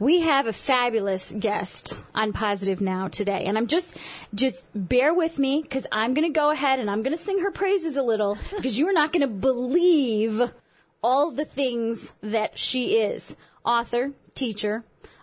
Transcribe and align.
We 0.00 0.22
have 0.22 0.48
a 0.48 0.52
fabulous 0.52 1.32
guest 1.38 2.00
on 2.16 2.32
Positive 2.32 2.80
Now 2.80 3.06
today, 3.06 3.44
and 3.44 3.56
I'm 3.56 3.68
just, 3.68 3.96
just 4.34 4.66
bear 4.74 5.14
with 5.14 5.38
me 5.38 5.62
because 5.62 5.86
I'm 5.92 6.14
going 6.14 6.26
to 6.26 6.36
go 6.36 6.50
ahead 6.50 6.80
and 6.80 6.90
I'm 6.90 7.04
going 7.04 7.16
to 7.16 7.22
sing 7.22 7.38
her 7.38 7.52
praises 7.52 7.96
a 7.96 8.02
little 8.02 8.36
because 8.56 8.76
you 8.76 8.88
are 8.88 8.92
not 8.92 9.12
going 9.12 9.20
to 9.20 9.28
believe 9.28 10.42
all 11.00 11.30
the 11.30 11.44
things 11.44 12.12
that 12.22 12.58
she 12.58 12.96
is. 12.96 13.36
Author, 13.64 14.10
teacher, 14.34 14.82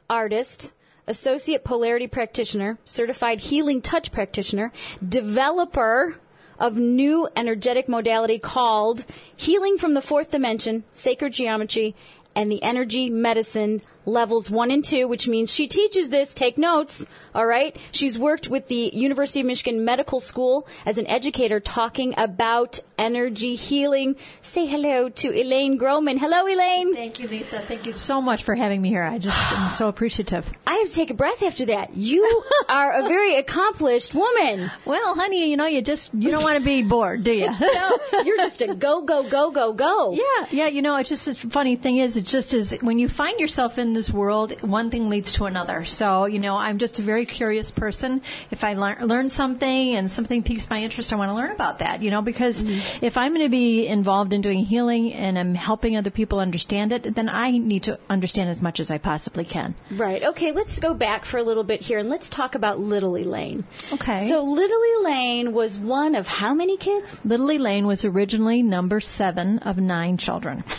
artist, 0.09 0.71
associate 1.05 1.65
polarity 1.65 2.07
practitioner, 2.07 2.79
certified 2.85 3.41
healing 3.41 3.81
touch 3.81 4.09
practitioner, 4.13 4.71
developer 5.05 6.17
of 6.57 6.77
new 6.77 7.27
energetic 7.35 7.89
modality 7.89 8.39
called 8.39 9.05
Healing 9.35 9.77
from 9.77 9.95
the 9.95 10.01
Fourth 10.01 10.31
Dimension, 10.31 10.85
Sacred 10.91 11.33
Geometry, 11.33 11.93
and 12.33 12.49
the 12.49 12.63
Energy 12.63 13.09
Medicine 13.09 13.81
levels 14.05 14.49
one 14.49 14.71
and 14.71 14.83
two, 14.83 15.07
which 15.07 15.27
means 15.27 15.53
she 15.53 15.67
teaches 15.67 16.09
this. 16.09 16.33
Take 16.33 16.57
notes. 16.57 17.05
All 17.33 17.45
right. 17.45 17.75
She's 17.91 18.17
worked 18.17 18.49
with 18.49 18.67
the 18.67 18.91
University 18.93 19.41
of 19.41 19.45
Michigan 19.45 19.85
Medical 19.85 20.19
School 20.19 20.67
as 20.85 20.97
an 20.97 21.07
educator 21.07 21.59
talking 21.59 22.13
about 22.17 22.79
energy 22.97 23.55
healing. 23.55 24.15
Say 24.41 24.65
hello 24.67 25.09
to 25.09 25.29
Elaine 25.29 25.77
Groman. 25.77 26.17
Hello, 26.17 26.45
Elaine. 26.45 26.95
Thank 26.95 27.19
you, 27.19 27.27
Lisa. 27.27 27.59
Thank 27.59 27.85
you 27.85 27.93
so 27.93 28.21
much 28.21 28.43
for 28.43 28.53
having 28.53 28.81
me 28.81 28.89
here. 28.89 29.03
I 29.03 29.17
just 29.17 29.51
am 29.53 29.71
so 29.71 29.87
appreciative. 29.93 30.47
I 30.67 30.75
have 30.75 30.87
to 30.87 30.93
take 30.93 31.09
a 31.09 31.15
breath 31.15 31.41
after 31.41 31.65
that. 31.65 31.95
You 31.95 32.43
are 32.69 32.99
a 32.99 33.07
very 33.07 33.37
accomplished 33.37 34.13
woman. 34.13 34.71
Well, 34.85 35.15
honey, 35.15 35.49
you 35.49 35.57
know, 35.57 35.65
you 35.65 35.81
just, 35.81 36.13
you 36.13 36.29
don't 36.29 36.43
want 36.43 36.59
to 36.59 36.63
be 36.63 36.83
bored, 36.83 37.23
do 37.23 37.31
you? 37.31 37.49
no, 37.59 37.99
you're 38.23 38.37
just 38.37 38.61
a 38.61 38.75
go, 38.75 39.01
go, 39.01 39.27
go, 39.27 39.51
go, 39.51 39.73
go. 39.73 40.13
Yeah. 40.13 40.47
Yeah. 40.51 40.67
You 40.67 40.81
know, 40.81 40.95
it's 40.97 41.09
just 41.09 41.25
this 41.25 41.39
funny 41.43 41.75
thing 41.75 41.97
is, 41.97 42.17
it's 42.17 42.31
just 42.31 42.53
as 42.53 42.77
when 42.81 42.99
you 42.99 43.09
find 43.09 43.39
yourself 43.39 43.77
in 43.77 43.90
this 43.93 44.09
world, 44.11 44.61
one 44.61 44.89
thing 44.89 45.09
leads 45.09 45.33
to 45.33 45.45
another. 45.45 45.85
So, 45.85 46.25
you 46.25 46.39
know, 46.39 46.55
I'm 46.55 46.77
just 46.77 46.99
a 46.99 47.01
very 47.01 47.25
curious 47.25 47.71
person. 47.71 48.21
If 48.49 48.63
I 48.63 48.73
learn, 48.73 49.05
learn 49.05 49.29
something 49.29 49.95
and 49.95 50.09
something 50.09 50.43
piques 50.43 50.69
my 50.69 50.81
interest, 50.81 51.11
I 51.13 51.15
want 51.15 51.29
to 51.29 51.35
learn 51.35 51.51
about 51.51 51.79
that, 51.79 52.01
you 52.01 52.11
know, 52.11 52.21
because 52.21 52.63
mm-hmm. 52.63 53.05
if 53.05 53.17
I'm 53.17 53.33
going 53.33 53.45
to 53.45 53.49
be 53.49 53.87
involved 53.87 54.33
in 54.33 54.41
doing 54.41 54.65
healing 54.65 55.13
and 55.13 55.37
I'm 55.37 55.55
helping 55.55 55.97
other 55.97 56.09
people 56.09 56.39
understand 56.39 56.91
it, 56.91 57.15
then 57.15 57.29
I 57.29 57.51
need 57.51 57.83
to 57.83 57.99
understand 58.09 58.49
as 58.49 58.61
much 58.61 58.79
as 58.79 58.91
I 58.91 58.97
possibly 58.97 59.45
can. 59.45 59.75
Right. 59.89 60.23
Okay. 60.23 60.51
Let's 60.51 60.79
go 60.79 60.93
back 60.93 61.25
for 61.25 61.37
a 61.37 61.43
little 61.43 61.63
bit 61.63 61.81
here 61.81 61.99
and 61.99 62.09
let's 62.09 62.29
talk 62.29 62.55
about 62.55 62.79
Little 62.79 63.17
Elaine. 63.17 63.63
Okay. 63.91 64.29
So 64.29 64.43
Little 64.43 64.81
Elaine 64.99 65.53
was 65.53 65.77
one 65.77 66.15
of 66.15 66.27
how 66.27 66.53
many 66.53 66.77
kids? 66.77 67.19
Little 67.23 67.51
Elaine 67.51 67.87
was 67.87 68.05
originally 68.05 68.63
number 68.63 68.99
seven 68.99 69.59
of 69.59 69.77
nine 69.77 70.17
children. 70.17 70.63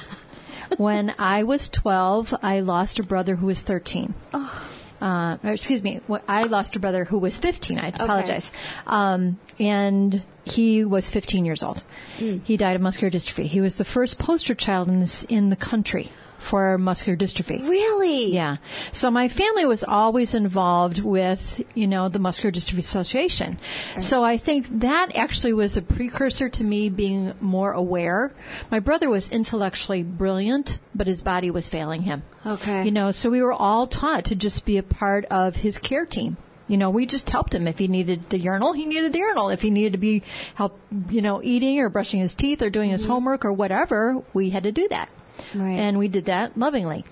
when 0.77 1.15
I 1.19 1.45
was 1.45 1.69
12, 1.69 2.35
I 2.43 2.61
lost 2.61 2.99
a 2.99 3.03
brother 3.03 3.37
who 3.37 3.47
was 3.47 3.63
13. 3.63 4.15
Oh. 4.35 4.69
Uh, 5.01 5.37
excuse 5.43 5.83
me, 5.83 6.01
I 6.29 6.45
lost 6.45 6.77
a 6.77 6.79
brother 6.79 7.05
who 7.05 7.19
was 7.19 7.37
15. 7.37 7.79
I 7.79 7.89
apologize. 7.89 8.53
Okay. 8.53 8.85
Um, 8.87 9.41
and 9.59 10.23
he 10.45 10.85
was 10.85 11.11
15 11.11 11.45
years 11.45 11.63
old. 11.65 11.83
Mm. 12.19 12.43
He 12.45 12.57
died 12.57 12.77
of 12.77 12.83
muscular 12.83 13.11
dystrophy. 13.11 13.47
He 13.47 13.61
was 13.61 13.77
the 13.77 13.85
first 13.85 14.21
poster 14.21 14.55
child 14.55 14.89
in, 14.89 15.01
this, 15.01 15.25
in 15.25 15.51
the 15.51 15.57
country 15.57 16.13
for 16.43 16.79
muscular 16.79 17.17
dystrophy. 17.17 17.67
Really? 17.69 18.33
Yeah. 18.33 18.57
So 18.93 19.11
my 19.11 19.29
family 19.29 19.65
was 19.65 19.85
always 19.85 20.35
involved 20.35 20.99
with, 20.99 21.63
you 21.75 21.87
know, 21.87 22.09
the 22.09 22.19
Muscular 22.19 22.53
Dystrophy 22.53 22.79
Association. 22.79 23.59
Right. 23.95 24.05
So 24.05 24.25
I 24.25 24.37
think 24.37 24.81
that 24.81 25.17
actually 25.17 25.53
was 25.53 25.77
a 25.77 25.83
precursor 25.83 26.49
to 26.49 26.65
me 26.65 26.89
being 26.89 27.35
more 27.41 27.73
aware. 27.73 28.33
My 28.71 28.81
brother 28.81 29.09
was 29.09 29.31
intellectually 29.31 30.03
brilliant, 30.03 30.79
but 30.95 31.07
his 31.07 31.23
body 31.23 31.51
was 31.51 31.69
failing 31.69 32.03
him. 32.03 32.23
Okay. 32.45 32.85
You 32.85 32.91
know, 32.91 33.13
so 33.13 33.31
we 33.31 33.43
were 33.43 33.53
all 33.53 33.87
taught 33.87 34.27
to 34.27 34.35
just 34.35 34.65
be 34.65 34.79
a 34.79 34.83
part 34.83 35.25
of 35.27 35.57
his 35.57 35.79
care 35.79 36.07
team. 36.07 36.37
You 36.69 36.79
know, 36.79 36.91
we 36.91 37.07
just 37.07 37.29
helped 37.29 37.55
him. 37.55 37.67
If 37.67 37.79
he 37.79 37.89
needed 37.89 38.31
the 38.31 38.39
urinal, 38.39 38.73
he 38.73 38.87
needed 38.87 39.13
the 39.13 39.19
urinal. 39.19 39.51
If 39.51 39.61
he 39.63 39.71
needed 39.71 39.93
to 39.93 39.99
be 39.99 40.23
help, 40.55 40.79
you 41.11 41.21
know, 41.21 41.43
eating 41.43 41.81
or 41.81 41.89
brushing 41.89 42.21
his 42.21 42.35
teeth 42.35 42.63
or 42.63 42.71
doing 42.71 42.91
his 42.91 43.03
mm-hmm. 43.03 43.13
homework 43.13 43.45
or 43.45 43.53
whatever, 43.53 44.23
we 44.33 44.51
had 44.51 44.63
to 44.63 44.73
do 44.73 44.89
that. 44.89 45.09
Right. 45.55 45.79
And 45.79 45.99
we 45.99 46.09
did 46.09 46.27
that 46.27 46.57
lovingly. 46.59 47.05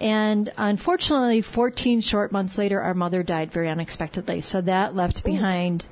And 0.00 0.52
unfortunately, 0.56 1.42
14 1.42 2.00
short 2.00 2.32
months 2.32 2.58
later, 2.58 2.80
our 2.80 2.94
mother 2.94 3.22
died 3.22 3.52
very 3.52 3.68
unexpectedly. 3.68 4.40
So 4.40 4.60
that 4.62 4.94
left 4.94 5.24
behind 5.24 5.86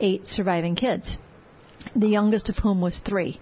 eight 0.00 0.26
surviving 0.26 0.74
kids, 0.74 1.18
the 1.94 2.08
youngest 2.08 2.48
of 2.48 2.58
whom 2.58 2.80
was 2.80 3.00
three. 3.00 3.40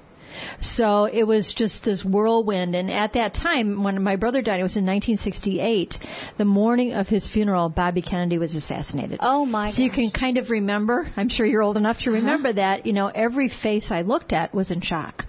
So 0.61 1.05
it 1.05 1.25
was 1.25 1.55
just 1.55 1.85
this 1.85 2.05
whirlwind. 2.05 2.75
And 2.75 2.91
at 2.91 3.15
that 3.15 3.35
time, 3.35 3.83
when 3.83 4.03
my 4.03 4.17
brother 4.17 4.43
died, 4.43 4.61
it 4.61 4.65
was 4.65 4.77
in 4.77 4.85
1968. 4.85 5.99
The 6.37 6.45
morning 6.45 6.93
of 6.93 7.09
his 7.09 7.29
funeral, 7.29 7.69
Bobby 7.69 8.03
Kennedy 8.03 8.39
was 8.39 8.55
assassinated. 8.55 9.21
Oh 9.23 9.47
my! 9.47 9.69
So 9.69 9.79
gosh. 9.79 9.85
you 9.85 9.91
can 9.91 10.11
kind 10.11 10.39
of 10.39 10.51
remember. 10.51 11.11
I'm 11.17 11.29
sure 11.29 11.47
you're 11.47 11.63
old 11.63 11.77
enough 11.77 12.01
to 12.03 12.11
uh-huh. 12.11 12.21
remember 12.21 12.49
uh-huh. 12.49 12.57
that. 12.57 12.87
You 12.87 12.93
know, 12.93 13.11
every 13.15 13.49
face 13.49 13.91
I 13.91 14.03
looked 14.03 14.33
at 14.33 14.53
was 14.53 14.71
in 14.71 14.81
shock. 14.81 15.27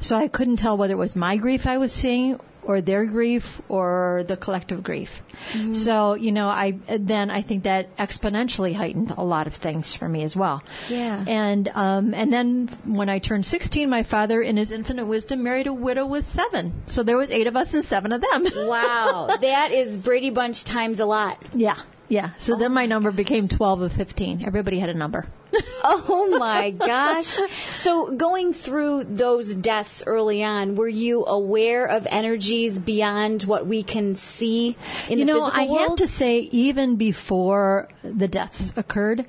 So 0.00 0.16
I 0.16 0.28
couldn't 0.28 0.56
tell 0.56 0.76
whether 0.76 0.94
it 0.94 0.98
was 0.98 1.16
my 1.16 1.36
grief 1.36 1.66
I 1.66 1.78
was 1.78 1.92
seeing 1.92 2.38
or 2.64 2.80
their 2.80 3.04
grief 3.04 3.60
or 3.68 4.24
the 4.26 4.36
collective 4.36 4.82
grief. 4.82 5.22
Mm-hmm. 5.52 5.74
So, 5.74 6.14
you 6.14 6.32
know, 6.32 6.48
I 6.48 6.78
then 6.86 7.30
I 7.30 7.42
think 7.42 7.64
that 7.64 7.96
exponentially 7.96 8.74
heightened 8.74 9.12
a 9.16 9.24
lot 9.24 9.46
of 9.46 9.54
things 9.54 9.94
for 9.94 10.08
me 10.08 10.22
as 10.22 10.36
well. 10.36 10.62
Yeah. 10.88 11.24
And 11.26 11.68
um 11.74 12.14
and 12.14 12.32
then 12.32 12.68
when 12.84 13.08
I 13.08 13.18
turned 13.18 13.46
16, 13.46 13.88
my 13.90 14.02
father 14.02 14.40
in 14.40 14.56
his 14.56 14.70
infinite 14.70 15.06
wisdom 15.06 15.42
married 15.42 15.66
a 15.66 15.72
widow 15.72 16.06
with 16.06 16.24
7. 16.24 16.72
So 16.86 17.02
there 17.02 17.16
was 17.16 17.30
8 17.30 17.46
of 17.46 17.56
us 17.56 17.74
and 17.74 17.84
7 17.84 18.12
of 18.12 18.20
them. 18.20 18.46
wow. 18.68 19.36
That 19.40 19.72
is 19.72 19.98
Brady 19.98 20.30
Bunch 20.30 20.64
times 20.64 21.00
a 21.00 21.06
lot. 21.06 21.42
Yeah. 21.54 21.80
Yeah. 22.12 22.32
So 22.36 22.56
oh 22.56 22.58
then 22.58 22.74
my, 22.74 22.82
my 22.82 22.86
number 22.86 23.10
gosh. 23.10 23.16
became 23.16 23.48
12 23.48 23.80
of 23.80 23.92
15. 23.94 24.44
Everybody 24.46 24.78
had 24.78 24.90
a 24.90 24.94
number. 24.94 25.26
oh 25.82 26.36
my 26.38 26.68
gosh. 26.70 27.38
So 27.70 28.14
going 28.14 28.52
through 28.52 29.04
those 29.04 29.54
deaths 29.54 30.02
early 30.06 30.44
on, 30.44 30.76
were 30.76 30.90
you 30.90 31.24
aware 31.24 31.86
of 31.86 32.06
energies 32.10 32.78
beyond 32.78 33.44
what 33.44 33.66
we 33.66 33.82
can 33.82 34.14
see 34.14 34.76
in 35.08 35.20
you 35.20 35.24
the 35.24 35.32
know, 35.32 35.40
physical 35.46 35.60
I 35.62 35.66
world? 35.68 35.80
have 35.80 35.96
to 36.00 36.08
say, 36.08 36.40
even 36.52 36.96
before 36.96 37.88
the 38.04 38.28
deaths 38.28 38.74
occurred, 38.76 39.24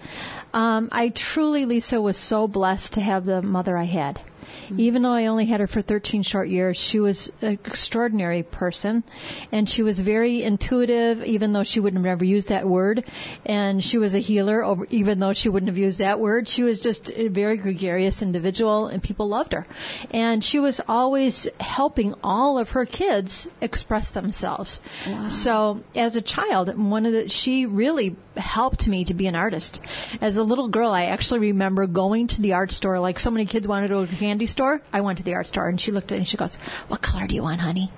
um, 0.54 0.90
I 0.92 1.08
truly, 1.08 1.66
Lisa, 1.66 2.02
was 2.02 2.18
so 2.18 2.50
blessed 2.50 2.96
to 2.96 3.02
have 3.02 3.24
the 3.24 3.42
mother 3.42 3.78
I 3.78 3.86
had. 3.86 4.20
Mm-hmm. 4.66 4.80
Even 4.80 5.02
though 5.04 5.12
I 5.12 5.28
only 5.28 5.46
had 5.46 5.60
her 5.60 5.68
for 5.68 5.82
13 5.82 6.24
short 6.24 6.50
years, 6.50 6.78
she 6.78 7.00
was 7.00 7.32
an 7.42 7.54
extraordinary 7.54 8.44
person 8.44 9.04
and 9.52 9.68
she 9.68 9.84
was 9.84 10.00
very 10.00 10.44
intuitive, 10.44 11.24
even 11.24 11.54
though 11.54 11.64
she 11.64 11.80
wouldn't 11.80 12.04
have 12.06 12.12
ever 12.12 12.26
used 12.26 12.50
that 12.50 12.68
word. 12.68 13.06
And 13.46 13.84
she 13.84 13.98
was 13.98 14.14
a 14.14 14.20
healer, 14.20 14.86
even 14.90 15.20
though 15.20 15.34
she 15.34 15.50
wouldn't 15.50 15.70
have 15.70 15.78
used 15.78 16.00
that 16.00 16.20
word. 16.20 16.48
She 16.48 16.64
was 16.64 16.80
just 16.80 17.12
a 17.12 17.28
very 17.28 17.58
gregarious 17.58 18.22
individual 18.22 18.88
and 18.88 19.02
people 19.02 19.28
loved 19.28 19.54
her. 19.54 19.66
And 20.12 20.44
she 20.44 20.60
was 20.60 20.82
always 20.88 21.48
helping 21.60 22.14
all 22.24 22.58
of 22.58 22.72
her 22.72 22.86
kids 22.86 23.48
express 23.62 24.12
themselves. 24.12 24.82
Wow. 25.08 25.30
So 25.30 25.84
as 25.96 26.16
a 26.16 26.22
child, 26.22 26.76
one 26.78 27.06
of 27.06 27.14
the, 27.14 27.30
she 27.30 27.66
really 27.66 28.16
helped 28.36 28.88
me 28.88 29.06
to 29.06 29.14
be 29.14 29.28
an 29.28 29.36
artist. 29.36 29.82
As 30.22 30.38
a 30.38 30.44
little 30.44 30.68
girl, 30.68 30.92
I 30.92 31.06
actually 31.06 31.40
remember 31.40 31.88
going 31.88 32.28
to 32.28 32.42
the 32.42 32.54
art 32.54 32.72
store, 32.72 33.00
like 33.00 33.20
so 33.20 33.32
many 33.32 33.46
kids 33.46 33.68
wanted 33.68 33.88
to 33.88 33.94
go 33.94 34.06
to 34.06 34.14
a 34.14 34.18
candy 34.18 34.46
store. 34.46 34.82
I 34.92 35.02
went 35.02 35.20
to 35.20 35.24
the 35.24 35.36
art 35.36 35.48
store 35.48 35.68
and 35.68 35.80
she 35.80 35.92
looked 35.92 36.12
at 36.12 36.16
it 36.16 36.20
and 36.20 36.28
she 36.28 36.38
goes, 36.38 36.56
what 36.88 37.02
color 37.02 37.28
do 37.28 37.36
you 37.36 37.44
want, 37.44 37.62
honey? 37.62 37.92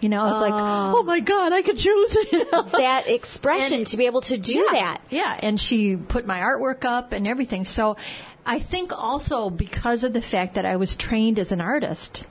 You 0.00 0.08
know, 0.08 0.22
I 0.22 0.28
was 0.28 0.40
like, 0.40 0.54
oh, 0.54 0.98
oh 0.98 1.02
my 1.02 1.20
God, 1.20 1.52
I 1.52 1.60
could 1.60 1.76
choose. 1.76 2.10
that 2.72 3.04
expression 3.06 3.78
and, 3.78 3.86
to 3.88 3.98
be 3.98 4.06
able 4.06 4.22
to 4.22 4.38
do 4.38 4.54
yeah, 4.54 4.72
that. 4.72 5.00
Yeah. 5.10 5.38
And 5.42 5.60
she 5.60 5.96
put 5.96 6.26
my 6.26 6.40
artwork 6.40 6.86
up 6.86 7.12
and 7.12 7.26
everything. 7.26 7.66
So 7.66 7.98
I 8.46 8.60
think 8.60 8.96
also 8.96 9.50
because 9.50 10.02
of 10.02 10.14
the 10.14 10.22
fact 10.22 10.54
that 10.54 10.64
I 10.64 10.76
was 10.76 10.96
trained 10.96 11.38
as 11.38 11.52
an 11.52 11.60
artist 11.60 12.26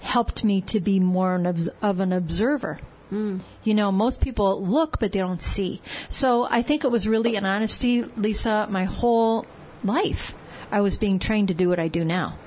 helped 0.00 0.44
me 0.44 0.60
to 0.62 0.80
be 0.80 1.00
more 1.00 1.34
of 1.80 2.00
an 2.00 2.12
observer. 2.12 2.78
Mm. 3.12 3.40
You 3.62 3.74
know, 3.74 3.92
most 3.92 4.20
people 4.20 4.64
look, 4.64 4.98
but 4.98 5.12
they 5.12 5.18
don't 5.18 5.42
see. 5.42 5.80
So 6.10 6.46
I 6.50 6.62
think 6.62 6.84
it 6.84 6.90
was 6.90 7.06
really 7.06 7.36
an 7.36 7.46
honesty, 7.46 8.02
Lisa, 8.02 8.66
my 8.70 8.84
whole 8.84 9.46
life. 9.84 10.34
I 10.70 10.80
was 10.80 10.96
being 10.96 11.18
trained 11.18 11.48
to 11.48 11.54
do 11.54 11.68
what 11.68 11.78
I 11.78 11.88
do 11.88 12.04
now. 12.04 12.38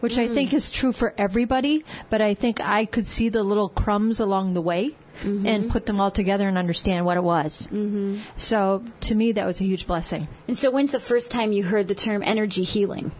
Which 0.00 0.16
mm. 0.16 0.30
I 0.30 0.34
think 0.34 0.52
is 0.52 0.70
true 0.70 0.92
for 0.92 1.14
everybody, 1.16 1.84
but 2.10 2.20
I 2.20 2.34
think 2.34 2.60
I 2.60 2.84
could 2.84 3.06
see 3.06 3.28
the 3.28 3.42
little 3.42 3.68
crumbs 3.68 4.20
along 4.20 4.54
the 4.54 4.60
way 4.60 4.94
mm-hmm. 5.20 5.46
and 5.46 5.70
put 5.70 5.86
them 5.86 6.00
all 6.00 6.10
together 6.10 6.48
and 6.48 6.58
understand 6.58 7.04
what 7.04 7.16
it 7.16 7.22
was. 7.22 7.66
Mm-hmm. 7.68 8.18
So 8.36 8.84
to 9.02 9.14
me, 9.14 9.32
that 9.32 9.46
was 9.46 9.60
a 9.60 9.64
huge 9.64 9.86
blessing. 9.86 10.28
And 10.48 10.56
so 10.56 10.70
when's 10.70 10.92
the 10.92 11.00
first 11.00 11.30
time 11.30 11.52
you 11.52 11.64
heard 11.64 11.88
the 11.88 11.94
term 11.94 12.22
energy 12.22 12.64
healing? 12.64 13.12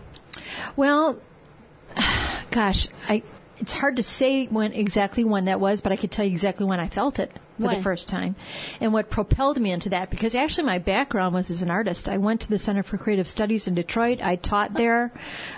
Well, 0.76 1.20
gosh, 2.50 2.88
I, 3.08 3.22
it's 3.58 3.72
hard 3.72 3.96
to 3.96 4.02
say 4.02 4.46
when 4.46 4.72
exactly 4.72 5.24
when 5.24 5.46
that 5.46 5.60
was, 5.60 5.80
but 5.80 5.92
I 5.92 5.96
could 5.96 6.10
tell 6.10 6.24
you 6.24 6.32
exactly 6.32 6.66
when 6.66 6.80
I 6.80 6.88
felt 6.88 7.18
it. 7.18 7.32
for 7.56 7.66
Why? 7.66 7.74
the 7.76 7.82
first 7.82 8.08
time. 8.08 8.36
And 8.80 8.92
what 8.92 9.08
propelled 9.08 9.58
me 9.58 9.70
into 9.72 9.88
that, 9.90 10.10
because 10.10 10.34
actually 10.34 10.66
my 10.66 10.78
background 10.78 11.34
was 11.34 11.50
as 11.50 11.62
an 11.62 11.70
artist. 11.70 12.08
I 12.08 12.18
went 12.18 12.42
to 12.42 12.50
the 12.50 12.58
Center 12.58 12.82
for 12.82 12.98
Creative 12.98 13.26
Studies 13.26 13.66
in 13.66 13.74
Detroit. 13.74 14.20
I 14.22 14.36
taught 14.36 14.74
there. 14.74 15.10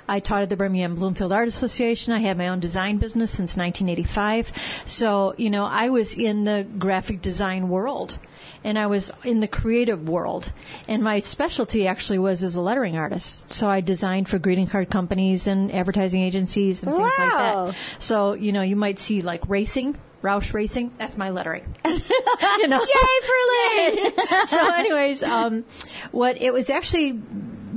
I 0.08 0.20
taught 0.20 0.42
at 0.42 0.48
the 0.48 0.56
Birmingham 0.56 0.94
Bloomfield 0.94 1.32
Art 1.32 1.48
Association. 1.48 2.12
I 2.12 2.18
had 2.18 2.38
my 2.38 2.48
own 2.48 2.60
design 2.60 2.98
business 2.98 3.32
since 3.32 3.56
1985. 3.56 4.52
So, 4.86 5.34
you 5.36 5.50
know, 5.50 5.64
I 5.64 5.88
was 5.88 6.16
in 6.16 6.44
the 6.44 6.66
graphic 6.78 7.20
design 7.20 7.68
world. 7.68 8.18
And 8.64 8.78
I 8.78 8.86
was 8.86 9.10
in 9.24 9.40
the 9.40 9.48
creative 9.48 10.08
world. 10.08 10.52
And 10.86 11.02
my 11.02 11.20
specialty 11.20 11.86
actually 11.86 12.18
was 12.18 12.42
as 12.42 12.56
a 12.56 12.60
lettering 12.60 12.96
artist. 12.96 13.50
So 13.50 13.68
I 13.68 13.80
designed 13.80 14.28
for 14.28 14.38
greeting 14.38 14.66
card 14.66 14.90
companies 14.90 15.46
and 15.46 15.72
advertising 15.72 16.22
agencies 16.22 16.82
and 16.82 16.92
things 16.92 17.12
like 17.18 17.30
that. 17.30 17.74
So, 17.98 18.34
you 18.34 18.52
know, 18.52 18.62
you 18.62 18.76
might 18.76 18.98
see 18.98 19.22
like 19.22 19.48
racing, 19.48 19.96
Roush 20.22 20.52
Racing. 20.52 20.92
That's 20.98 21.16
my 21.16 21.30
lettering. 21.30 21.74
you 21.84 22.68
know. 22.68 22.80
Yay 22.80 23.18
for 23.26 24.02
Lynn! 24.02 24.46
so 24.48 24.74
anyways, 24.74 25.22
um, 25.22 25.64
what 26.10 26.40
it 26.40 26.52
was 26.52 26.70
actually 26.70 27.20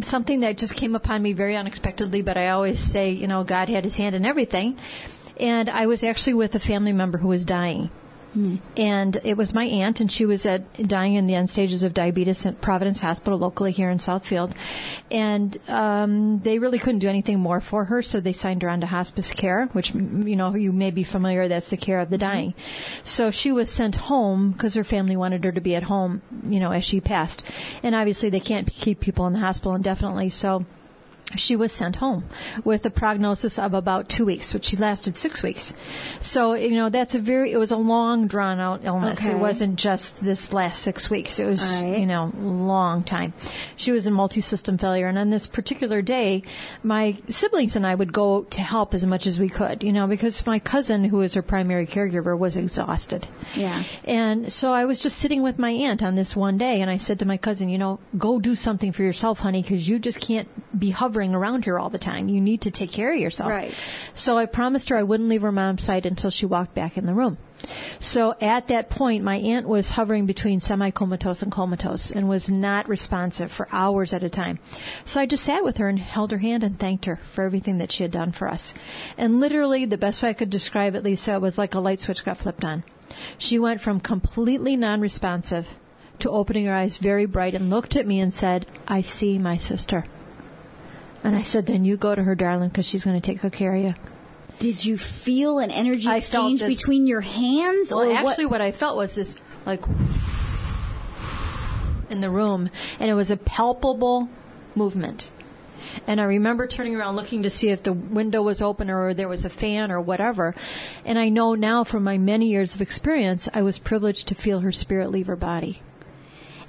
something 0.01 0.39
that 0.39 0.57
just 0.57 0.75
came 0.75 0.95
upon 0.95 1.21
me 1.21 1.33
very 1.33 1.55
unexpectedly, 1.55 2.21
but 2.21 2.37
I 2.37 2.49
always 2.49 2.79
say, 2.79 3.11
you 3.11 3.27
know, 3.27 3.43
God 3.43 3.69
had 3.69 3.83
his 3.83 3.95
hand 3.95 4.15
in 4.15 4.25
everything. 4.25 4.77
And 5.39 5.69
I 5.69 5.87
was 5.87 6.03
actually 6.03 6.35
with 6.35 6.55
a 6.55 6.59
family 6.59 6.93
member 6.93 7.17
who 7.17 7.27
was 7.27 7.45
dying. 7.45 7.89
And 8.33 9.19
it 9.23 9.35
was 9.35 9.53
my 9.53 9.65
aunt, 9.65 9.99
and 9.99 10.11
she 10.11 10.25
was 10.25 10.45
at 10.45 10.87
dying 10.87 11.15
in 11.15 11.27
the 11.27 11.35
end 11.35 11.49
stages 11.49 11.83
of 11.83 11.93
diabetes 11.93 12.45
at 12.45 12.61
Providence 12.61 12.99
Hospital, 13.01 13.37
locally 13.37 13.71
here 13.71 13.89
in 13.89 13.97
Southfield. 13.97 14.53
And 15.09 15.57
um, 15.67 16.39
they 16.39 16.57
really 16.57 16.79
couldn't 16.79 16.99
do 16.99 17.09
anything 17.09 17.39
more 17.39 17.59
for 17.59 17.85
her, 17.85 18.01
so 18.01 18.19
they 18.19 18.33
signed 18.33 18.61
her 18.63 18.69
on 18.69 18.81
to 18.81 18.87
hospice 18.87 19.31
care, 19.31 19.65
which 19.73 19.93
you 19.93 20.35
know 20.35 20.55
you 20.55 20.71
may 20.71 20.91
be 20.91 21.03
familiar. 21.03 21.47
That's 21.47 21.69
the 21.69 21.77
care 21.77 21.99
of 21.99 22.09
the 22.09 22.17
dying. 22.17 22.53
So 23.03 23.31
she 23.31 23.51
was 23.51 23.69
sent 23.69 23.95
home 23.95 24.51
because 24.51 24.75
her 24.75 24.83
family 24.83 25.17
wanted 25.17 25.43
her 25.43 25.51
to 25.51 25.61
be 25.61 25.75
at 25.75 25.83
home, 25.83 26.21
you 26.47 26.59
know, 26.59 26.71
as 26.71 26.85
she 26.85 27.01
passed. 27.01 27.43
And 27.83 27.95
obviously 27.95 28.29
they 28.29 28.39
can't 28.39 28.67
keep 28.67 29.01
people 29.01 29.27
in 29.27 29.33
the 29.33 29.39
hospital 29.39 29.75
indefinitely, 29.75 30.29
so 30.29 30.65
she 31.37 31.55
was 31.55 31.71
sent 31.71 31.95
home 31.95 32.25
with 32.63 32.85
a 32.85 32.89
prognosis 32.89 33.59
of 33.59 33.73
about 33.73 34.09
two 34.09 34.25
weeks, 34.25 34.53
which 34.53 34.65
she 34.65 34.77
lasted 34.77 35.17
six 35.17 35.43
weeks. 35.43 35.73
So, 36.19 36.53
you 36.53 36.71
know, 36.71 36.89
that's 36.89 37.15
a 37.15 37.19
very, 37.19 37.51
it 37.51 37.57
was 37.57 37.71
a 37.71 37.77
long 37.77 38.27
drawn 38.27 38.59
out 38.59 38.81
illness. 38.83 39.25
Okay. 39.25 39.35
It 39.35 39.39
wasn't 39.39 39.77
just 39.77 40.23
this 40.23 40.53
last 40.53 40.81
six 40.81 41.09
weeks. 41.09 41.39
It 41.39 41.45
was, 41.45 41.61
right. 41.61 41.99
you 41.99 42.05
know, 42.05 42.31
long 42.37 43.03
time. 43.03 43.33
She 43.75 43.91
was 43.91 44.07
in 44.07 44.13
multi-system 44.13 44.77
failure. 44.77 45.07
And 45.07 45.17
on 45.17 45.29
this 45.29 45.47
particular 45.47 46.01
day, 46.01 46.43
my 46.83 47.17
siblings 47.29 47.75
and 47.75 47.85
I 47.85 47.93
would 47.93 48.11
go 48.11 48.43
to 48.43 48.61
help 48.61 48.93
as 48.93 49.05
much 49.05 49.27
as 49.27 49.39
we 49.39 49.49
could, 49.49 49.83
you 49.83 49.91
know, 49.91 50.07
because 50.07 50.45
my 50.47 50.59
cousin, 50.59 51.03
who 51.03 51.17
was 51.17 51.33
her 51.35 51.41
primary 51.41 51.85
caregiver, 51.85 52.37
was 52.37 52.57
exhausted. 52.57 53.27
Yeah. 53.55 53.83
And 54.03 54.51
so 54.51 54.73
I 54.73 54.85
was 54.85 54.99
just 54.99 55.17
sitting 55.17 55.43
with 55.43 55.59
my 55.59 55.69
aunt 55.69 56.01
on 56.01 56.15
this 56.15 56.35
one 56.35 56.57
day, 56.57 56.81
and 56.81 56.89
I 56.89 56.97
said 56.97 57.19
to 57.19 57.25
my 57.25 57.37
cousin, 57.37 57.69
you 57.69 57.77
know, 57.77 57.99
go 58.17 58.39
do 58.39 58.55
something 58.55 58.91
for 58.91 59.03
yourself, 59.03 59.39
honey, 59.39 59.61
because 59.61 59.87
you 59.87 59.99
just 59.99 60.19
can't 60.19 60.47
be 60.77 60.89
hovering 60.89 61.20
around 61.35 61.63
here 61.63 61.77
all 61.77 61.89
the 61.89 61.97
time. 61.97 62.27
You 62.27 62.41
need 62.41 62.61
to 62.61 62.71
take 62.71 62.91
care 62.91 63.13
of 63.13 63.19
yourself. 63.19 63.49
Right. 63.49 63.73
So 64.15 64.37
I 64.37 64.45
promised 64.45 64.89
her 64.89 64.97
I 64.97 65.03
wouldn't 65.03 65.29
leave 65.29 65.43
her 65.43 65.51
mom's 65.51 65.83
side 65.83 66.05
until 66.05 66.31
she 66.31 66.45
walked 66.45 66.73
back 66.73 66.97
in 66.97 67.05
the 67.05 67.13
room. 67.13 67.37
So 67.99 68.35
at 68.41 68.69
that 68.69 68.89
point, 68.89 69.23
my 69.23 69.37
aunt 69.37 69.67
was 69.67 69.91
hovering 69.91 70.25
between 70.25 70.59
semi-comatose 70.59 71.43
and 71.43 71.51
comatose 71.51 72.09
and 72.09 72.27
was 72.27 72.49
not 72.49 72.89
responsive 72.89 73.51
for 73.51 73.67
hours 73.71 74.13
at 74.13 74.23
a 74.23 74.29
time. 74.29 74.57
So 75.05 75.21
I 75.21 75.27
just 75.27 75.43
sat 75.43 75.63
with 75.63 75.77
her 75.77 75.87
and 75.87 75.99
held 75.99 76.31
her 76.31 76.39
hand 76.39 76.63
and 76.63 76.79
thanked 76.79 77.05
her 77.05 77.19
for 77.31 77.43
everything 77.43 77.77
that 77.77 77.91
she 77.91 78.03
had 78.03 78.11
done 78.11 78.31
for 78.31 78.47
us. 78.47 78.73
And 79.17 79.39
literally, 79.39 79.85
the 79.85 79.97
best 79.97 80.23
way 80.23 80.29
I 80.29 80.33
could 80.33 80.49
describe 80.49 80.95
it, 80.95 81.03
Lisa, 81.03 81.39
was 81.39 81.59
like 81.59 81.75
a 81.75 81.79
light 81.79 82.01
switch 82.01 82.25
got 82.25 82.37
flipped 82.37 82.65
on. 82.65 82.83
She 83.37 83.59
went 83.59 83.81
from 83.81 83.99
completely 83.99 84.75
non-responsive 84.75 85.67
to 86.19 86.29
opening 86.31 86.65
her 86.65 86.73
eyes 86.73 86.97
very 86.97 87.25
bright 87.25 87.53
and 87.53 87.69
looked 87.69 87.95
at 87.95 88.07
me 88.07 88.19
and 88.19 88.33
said, 88.33 88.65
I 88.87 89.01
see 89.01 89.37
my 89.37 89.57
sister. 89.57 90.05
And 91.23 91.35
I 91.35 91.43
said, 91.43 91.65
then 91.67 91.85
you 91.85 91.97
go 91.97 92.15
to 92.15 92.23
her, 92.23 92.35
darling, 92.35 92.69
because 92.69 92.85
she's 92.85 93.03
going 93.03 93.19
to 93.19 93.25
take 93.25 93.41
good 93.41 93.53
care 93.53 93.75
of 93.75 93.83
you. 93.83 93.93
Did 94.59 94.83
you 94.83 94.97
feel 94.97 95.59
an 95.59 95.71
energy 95.71 96.07
I 96.07 96.19
felt 96.19 96.53
exchange 96.53 96.59
this- 96.61 96.77
between 96.77 97.07
your 97.07 97.21
hands? 97.21 97.91
Well, 97.91 98.03
or 98.03 98.13
actually, 98.13 98.45
what? 98.45 98.53
what 98.53 98.61
I 98.61 98.71
felt 98.71 98.97
was 98.97 99.15
this, 99.15 99.37
like, 99.65 99.83
in 102.09 102.21
the 102.21 102.29
room, 102.29 102.69
and 102.99 103.09
it 103.09 103.13
was 103.13 103.31
a 103.31 103.37
palpable 103.37 104.29
movement. 104.75 105.31
And 106.07 106.21
I 106.21 106.25
remember 106.25 106.67
turning 106.67 106.95
around 106.95 107.15
looking 107.15 107.43
to 107.43 107.49
see 107.49 107.69
if 107.69 107.83
the 107.83 107.93
window 107.93 108.41
was 108.41 108.61
open 108.61 108.89
or 108.89 109.13
there 109.13 109.27
was 109.27 109.45
a 109.45 109.49
fan 109.49 109.91
or 109.91 109.99
whatever. 109.99 110.55
And 111.05 111.19
I 111.19 111.29
know 111.29 111.55
now 111.55 111.83
from 111.83 112.03
my 112.03 112.17
many 112.17 112.47
years 112.47 112.75
of 112.75 112.81
experience, 112.81 113.49
I 113.53 113.61
was 113.61 113.77
privileged 113.77 114.27
to 114.29 114.35
feel 114.35 114.59
her 114.59 114.71
spirit 114.71 115.11
leave 115.11 115.27
her 115.27 115.35
body. 115.35 115.81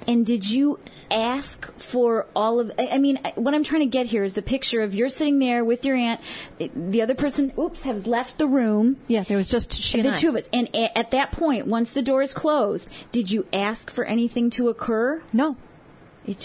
And 0.07 0.25
did 0.25 0.49
you 0.49 0.79
ask 1.13 1.71
for 1.77 2.27
all 2.35 2.59
of? 2.59 2.71
I 2.77 2.87
I 2.93 2.97
mean, 2.97 3.19
what 3.35 3.53
I'm 3.53 3.63
trying 3.63 3.81
to 3.81 3.87
get 3.87 4.07
here 4.07 4.23
is 4.23 4.33
the 4.33 4.41
picture 4.41 4.81
of 4.81 4.93
you're 4.93 5.09
sitting 5.09 5.39
there 5.39 5.63
with 5.63 5.85
your 5.85 5.95
aunt. 5.95 6.19
The 6.57 7.01
other 7.01 7.15
person, 7.15 7.53
oops, 7.57 7.83
has 7.83 8.07
left 8.07 8.37
the 8.37 8.47
room. 8.47 8.97
Yeah, 9.07 9.23
there 9.23 9.37
was 9.37 9.49
just 9.49 9.73
she 9.73 9.99
and 9.99 10.07
the 10.07 10.13
I. 10.13 10.15
two 10.15 10.29
of 10.29 10.35
us. 10.35 10.49
And 10.51 10.69
at 10.75 11.11
that 11.11 11.31
point, 11.31 11.67
once 11.67 11.91
the 11.91 12.01
door 12.01 12.21
is 12.21 12.33
closed, 12.33 12.89
did 13.11 13.31
you 13.31 13.45
ask 13.53 13.89
for 13.89 14.03
anything 14.05 14.49
to 14.51 14.69
occur? 14.69 15.21
No, 15.31 15.57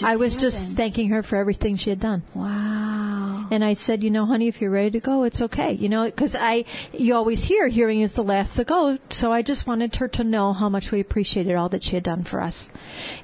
I 0.03 0.15
was 0.17 0.35
just 0.35 0.75
thanking 0.75 1.09
her 1.09 1.23
for 1.23 1.35
everything 1.37 1.77
she 1.77 1.89
had 1.89 1.99
done. 1.99 2.23
wow. 2.33 3.47
And 3.51 3.63
I 3.65 3.73
said, 3.73 4.03
you 4.03 4.11
know, 4.11 4.27
honey, 4.27 4.47
if 4.47 4.61
you're 4.61 4.69
ready 4.69 4.91
to 4.91 4.99
go, 4.99 5.23
it's 5.23 5.41
okay. 5.41 5.71
You 5.73 5.89
know, 5.89 6.05
because 6.05 6.35
I, 6.35 6.65
you 6.93 7.15
always 7.15 7.43
hear 7.43 7.67
hearing 7.67 8.01
is 8.01 8.13
the 8.13 8.23
last 8.23 8.55
to 8.57 8.63
go. 8.63 8.99
So 9.09 9.31
I 9.31 9.41
just 9.41 9.65
wanted 9.65 9.95
her 9.95 10.07
to 10.09 10.23
know 10.23 10.53
how 10.53 10.69
much 10.69 10.91
we 10.91 10.99
appreciated 10.99 11.55
all 11.55 11.69
that 11.69 11.83
she 11.83 11.95
had 11.95 12.03
done 12.03 12.23
for 12.25 12.41
us. 12.41 12.69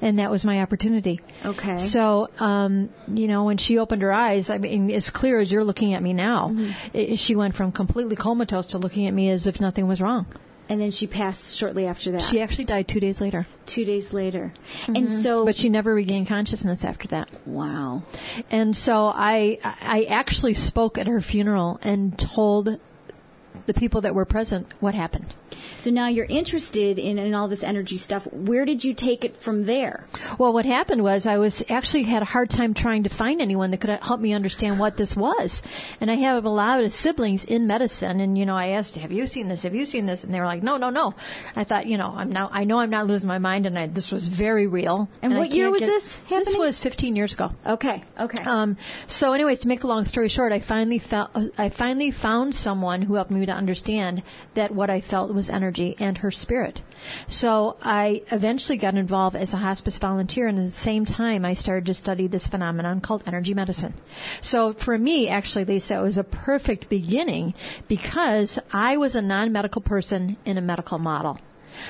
And 0.02 0.18
that 0.18 0.32
was 0.32 0.44
my 0.44 0.62
opportunity. 0.62 1.20
Okay. 1.46 1.78
So, 1.78 2.30
um, 2.40 2.90
you 3.08 3.28
know, 3.28 3.44
when 3.44 3.58
she 3.58 3.78
opened 3.78 4.02
her 4.02 4.12
eyes, 4.12 4.50
I 4.50 4.58
mean, 4.58 4.90
as 4.90 5.12
clear 5.12 5.40
as 5.40 5.52
you're 5.52 5.64
looking 5.64 5.94
at 5.94 6.02
me 6.02 6.14
now, 6.14 6.50
Mm-hmm. 6.50 6.72
it, 6.98 7.20
she 7.20 7.36
went 7.36 7.54
from 7.54 7.72
completely 7.72 8.16
comatose 8.16 8.68
to 8.68 8.80
looking 8.80 9.06
at 9.08 9.14
me 9.14 9.30
as 9.30 9.46
if 9.46 9.62
nothing 9.62 9.88
was 9.88 10.02
wrong. 10.02 10.26
And 10.68 10.82
then 10.82 10.90
she 10.92 11.06
passed 11.06 11.56
shortly 11.56 11.86
after 11.86 12.12
that. 12.14 12.22
She 12.24 12.42
actually 12.42 12.66
died 12.66 12.88
two 12.88 13.00
days 13.00 13.22
later, 13.22 13.46
two 13.68 13.86
days 13.86 14.12
later. 14.14 14.52
And 14.88 15.08
so, 15.10 15.38
Mm-hmm. 15.38 15.46
but 15.46 15.56
she 15.56 15.70
never 15.70 15.94
regained 15.94 16.28
consciousness 16.28 16.84
after 16.84 17.08
that. 17.10 17.30
wow. 17.46 18.02
And 18.50 18.76
so 18.76 19.06
I, 19.14 19.60
I 19.64 20.06
actually 20.10 20.56
spoke 20.56 20.98
at 20.98 21.06
her 21.08 21.22
funeral 21.22 21.80
and 21.84 22.18
told 22.18 22.80
the 23.68 23.74
people 23.76 24.02
that 24.02 24.16
were 24.16 24.26
present 24.26 24.68
what 24.80 24.96
happened. 24.96 25.34
So 25.78 25.92
now 25.92 26.08
you're 26.08 26.26
interested 26.26 26.98
in, 27.00 27.18
in 27.20 27.34
all 27.34 27.48
this 27.48 27.64
energy 27.64 27.98
stuff. 27.98 28.28
Where 28.32 28.66
did 28.66 28.84
you 28.84 28.94
take 28.94 29.24
it 29.24 29.38
from 29.38 29.66
there? 29.66 30.08
Well, 30.38 30.54
what 30.54 30.66
happened 30.66 31.04
was 31.04 31.26
I 31.26 31.38
was 31.38 31.64
actually 31.70 32.04
had 32.04 32.22
a 32.22 32.26
hard 32.26 32.50
time 32.50 32.74
trying 32.74 33.04
to 33.04 33.10
find 33.10 33.42
anyone 33.42 33.72
that 33.72 33.82
could 33.82 33.90
help 34.02 34.20
me 34.20 34.34
understand 34.34 34.80
what 34.80 34.98
this 34.98 35.16
was. 35.16 35.62
And 36.02 36.10
I 36.10 36.16
have 36.16 36.46
a 36.46 36.50
lot 36.50 36.84
of 36.84 36.94
siblings 36.94 37.46
in 37.46 37.68
medicine 37.68 38.20
and, 38.20 38.38
you 38.38 38.46
know, 38.46 38.56
I 38.56 38.70
asked, 38.70 38.96
have 38.96 39.12
you 39.12 39.28
seen 39.28 39.48
this? 39.48 39.64
Have 39.64 39.76
you 39.76 39.86
seen 39.86 40.06
this? 40.06 40.24
And 40.24 40.34
they 40.34 40.40
were 40.40 40.46
like, 40.46 40.64
no, 40.64 40.78
no, 40.78 40.90
no. 40.90 41.14
I 41.56 41.64
thought, 41.64 41.86
you 41.86 41.98
know, 41.98 42.14
I'm 42.16 42.32
now, 42.32 42.50
I 42.52 42.64
know 42.64 42.80
I'm 42.80 42.90
not 42.90 43.08
losing 43.08 43.28
my 43.28 43.38
mind 43.40 43.66
and 43.66 43.78
I, 43.78 43.88
this 43.88 44.12
was 44.12 44.28
very 44.28 44.68
real. 44.68 45.10
And 45.22 45.34
I 45.34 45.38
what 45.38 45.52
year 45.52 45.70
was 45.70 45.82
get- 45.82 45.88
this 45.88 46.18
This 46.30 46.56
was 46.58 46.80
15 46.80 47.16
years 47.16 47.34
ago. 47.34 47.52
Okay. 47.66 48.04
Okay. 48.20 48.44
Um, 48.44 48.78
so, 49.08 49.34
anyways, 49.34 49.60
to 49.60 49.68
make 49.68 49.84
a 49.84 49.88
long 49.88 50.06
story 50.06 50.30
short, 50.30 50.52
I 50.52 50.60
finally 50.60 51.00
found 51.00 51.52
I 51.58 51.70
finally 51.70 52.12
found 52.12 52.56
someone 52.56 53.02
who 53.02 53.16
helped 53.16 53.32
me 53.32 53.46
to 53.46 53.52
understand 53.52 54.24
that 54.54 54.72
what 54.74 54.90
I 54.90 55.02
felt 55.02 55.34
was 55.36 55.50
energy 55.50 55.96
and 56.00 56.18
her 56.18 56.32
spirit. 56.32 56.82
So 57.28 57.78
I 57.82 58.24
eventually 58.32 58.78
got 58.78 58.96
involved 58.96 59.36
as 59.36 59.54
a 59.54 59.58
hospice 59.58 59.98
volunteer, 59.98 60.48
and 60.48 60.58
at 60.58 60.66
the 60.66 60.72
same 60.72 61.06
time, 61.06 61.46
I 61.46 61.54
started 61.54 61.86
to 61.88 61.94
study 61.94 62.28
this 62.28 62.48
phenomenon 62.48 63.02
called 63.02 63.24
energy 63.28 63.54
medicine. 63.54 63.94
So 64.42 64.74
for 64.74 64.98
me, 64.98 65.28
actually, 65.28 65.66
Lisa, 65.66 65.98
it 65.98 66.02
was 66.02 66.18
a 66.18 66.24
perfect 66.24 66.90
beginning 66.90 67.54
because 67.88 68.58
I 68.74 68.98
was 68.98 69.16
a 69.16 69.22
non-medical 69.22 69.82
person 69.82 70.38
in 70.46 70.58
a 70.58 70.62
medical 70.62 70.98
model. 70.98 71.40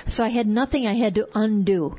So 0.07 0.23
I 0.23 0.29
had 0.29 0.47
nothing 0.47 0.87
I 0.87 0.93
had 0.93 1.15
to 1.15 1.29
undo. 1.35 1.97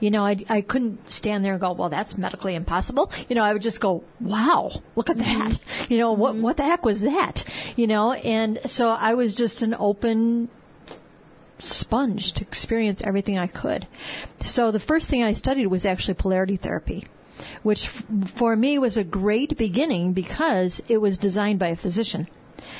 You 0.00 0.12
know, 0.12 0.24
I, 0.24 0.36
I 0.48 0.60
couldn't 0.60 1.10
stand 1.10 1.44
there 1.44 1.52
and 1.52 1.60
go, 1.60 1.72
well, 1.72 1.88
that's 1.88 2.16
medically 2.16 2.54
impossible. 2.54 3.10
You 3.28 3.34
know, 3.34 3.42
I 3.42 3.52
would 3.52 3.62
just 3.62 3.80
go, 3.80 4.04
wow, 4.20 4.70
look 4.94 5.10
at 5.10 5.18
that. 5.18 5.50
Mm-hmm. 5.50 5.92
You 5.92 5.98
know, 5.98 6.12
what, 6.12 6.34
mm-hmm. 6.34 6.42
what 6.42 6.56
the 6.56 6.62
heck 6.62 6.84
was 6.84 7.00
that? 7.00 7.44
You 7.74 7.88
know, 7.88 8.12
and 8.12 8.60
so 8.66 8.90
I 8.90 9.14
was 9.14 9.34
just 9.34 9.62
an 9.62 9.74
open 9.76 10.50
sponge 11.58 12.32
to 12.34 12.42
experience 12.42 13.02
everything 13.02 13.38
I 13.38 13.46
could. 13.46 13.86
So 14.44 14.70
the 14.70 14.80
first 14.80 15.08
thing 15.08 15.22
I 15.22 15.32
studied 15.32 15.66
was 15.66 15.84
actually 15.84 16.14
polarity 16.14 16.56
therapy, 16.56 17.06
which 17.62 17.86
f- 17.86 18.04
for 18.34 18.56
me 18.56 18.78
was 18.78 18.96
a 18.96 19.04
great 19.04 19.56
beginning 19.56 20.12
because 20.12 20.82
it 20.88 20.98
was 20.98 21.18
designed 21.18 21.58
by 21.58 21.68
a 21.68 21.76
physician. 21.76 22.28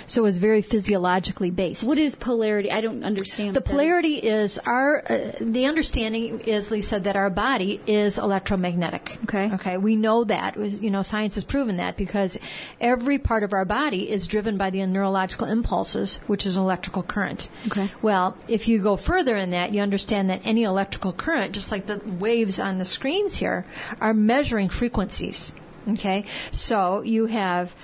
So 0.06 0.24
it's 0.24 0.38
very 0.38 0.62
physiologically 0.62 1.50
based. 1.50 1.86
What 1.86 1.98
is 1.98 2.14
polarity? 2.14 2.70
I 2.70 2.80
don't 2.80 3.04
understand. 3.04 3.54
The 3.54 3.60
polarity 3.60 4.16
is 4.16 4.58
our, 4.58 5.02
uh, 5.08 5.32
the 5.40 5.66
understanding 5.66 6.40
is, 6.40 6.70
Lisa, 6.70 7.00
that 7.00 7.16
our 7.16 7.30
body 7.30 7.80
is 7.86 8.18
electromagnetic. 8.18 9.18
Okay. 9.24 9.52
Okay. 9.54 9.76
We 9.76 9.96
know 9.96 10.24
that. 10.24 10.56
You 10.56 10.90
know, 10.90 11.02
science 11.02 11.34
has 11.34 11.44
proven 11.44 11.76
that 11.78 11.96
because 11.96 12.38
every 12.80 13.18
part 13.18 13.42
of 13.42 13.52
our 13.52 13.64
body 13.64 14.10
is 14.10 14.26
driven 14.26 14.56
by 14.56 14.70
the 14.70 14.84
neurological 14.86 15.46
impulses, 15.48 16.20
which 16.26 16.46
is 16.46 16.56
an 16.56 16.62
electrical 16.62 17.02
current. 17.02 17.48
Okay. 17.66 17.90
Well, 18.02 18.36
if 18.48 18.68
you 18.68 18.80
go 18.80 18.96
further 18.96 19.36
in 19.36 19.50
that, 19.50 19.72
you 19.72 19.80
understand 19.80 20.30
that 20.30 20.42
any 20.44 20.64
electrical 20.64 21.12
current, 21.12 21.52
just 21.52 21.72
like 21.72 21.86
the 21.86 22.00
waves 22.18 22.58
on 22.58 22.78
the 22.78 22.84
screens 22.84 23.36
here, 23.36 23.66
are 24.00 24.14
measuring 24.14 24.68
frequencies. 24.68 25.52
Okay. 25.88 26.24
So 26.52 27.02
you 27.02 27.26
have, 27.26 27.74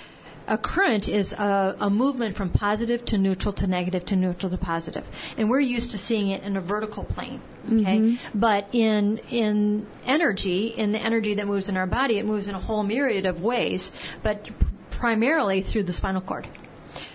a 0.47 0.59
current 0.59 1.09
is 1.09 1.33
a, 1.33 1.77
a, 1.81 1.91
movement 1.91 2.37
from 2.37 2.51
positive 2.51 3.05
to 3.07 3.19
neutral 3.19 3.53
to 3.55 3.67
negative 3.67 4.05
to 4.07 4.17
neutral 4.17 4.51
to 4.51 4.59
positive, 4.59 5.05
and 5.39 5.49
we're 5.49 5.61
used 5.61 5.93
to 5.93 5.99
seeing 5.99 6.29
it 6.29 6.43
in 6.43 6.57
a 6.57 6.61
vertical 6.61 7.05
plane. 7.05 7.41
Okay, 7.67 7.99
Mm-hmm. 7.99 8.39
but 8.39 8.69
in 8.73 9.19
in 9.31 9.87
energy, 10.07 10.67
in 10.67 10.93
the 10.93 10.99
energy 10.99 11.35
that 11.35 11.47
moves 11.47 11.69
in 11.69 11.77
our 11.79 11.87
body, 11.87 12.19
it 12.19 12.27
moves 12.27 12.47
in 12.49 12.55
a 12.55 12.61
whole 12.61 12.83
myriad 12.83 13.25
of 13.25 13.41
ways, 13.41 13.91
but 14.23 14.51
primarily 14.91 15.63
through 15.63 15.85
the 15.85 15.93
spinal 15.93 16.21
cord. 16.21 16.47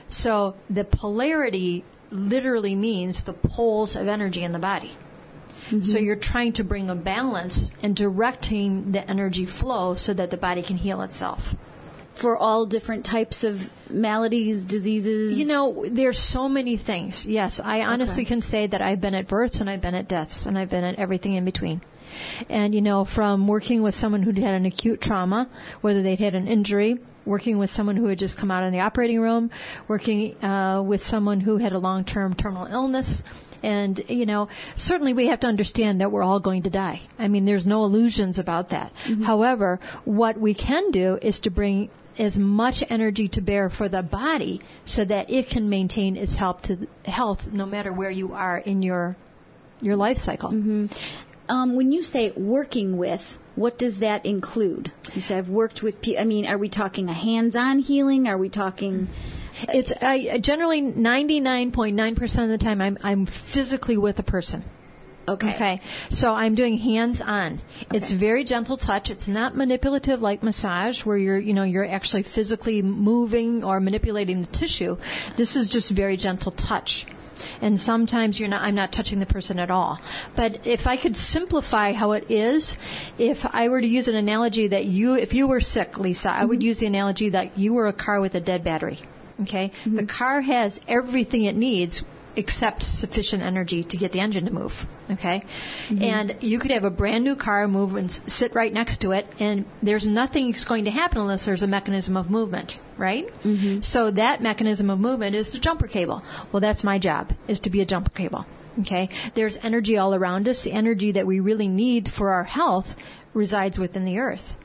So 0.08 0.56
the 0.70 0.84
polarity 0.84 1.84
literally 2.10 2.74
means 2.76 3.24
the 3.24 3.34
poles 3.34 3.96
of 3.96 4.08
energy 4.08 4.44
in 4.44 4.52
the 4.54 4.60
body. 4.60 4.92
So 5.84 6.00
you're 6.00 6.16
trying 6.16 6.54
to 6.54 6.64
bring 6.64 6.90
a 6.90 6.96
balance 6.96 7.70
and 7.84 7.96
directing 7.96 8.92
the 8.92 9.08
energy 9.08 9.46
flow 9.46 9.94
so 9.94 10.16
that 10.16 10.32
the 10.32 10.38
body 10.38 10.64
can 10.64 10.78
heal 10.78 11.04
itself. 11.04 11.56
For 12.20 12.38
all 12.38 12.66
different 12.66 13.06
types 13.06 13.44
of 13.44 13.70
maladies, 13.90 14.66
diseases. 14.66 15.38
You 15.38 15.46
know, 15.46 15.86
there's 15.88 16.20
so 16.20 16.48
many 16.50 16.78
things. 16.78 17.26
Yes, 17.26 17.60
I 17.64 17.82
honestly 17.82 18.24
Okay. 18.24 18.28
can 18.30 18.42
say 18.42 18.68
that 18.68 18.82
I've 18.82 19.02
been 19.02 19.16
at 19.16 19.28
births 19.28 19.62
and 19.62 19.70
I've 19.70 19.82
been 19.82 19.96
at 19.96 20.08
deaths 20.08 20.46
and 20.46 20.58
I've 20.58 20.70
been 20.70 20.84
at 20.84 20.96
everything 20.96 21.34
in 21.36 21.46
between. 21.46 21.82
And 22.50 22.74
you 22.76 22.82
know, 22.82 23.06
from 23.06 23.48
working 23.48 23.82
with 23.82 23.96
someone 23.96 24.24
who'd 24.24 24.38
had 24.38 24.54
an 24.56 24.66
acute 24.66 25.00
trauma, 25.02 25.48
whether 25.82 26.02
they'd 26.02 26.20
had 26.20 26.36
an 26.36 26.48
injury, 26.48 26.98
working 27.26 27.58
with 27.60 27.70
someone 27.70 27.96
who 27.96 28.08
had 28.08 28.18
just 28.20 28.38
come 28.38 28.50
out 28.52 28.64
in 28.64 28.74
the 28.74 28.80
operating 28.80 29.20
room, 29.22 29.52
working 29.88 30.36
uh, 30.44 30.82
with 30.82 31.02
someone 31.02 31.40
who 31.40 31.58
had 31.58 31.72
a 31.74 31.78
long-term 31.80 32.34
terminal 32.34 32.66
illness, 32.66 33.22
and 33.62 34.02
you 34.10 34.26
know, 34.26 34.48
certainly 34.76 35.14
we 35.14 35.28
have 35.28 35.42
to 35.42 35.48
understand 35.48 36.02
that 36.02 36.12
we're 36.12 36.24
all 36.24 36.40
going 36.40 36.64
to 36.64 36.70
die. 36.70 37.02
I 37.20 37.28
mean, 37.28 37.46
there's 37.46 37.68
no 37.68 37.84
illusions 37.84 38.40
about 38.40 38.70
that. 38.70 38.92
However, 39.24 39.80
what 40.06 40.40
we 40.40 40.54
can 40.54 40.90
do 40.92 41.20
is 41.22 41.40
to 41.42 41.52
bring 41.52 41.90
as 42.20 42.38
much 42.38 42.84
energy 42.90 43.28
to 43.30 43.42
bear 43.42 43.70
for 43.70 43.90
the 43.90 44.04
body 44.04 44.62
so 44.86 45.06
that 45.06 45.30
it 45.30 45.48
can 45.48 45.70
maintain 45.70 46.16
its 46.18 46.36
health 46.36 46.62
to 46.64 46.88
health 47.06 47.52
no 47.52 47.66
matter 47.66 47.92
where 47.92 48.12
you 48.12 48.34
are 48.34 48.58
in 48.58 48.84
your 48.84 49.16
your 49.82 49.96
life 49.96 50.18
cycle. 50.18 50.50
um, 51.50 51.76
when 51.76 51.92
you 51.92 52.04
say 52.04 52.32
working 52.32 52.98
with, 52.98 53.40
what 53.56 53.78
does 53.78 54.00
that 54.00 54.26
include? 54.26 54.92
You 55.16 55.22
say 55.22 55.38
I've 55.38 55.50
worked 55.50 55.82
with 55.82 56.02
people. 56.02 56.22
I 56.22 56.26
mean, 56.26 56.46
are 56.46 56.58
we 56.58 56.70
talking 56.70 57.10
a 57.10 57.14
hands-on 57.14 57.80
healing? 57.80 58.28
Are 58.28 58.38
we 58.38 58.50
talking? 58.50 59.08
It's 59.68 59.92
I, 60.02 60.38
generally 60.38 60.82
99.9% 60.82 62.44
of 62.44 62.50
the 62.50 62.58
time 62.58 62.82
I'm 62.82 62.98
I'm 63.04 63.26
physically 63.26 63.98
with 63.98 64.20
a 64.20 64.24
person. 64.24 64.64
Okay. 65.30 65.54
Okay. 65.54 65.82
So 66.10 66.34
I'm 66.34 66.56
doing 66.56 66.78
hands 66.78 67.22
on. 67.22 67.62
It's 67.94 68.12
very 68.12 68.44
gentle 68.44 68.78
touch. 68.78 69.10
It's 69.10 69.28
not 69.28 69.56
manipulative 69.56 70.22
like 70.22 70.42
massage 70.44 71.06
where 71.06 71.18
you're, 71.18 71.40
you 71.40 71.54
know, 71.54 71.64
you're 71.64 71.88
actually 71.88 72.24
physically 72.24 72.82
moving 72.82 73.64
or 73.64 73.80
manipulating 73.80 74.42
the 74.42 74.48
tissue. 74.48 74.98
This 75.36 75.56
is 75.56 75.70
just 75.70 75.90
very 75.92 76.18
gentle 76.18 76.52
touch. 76.52 77.06
And 77.62 77.80
sometimes 77.80 78.40
you're 78.40 78.50
not, 78.50 78.64
I'm 78.64 78.76
not 78.76 78.92
touching 78.92 79.20
the 79.20 79.26
person 79.26 79.60
at 79.60 79.72
all. 79.72 80.00
But 80.36 80.66
if 80.66 80.88
I 80.88 80.98
could 80.98 81.16
simplify 81.16 81.94
how 81.94 82.12
it 82.14 82.26
is, 82.30 82.76
if 83.18 83.46
I 83.46 83.70
were 83.70 83.82
to 83.82 83.88
use 83.88 84.08
an 84.08 84.16
analogy 84.16 84.68
that 84.68 84.86
you, 84.86 85.16
if 85.16 85.34
you 85.34 85.48
were 85.48 85.62
sick, 85.62 86.00
Lisa, 86.00 86.32
I 86.32 86.46
would 86.46 86.60
mm-hmm. 86.60 86.68
use 86.68 86.80
the 86.80 86.88
analogy 86.88 87.30
that 87.30 87.58
you 87.58 87.74
were 87.74 87.88
a 87.88 87.94
car 87.94 88.20
with 88.20 88.36
a 88.36 88.42
dead 88.42 88.64
battery. 88.64 89.00
Okay? 89.42 89.72
Mm-hmm. 89.84 89.96
The 89.96 90.06
car 90.06 90.42
has 90.42 90.82
everything 90.88 91.46
it 91.46 91.56
needs 91.56 92.04
except 92.39 92.81
sufficient 92.81 93.43
energy 93.43 93.84
to 93.84 93.98
get 93.98 94.13
the 94.13 94.22
engine 94.22 94.46
to 94.46 94.51
move. 94.51 94.88
Okay? 95.12 95.43
Mm-hmm. 95.89 96.01
And 96.01 96.36
you 96.39 96.58
could 96.58 96.72
have 96.72 96.86
a 96.86 96.89
brand 96.89 97.25
new 97.25 97.36
car 97.36 97.67
move 97.67 97.96
and 97.96 98.10
sit 98.10 98.55
right 98.55 98.72
next 98.72 99.01
to 99.01 99.12
it, 99.12 99.27
and 99.39 99.65
there's 99.84 100.08
nothing 100.08 100.51
that's 100.51 100.63
going 100.63 100.86
to 100.86 100.91
happen 100.91 101.19
unless 101.19 101.46
there's 101.46 101.63
a 101.63 101.67
mechanism 101.67 102.15
of 102.15 102.31
movement, 102.31 102.79
right? 102.98 103.27
Mm-hmm. 103.43 103.81
So 103.81 104.10
that 104.12 104.41
mechanism 104.41 104.89
of 104.89 105.00
movement 105.00 105.36
is 105.36 105.51
the 105.51 105.60
jumper 105.60 105.88
cable. 105.88 106.24
Well, 106.51 106.62
that's 106.62 106.84
my 106.84 106.98
job, 106.98 107.34
is 107.48 107.60
to 107.62 107.69
be 107.69 107.81
a 107.81 107.86
jumper 107.86 108.12
cable. 108.12 108.46
Okay? 108.79 109.10
There's 109.34 109.58
energy 109.58 109.98
all 109.98 110.15
around 110.15 110.48
us. 110.48 110.63
The 110.63 110.72
energy 110.72 111.12
that 111.12 111.27
we 111.27 111.41
really 111.41 111.67
need 111.67 112.10
for 112.10 112.31
our 112.31 112.46
health 112.46 112.96
resides 113.34 113.77
within 113.77 114.05
the 114.05 114.19
earth. 114.19 114.55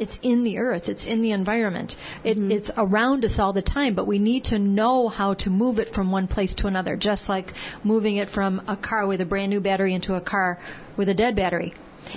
It's 0.00 0.18
in 0.22 0.42
the 0.44 0.58
earth. 0.58 0.88
It's 0.88 1.06
in 1.06 1.20
the 1.22 1.30
environment. 1.32 1.96
It, 2.24 2.38
It's 2.38 2.70
around 2.76 3.24
us 3.24 3.38
all 3.38 3.52
the 3.52 3.62
time, 3.62 3.94
but 3.94 4.06
we 4.06 4.18
need 4.18 4.44
to 4.44 4.58
know 4.58 5.08
how 5.08 5.34
to 5.34 5.50
move 5.50 5.78
it 5.78 5.90
from 5.90 6.10
one 6.10 6.26
place 6.26 6.54
to 6.56 6.66
another, 6.66 6.96
just 6.96 7.28
like 7.28 7.52
moving 7.84 8.16
it 8.16 8.28
from 8.28 8.62
a 8.66 8.76
car 8.76 9.06
with 9.06 9.20
a 9.20 9.26
brand 9.26 9.50
new 9.50 9.60
battery 9.60 9.92
into 9.94 10.14
a 10.14 10.20
car 10.20 10.58
with 10.96 11.08
a 11.08 11.14
dead 11.14 11.36
battery. 11.36 11.74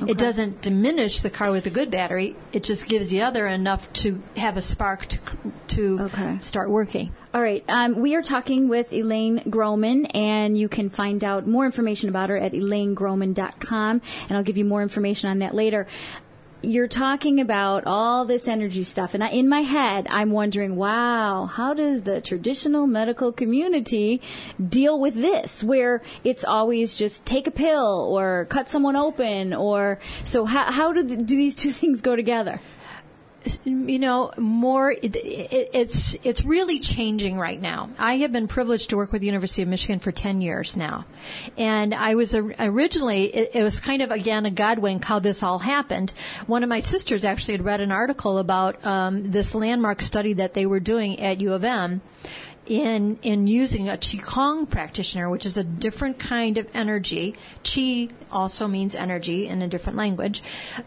It 0.07 0.17
doesn't 0.17 0.61
diminish 0.61 1.19
the 1.19 1.29
car 1.29 1.51
with 1.51 1.67
a 1.67 1.69
good 1.69 1.91
battery. 1.91 2.35
It 2.51 2.63
just 2.63 2.87
gives 2.87 3.09
the 3.09 3.21
other 3.21 3.45
enough 3.45 3.91
to 4.01 4.23
have 4.37 4.57
a 4.57 4.61
spark 4.61 5.05
to, 5.07 5.19
to 5.67 5.99
Okay. 6.03 6.37
start 6.39 6.69
working. 6.71 7.11
All 7.33 7.41
right. 7.41 7.63
Um, 7.67 7.99
we 7.99 8.15
are 8.15 8.21
talking 8.23 8.69
with 8.69 8.91
Elaine 8.93 9.43
Groman, 9.49 10.05
and 10.07 10.57
you 10.57 10.67
can 10.69 10.89
find 10.89 11.23
out 11.23 11.45
more 11.47 11.65
information 11.65 12.09
about 12.09 12.29
her 12.29 12.37
at 12.37 12.53
elainegroman.com, 12.53 14.01
and 14.29 14.37
I'll 14.37 14.43
give 14.43 14.57
you 14.57 14.65
more 14.65 14.81
information 14.81 15.29
on 15.29 15.39
that 15.39 15.53
later. 15.53 15.85
You're 16.65 16.87
talking 16.87 17.41
about 17.41 17.83
all 17.85 18.23
this 18.23 18.47
energy 18.47 18.83
stuff, 18.83 19.13
and 19.13 19.21
I, 19.21 19.29
in 19.31 19.49
my 19.49 19.59
head, 19.59 20.07
I'm 20.09 20.31
wondering, 20.31 20.77
wow, 20.77 21.45
how 21.45 21.73
does 21.73 22.03
the 22.03 22.21
traditional 22.21 22.87
medical 22.87 23.33
community 23.33 24.21
deal 24.69 24.97
with 24.97 25.15
this, 25.15 25.61
where 25.61 26.01
it's 26.23 26.45
always 26.45 26.95
just 26.95 27.25
take 27.25 27.47
a 27.47 27.51
pill 27.51 28.07
or 28.09 28.45
cut 28.45 28.69
someone 28.69 28.95
open, 28.95 29.53
or 29.53 29.99
so? 30.23 30.45
How, 30.45 30.71
how 30.71 30.93
do, 30.93 31.05
th- 31.05 31.19
do 31.19 31.35
these 31.35 31.55
two 31.55 31.71
things 31.79 31.99
go 31.99 32.15
together? 32.15 32.61
You 33.65 33.99
know, 33.99 34.31
more, 34.37 34.91
it, 34.91 35.15
it, 35.15 35.69
it's, 35.73 36.15
it's 36.23 36.43
really 36.43 36.79
changing 36.79 37.37
right 37.37 37.59
now. 37.59 37.89
I 37.97 38.17
have 38.17 38.31
been 38.31 38.47
privileged 38.47 38.89
to 38.91 38.97
work 38.97 39.11
with 39.11 39.21
the 39.21 39.27
University 39.27 39.61
of 39.61 39.67
Michigan 39.67 39.99
for 39.99 40.11
10 40.11 40.41
years 40.41 40.77
now. 40.77 41.05
And 41.57 41.93
I 41.93 42.15
was 42.15 42.35
originally, 42.35 43.25
it, 43.25 43.51
it 43.53 43.63
was 43.63 43.79
kind 43.79 44.01
of 44.01 44.11
again 44.11 44.45
a 44.45 44.51
God 44.51 44.79
wink 44.79 45.03
how 45.03 45.19
this 45.19 45.43
all 45.43 45.59
happened. 45.59 46.13
One 46.47 46.63
of 46.63 46.69
my 46.69 46.79
sisters 46.79 47.25
actually 47.25 47.55
had 47.55 47.65
read 47.65 47.81
an 47.81 47.91
article 47.91 48.37
about, 48.37 48.85
um, 48.85 49.31
this 49.31 49.55
landmark 49.55 50.01
study 50.01 50.33
that 50.33 50.53
they 50.53 50.65
were 50.65 50.79
doing 50.79 51.19
at 51.19 51.41
U 51.41 51.53
of 51.53 51.63
M 51.63 52.01
in 52.65 53.19
in 53.21 53.47
using 53.47 53.89
a 53.89 53.97
qigong 53.97 54.69
practitioner, 54.69 55.29
which 55.29 55.45
is 55.45 55.57
a 55.57 55.63
different 55.63 56.19
kind 56.19 56.57
of 56.57 56.67
energy. 56.73 57.35
Qi 57.63 58.11
also 58.31 58.67
means 58.67 58.95
energy 58.95 59.47
in 59.47 59.61
a 59.61 59.67
different 59.67 59.97
language, 59.97 60.41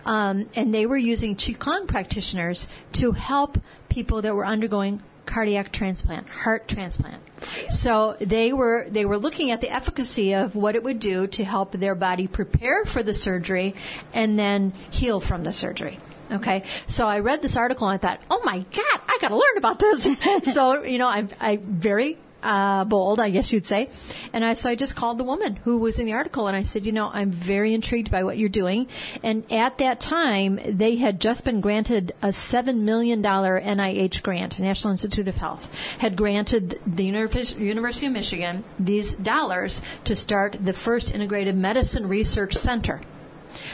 um, 0.04 0.48
and 0.54 0.72
they 0.72 0.86
were 0.86 0.96
using 0.96 1.36
qigong 1.36 1.86
practitioners 1.86 2.68
to 2.92 3.12
help 3.12 3.58
people 3.88 4.22
that 4.22 4.34
were 4.34 4.46
undergoing 4.46 5.02
cardiac 5.26 5.72
transplant, 5.72 6.28
heart 6.28 6.68
transplant. 6.68 7.22
So 7.70 8.16
they 8.20 8.52
were 8.52 8.86
they 8.88 9.04
were 9.04 9.18
looking 9.18 9.50
at 9.50 9.60
the 9.60 9.70
efficacy 9.70 10.34
of 10.34 10.54
what 10.54 10.76
it 10.76 10.82
would 10.82 11.00
do 11.00 11.26
to 11.26 11.44
help 11.44 11.72
their 11.72 11.94
body 11.94 12.26
prepare 12.26 12.84
for 12.84 13.02
the 13.02 13.14
surgery 13.14 13.74
and 14.14 14.38
then 14.38 14.72
heal 14.90 15.20
from 15.20 15.44
the 15.44 15.52
surgery. 15.52 15.98
Okay, 16.30 16.64
so 16.88 17.06
I 17.06 17.20
read 17.20 17.40
this 17.42 17.56
article 17.56 17.88
and 17.88 17.94
I 17.94 17.98
thought, 17.98 18.20
oh 18.30 18.40
my 18.44 18.58
god, 18.58 19.00
I 19.08 19.18
got 19.20 19.28
to 19.28 19.36
learn 19.36 19.56
about 19.58 19.78
this. 19.78 20.08
so 20.54 20.82
you 20.82 20.98
know, 20.98 21.08
I'm 21.08 21.28
I 21.40 21.58
very 21.62 22.18
uh, 22.42 22.84
bold, 22.84 23.20
I 23.20 23.30
guess 23.30 23.52
you'd 23.52 23.66
say, 23.66 23.90
and 24.32 24.44
I 24.44 24.54
so 24.54 24.70
I 24.70 24.74
just 24.74 24.96
called 24.96 25.18
the 25.18 25.24
woman 25.24 25.56
who 25.56 25.78
was 25.78 25.98
in 25.98 26.06
the 26.06 26.12
article 26.12 26.46
and 26.46 26.56
I 26.56 26.64
said, 26.64 26.84
you 26.84 26.92
know, 26.92 27.10
I'm 27.12 27.30
very 27.30 27.74
intrigued 27.74 28.10
by 28.10 28.24
what 28.24 28.38
you're 28.38 28.48
doing. 28.48 28.88
And 29.22 29.44
at 29.52 29.78
that 29.78 30.00
time, 30.00 30.60
they 30.64 30.96
had 30.96 31.20
just 31.20 31.44
been 31.44 31.60
granted 31.60 32.12
a 32.22 32.32
seven 32.32 32.84
million 32.84 33.22
dollar 33.22 33.60
NIH 33.60 34.22
grant, 34.22 34.58
National 34.58 34.92
Institute 34.92 35.28
of 35.28 35.36
Health, 35.36 35.70
had 35.98 36.16
granted 36.16 36.80
the 36.86 37.04
University 37.04 38.06
of 38.06 38.12
Michigan 38.12 38.64
these 38.78 39.14
dollars 39.14 39.80
to 40.04 40.16
start 40.16 40.56
the 40.60 40.72
first 40.72 41.12
integrative 41.12 41.56
medicine 41.56 42.08
research 42.08 42.54
center. 42.54 43.00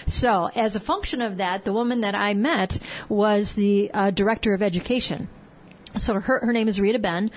So, 0.06 0.50
as 0.54 0.76
a 0.76 0.80
function 0.80 1.22
of 1.22 1.38
that, 1.38 1.64
the 1.64 1.72
woman 1.72 2.02
that 2.02 2.14
I 2.14 2.34
met 2.34 2.78
was 3.08 3.54
the 3.54 3.90
uh, 3.92 4.10
director 4.10 4.54
of 4.54 4.62
education. 4.62 5.28
So 5.96 6.14
her 6.20 6.40
her 6.40 6.52
name 6.52 6.68
is 6.68 6.80
Rita 6.80 6.98
Benn. 6.98 7.30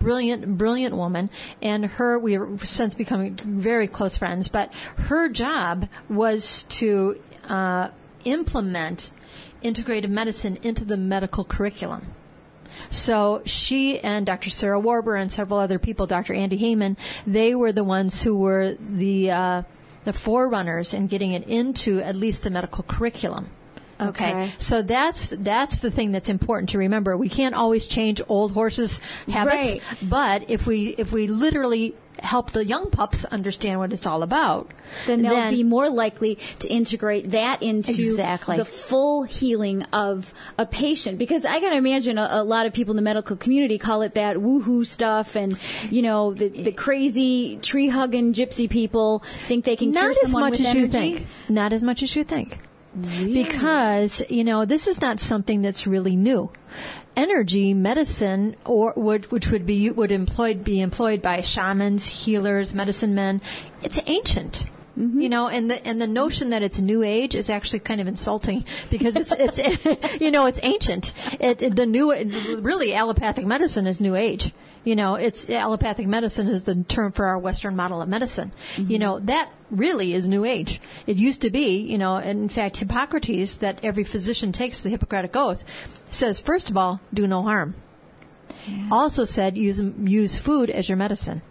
Brilliant, 0.00 0.58
brilliant 0.58 0.96
woman, 0.96 1.30
and 1.60 1.86
her 1.86 2.18
we 2.18 2.32
have 2.32 2.68
since 2.68 2.94
become 2.94 3.36
very 3.36 3.86
close 3.86 4.16
friends. 4.16 4.48
But 4.48 4.72
her 4.96 5.28
job 5.28 5.88
was 6.08 6.64
to 6.64 7.20
uh, 7.48 7.88
implement 8.24 9.12
integrative 9.62 10.10
medicine 10.10 10.58
into 10.62 10.84
the 10.84 10.96
medical 10.96 11.44
curriculum. 11.44 12.06
So 12.90 13.42
she 13.44 14.00
and 14.00 14.26
Dr. 14.26 14.50
Sarah 14.50 14.80
Warber 14.80 15.20
and 15.20 15.30
several 15.30 15.60
other 15.60 15.78
people, 15.78 16.06
Dr. 16.06 16.34
Andy 16.34 16.58
Heyman, 16.58 16.96
they 17.26 17.54
were 17.54 17.70
the 17.70 17.84
ones 17.84 18.22
who 18.22 18.34
were 18.34 18.76
the 18.80 19.30
uh, 19.30 19.62
the 20.04 20.12
forerunners 20.12 20.94
in 20.94 21.06
getting 21.06 21.32
it 21.32 21.46
into 21.46 22.00
at 22.00 22.16
least 22.16 22.42
the 22.42 22.50
medical 22.50 22.84
curriculum. 22.84 23.50
Okay. 24.10 24.50
So 24.58 24.82
that's 24.82 25.30
that's 25.30 25.80
the 25.80 25.90
thing 25.90 26.12
that's 26.12 26.28
important 26.28 26.70
to 26.70 26.78
remember. 26.78 27.16
We 27.16 27.28
can't 27.28 27.54
always 27.54 27.86
change 27.86 28.20
old 28.28 28.52
horses' 28.52 29.00
habits, 29.28 29.54
Right. 29.54 29.80
but 30.02 30.50
if 30.50 30.66
we 30.66 30.88
if 30.98 31.12
we 31.12 31.26
literally 31.26 31.94
help 32.18 32.50
the 32.52 32.64
young 32.64 32.90
pups 32.90 33.24
understand 33.24 33.78
what 33.80 33.90
it's 33.92 34.06
all 34.06 34.22
about, 34.22 34.70
then 35.06 35.22
they'll 35.22 35.50
be 35.50 35.64
more 35.64 35.88
likely 35.88 36.38
to 36.58 36.68
integrate 36.68 37.30
that 37.30 37.62
into 37.62 37.90
Exactly. 37.90 38.58
the 38.58 38.66
full 38.66 39.22
healing 39.24 39.82
of 39.94 40.32
a 40.58 40.66
patient. 40.66 41.18
Because 41.18 41.46
I 41.46 41.58
can 41.58 41.72
imagine 41.72 42.18
a, 42.18 42.28
a 42.30 42.44
lot 42.44 42.66
of 42.66 42.74
people 42.74 42.92
in 42.92 42.96
the 42.96 43.02
medical 43.02 43.34
community 43.36 43.78
call 43.78 44.02
it 44.02 44.14
that 44.14 44.36
woohoo 44.36 44.84
stuff, 44.86 45.34
and 45.36 45.58
you 45.90 46.02
know 46.02 46.34
the 46.34 46.48
the 46.48 46.72
crazy 46.72 47.56
tree 47.56 47.88
hugging 47.88 48.34
gypsy 48.34 48.68
people 48.68 49.24
think 49.46 49.64
they 49.64 49.74
can 49.76 49.92
cure 49.92 50.08
not 50.08 50.16
as 50.22 50.32
much 50.34 50.50
with 50.52 50.60
as 50.66 50.74
you 50.74 50.86
think. 50.88 51.26
Not 51.48 51.72
as 51.72 51.82
much 51.82 52.02
as 52.02 52.14
you 52.14 52.24
think. 52.24 52.58
Because, 52.94 54.22
you 54.28 54.44
know, 54.44 54.64
this 54.64 54.86
is 54.86 55.00
not 55.00 55.20
something 55.20 55.62
that's 55.62 55.86
really 55.86 56.16
new. 56.16 56.50
Energy 57.16 57.74
medicine 57.74 58.56
or 58.64 58.92
would 58.96 59.30
which 59.30 59.50
would 59.50 59.66
be 59.66 59.90
would 59.90 60.10
employed 60.10 60.64
be 60.64 60.80
employed 60.80 61.20
by 61.20 61.40
shamans, 61.42 62.06
healers, 62.06 62.74
medicine 62.74 63.14
men, 63.14 63.40
it's 63.82 64.00
ancient. 64.06 64.66
Mm-hmm. 64.98 65.20
You 65.22 65.28
know, 65.30 65.48
and 65.48 65.70
the 65.70 65.86
and 65.86 66.00
the 66.00 66.06
notion 66.06 66.50
that 66.50 66.62
it's 66.62 66.80
new 66.80 67.02
age 67.02 67.34
is 67.34 67.48
actually 67.48 67.80
kind 67.80 68.00
of 68.00 68.08
insulting 68.08 68.64
because 68.90 69.16
it's 69.16 69.32
it's 69.32 70.20
you 70.20 70.30
know 70.30 70.46
it's 70.46 70.60
ancient. 70.62 71.14
It, 71.40 71.62
it- 71.62 71.76
the 71.76 71.86
new 71.86 72.12
really 72.60 72.94
allopathic 72.94 73.46
medicine 73.46 73.86
is 73.86 74.00
new 74.00 74.14
age. 74.14 74.52
You 74.84 74.96
know, 74.96 75.14
it's 75.14 75.48
allopathic 75.48 76.08
medicine 76.08 76.48
is 76.48 76.64
the 76.64 76.82
term 76.82 77.12
for 77.12 77.26
our 77.26 77.38
Western 77.38 77.76
model 77.76 78.02
of 78.02 78.08
medicine. 78.08 78.50
Mm-hmm. 78.74 78.90
You 78.90 78.98
know, 78.98 79.20
that 79.20 79.52
really 79.70 80.12
is 80.12 80.26
new 80.26 80.44
age. 80.44 80.80
It 81.06 81.16
used 81.16 81.42
to 81.42 81.50
be, 81.50 81.78
you 81.78 81.98
know, 81.98 82.16
and 82.16 82.42
in 82.42 82.48
fact, 82.48 82.78
Hippocrates, 82.78 83.58
that 83.58 83.84
every 83.84 84.04
physician 84.04 84.50
takes 84.50 84.82
the 84.82 84.90
Hippocratic 84.90 85.36
Oath, 85.36 85.64
says, 86.10 86.40
first 86.40 86.68
of 86.68 86.76
all, 86.76 87.00
do 87.14 87.26
no 87.26 87.42
harm. 87.42 87.76
Also 88.90 89.24
said, 89.24 89.56
use, 89.56 89.80
use 89.80 90.36
food 90.36 90.70
as 90.70 90.88
your 90.88 90.96
medicine. 90.96 91.42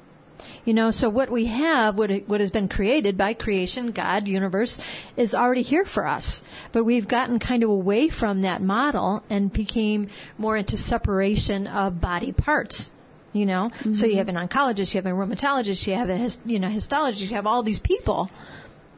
You 0.63 0.73
know, 0.73 0.91
so 0.91 1.09
what 1.09 1.29
we 1.29 1.45
have, 1.45 1.97
what, 1.97 2.11
what 2.27 2.39
has 2.39 2.51
been 2.51 2.69
created 2.69 3.17
by 3.17 3.33
creation, 3.33 3.91
God, 3.91 4.27
universe, 4.27 4.79
is 5.17 5.33
already 5.33 5.63
here 5.63 5.85
for 5.85 6.05
us. 6.05 6.41
But 6.71 6.83
we've 6.83 7.07
gotten 7.07 7.39
kind 7.39 7.63
of 7.63 7.69
away 7.69 8.09
from 8.09 8.41
that 8.41 8.61
model 8.61 9.23
and 9.29 9.51
became 9.51 10.09
more 10.37 10.55
into 10.55 10.77
separation 10.77 11.65
of 11.67 11.99
body 11.99 12.31
parts. 12.31 12.91
You 13.33 13.45
know, 13.45 13.71
so 13.81 13.87
you 13.87 13.93
mm-hmm. 13.93 14.17
have 14.17 14.27
an 14.27 14.35
oncologist, 14.35 14.93
you 14.93 15.01
have 15.01 15.05
a 15.05 15.15
rheumatologist, 15.15 15.87
you 15.87 15.93
have 15.93 16.09
a 16.09 16.17
his, 16.17 16.39
you 16.45 16.59
know 16.59 16.67
histologist, 16.67 17.21
you 17.21 17.35
have 17.35 17.47
all 17.47 17.63
these 17.63 17.79
people, 17.79 18.29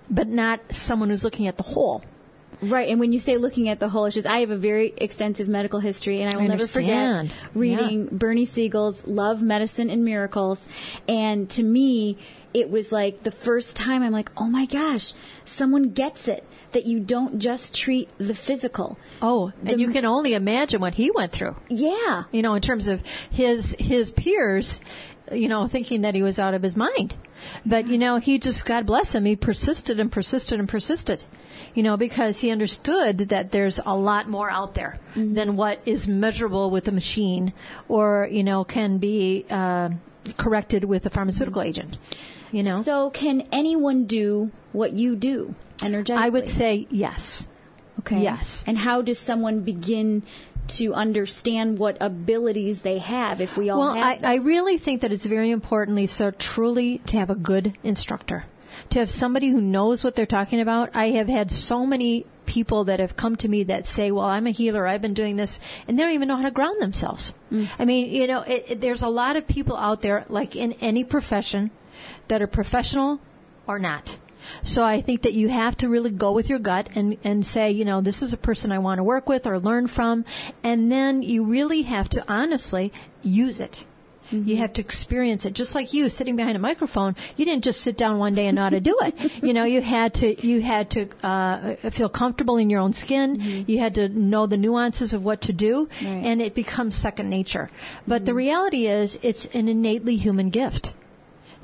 but 0.09 0.27
not 0.27 0.59
someone 0.71 1.09
who's 1.09 1.23
looking 1.23 1.47
at 1.47 1.57
the 1.57 1.63
whole. 1.63 2.03
Right, 2.63 2.89
and 2.89 2.99
when 2.99 3.11
you 3.11 3.19
say 3.19 3.37
looking 3.37 3.67
at 3.69 3.79
the 3.79 3.89
whole, 3.89 4.05
it's 4.05 4.15
just 4.15 4.27
I 4.27 4.39
have 4.39 4.49
a 4.49 4.57
very 4.57 4.93
extensive 4.97 5.47
medical 5.47 5.79
history, 5.79 6.21
and 6.21 6.33
I 6.33 6.37
will 6.37 6.45
I 6.45 6.47
never 6.47 6.67
forget 6.67 7.29
reading 7.53 8.07
Bernie 8.11 8.45
Siegel's 8.45 9.05
"Love, 9.05 9.41
Medicine, 9.41 9.89
and 9.89 10.05
Miracles." 10.05 10.65
And 11.07 11.49
to 11.51 11.63
me, 11.63 12.17
it 12.53 12.69
was 12.69 12.91
like 12.91 13.23
the 13.23 13.31
first 13.31 13.75
time 13.75 14.01
I'm 14.01 14.13
like, 14.13 14.31
"Oh 14.37 14.47
my 14.47 14.65
gosh, 14.65 15.13
someone 15.43 15.91
gets 15.91 16.27
it 16.27 16.43
that 16.73 16.85
you 16.85 16.99
don't 16.99 17.39
just 17.39 17.75
treat 17.75 18.09
the 18.17 18.33
physical." 18.33 18.97
Oh, 19.21 19.51
and 19.65 19.79
you 19.79 19.89
can 19.89 20.05
only 20.05 20.33
imagine 20.33 20.81
what 20.81 20.93
he 20.95 21.11
went 21.11 21.31
through. 21.31 21.55
Yeah, 21.69 22.23
you 22.31 22.41
know, 22.41 22.53
in 22.55 22.61
terms 22.61 22.87
of 22.87 23.01
his 23.31 23.75
his 23.79 24.11
peers, 24.11 24.81
you 25.31 25.47
know, 25.47 25.67
thinking 25.67 26.01
that 26.01 26.15
he 26.15 26.21
was 26.21 26.39
out 26.39 26.53
of 26.53 26.61
his 26.61 26.75
mind. 26.75 27.13
But 27.65 27.87
you 27.87 27.97
know, 27.97 28.17
he 28.17 28.39
just 28.39 28.65
God 28.65 28.85
bless 28.85 29.15
him, 29.15 29.25
he 29.25 29.35
persisted 29.35 29.99
and 29.99 30.11
persisted 30.11 30.59
and 30.59 30.69
persisted. 30.69 31.23
You 31.75 31.83
know, 31.83 31.97
because 31.97 32.39
he 32.39 32.51
understood 32.51 33.29
that 33.29 33.51
there's 33.51 33.79
a 33.83 33.95
lot 33.95 34.27
more 34.27 34.49
out 34.49 34.73
there 34.73 34.99
than 35.15 35.55
what 35.55 35.79
is 35.85 36.07
measurable 36.07 36.69
with 36.69 36.87
a 36.87 36.91
machine, 36.91 37.53
or 37.87 38.27
you 38.31 38.43
know, 38.43 38.63
can 38.63 38.97
be 38.97 39.45
uh, 39.49 39.89
corrected 40.37 40.83
with 40.83 41.05
a 41.05 41.09
pharmaceutical 41.09 41.61
agent. 41.61 41.97
You 42.53 42.63
know, 42.63 42.83
So, 42.83 43.09
can 43.09 43.47
anyone 43.51 44.05
do 44.05 44.51
what 44.71 44.93
you 44.93 45.15
do 45.15 45.55
energetically? 45.81 46.23
I 46.23 46.29
would 46.29 46.47
say 46.47 46.87
yes. 46.89 47.49
Okay. 47.99 48.21
Yes. 48.21 48.63
And 48.67 48.77
how 48.77 49.01
does 49.01 49.17
someone 49.17 49.61
begin 49.61 50.23
to 50.67 50.93
understand 50.93 51.77
what 51.79 51.97
abilities 51.99 52.81
they 52.81 52.99
have 52.99 53.41
if 53.41 53.57
we 53.57 53.69
all 53.69 53.79
Well, 53.79 53.93
have 53.95 54.23
I, 54.23 54.33
I 54.33 54.35
really 54.35 54.77
think 54.77 55.01
that 55.01 55.11
it's 55.11 55.25
very 55.25 55.49
important, 55.49 55.97
Lisa, 55.97 56.31
truly 56.31 56.99
to 57.07 57.17
have 57.17 57.29
a 57.29 57.35
good 57.35 57.77
instructor. 57.83 58.45
To 58.91 58.99
have 58.99 59.09
somebody 59.09 59.49
who 59.49 59.61
knows 59.61 60.03
what 60.03 60.15
they're 60.15 60.25
talking 60.25 60.61
about. 60.61 60.91
I 60.93 61.09
have 61.11 61.27
had 61.27 61.51
so 61.51 61.85
many 61.85 62.25
people 62.45 62.85
that 62.85 62.99
have 62.99 63.15
come 63.15 63.35
to 63.37 63.47
me 63.47 63.63
that 63.63 63.85
say, 63.85 64.11
well, 64.11 64.25
I'm 64.25 64.47
a 64.47 64.51
healer, 64.51 64.85
I've 64.87 65.01
been 65.01 65.13
doing 65.13 65.35
this, 65.35 65.59
and 65.87 65.97
they 65.97 66.03
don't 66.03 66.13
even 66.13 66.27
know 66.27 66.37
how 66.37 66.43
to 66.43 66.51
ground 66.51 66.81
themselves. 66.81 67.33
Mm. 67.51 67.67
I 67.79 67.85
mean, 67.85 68.11
you 68.11 68.27
know, 68.27 68.41
it, 68.41 68.65
it, 68.67 68.81
there's 68.81 69.01
a 69.01 69.09
lot 69.09 69.35
of 69.35 69.47
people 69.47 69.77
out 69.77 70.01
there, 70.01 70.25
like 70.29 70.55
in 70.55 70.73
any 70.73 71.03
profession, 71.03 71.71
that 72.27 72.41
are 72.41 72.47
professional 72.47 73.19
or 73.67 73.79
not. 73.79 74.17
So 74.63 74.83
I 74.83 75.01
think 75.01 75.23
that 75.23 75.33
you 75.33 75.49
have 75.49 75.77
to 75.77 75.89
really 75.89 76.09
go 76.09 76.31
with 76.31 76.49
your 76.49 76.59
gut 76.59 76.89
and, 76.95 77.17
and 77.23 77.45
say, 77.45 77.71
you 77.71 77.85
know, 77.85 78.01
this 78.01 78.21
is 78.21 78.33
a 78.33 78.37
person 78.37 78.71
I 78.71 78.79
want 78.79 78.99
to 78.99 79.03
work 79.03 79.27
with 79.29 79.47
or 79.47 79.59
learn 79.59 79.87
from. 79.87 80.25
And 80.63 80.91
then 80.91 81.23
you 81.23 81.43
really 81.45 81.83
have 81.83 82.09
to 82.09 82.23
honestly 82.27 82.91
use 83.21 83.59
it. 83.59 83.85
Mm-hmm. 84.31 84.49
You 84.49 84.57
have 84.57 84.73
to 84.73 84.81
experience 84.81 85.45
it. 85.45 85.53
Just 85.53 85.75
like 85.75 85.93
you 85.93 86.09
sitting 86.09 86.35
behind 86.35 86.55
a 86.55 86.59
microphone, 86.59 87.15
you 87.35 87.45
didn't 87.45 87.63
just 87.63 87.81
sit 87.81 87.97
down 87.97 88.17
one 88.17 88.33
day 88.33 88.47
and 88.47 88.55
know 88.55 88.63
how 88.63 88.69
to 88.69 88.79
do 88.79 88.97
it. 89.01 89.31
you 89.43 89.53
know, 89.53 89.65
you 89.65 89.81
had 89.81 90.13
to, 90.15 90.47
you 90.47 90.61
had 90.61 90.89
to, 90.91 91.09
uh, 91.23 91.75
feel 91.91 92.09
comfortable 92.09 92.57
in 92.57 92.69
your 92.69 92.79
own 92.79 92.93
skin. 92.93 93.37
Mm-hmm. 93.37 93.71
You 93.71 93.79
had 93.79 93.95
to 93.95 94.09
know 94.09 94.47
the 94.47 94.57
nuances 94.57 95.13
of 95.13 95.23
what 95.23 95.41
to 95.41 95.53
do 95.53 95.89
Right. 96.01 96.07
and 96.07 96.41
it 96.41 96.55
becomes 96.55 96.95
second 96.95 97.29
nature. 97.29 97.69
But 98.07 98.25
the 98.25 98.31
mm-hmm. 98.31 98.37
reality 98.37 98.87
is 98.87 99.19
it's 99.21 99.45
an 99.47 99.67
innately 99.67 100.15
human 100.15 100.49
gift 100.49 100.93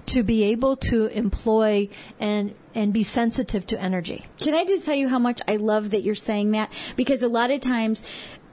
to 0.10 0.24
be 0.24 0.44
able 0.44 0.76
to 0.76 1.08
employ 1.08 1.90
and 2.20 2.54
and 2.76 2.94
be 2.94 3.04
sensitive 3.04 3.66
to 3.68 3.82
energy. 3.82 4.26
Can 4.38 4.54
I 4.54 4.64
just 4.64 4.86
tell 4.86 4.96
you 4.96 5.10
how 5.10 5.20
much 5.20 5.42
I 5.48 5.56
love 5.56 5.90
that 5.90 6.04
you're 6.04 6.16
saying 6.16 6.52
that? 6.52 6.72
Because 6.96 7.24
a 7.24 7.28
lot 7.28 7.52
of 7.52 7.62
times 7.62 8.04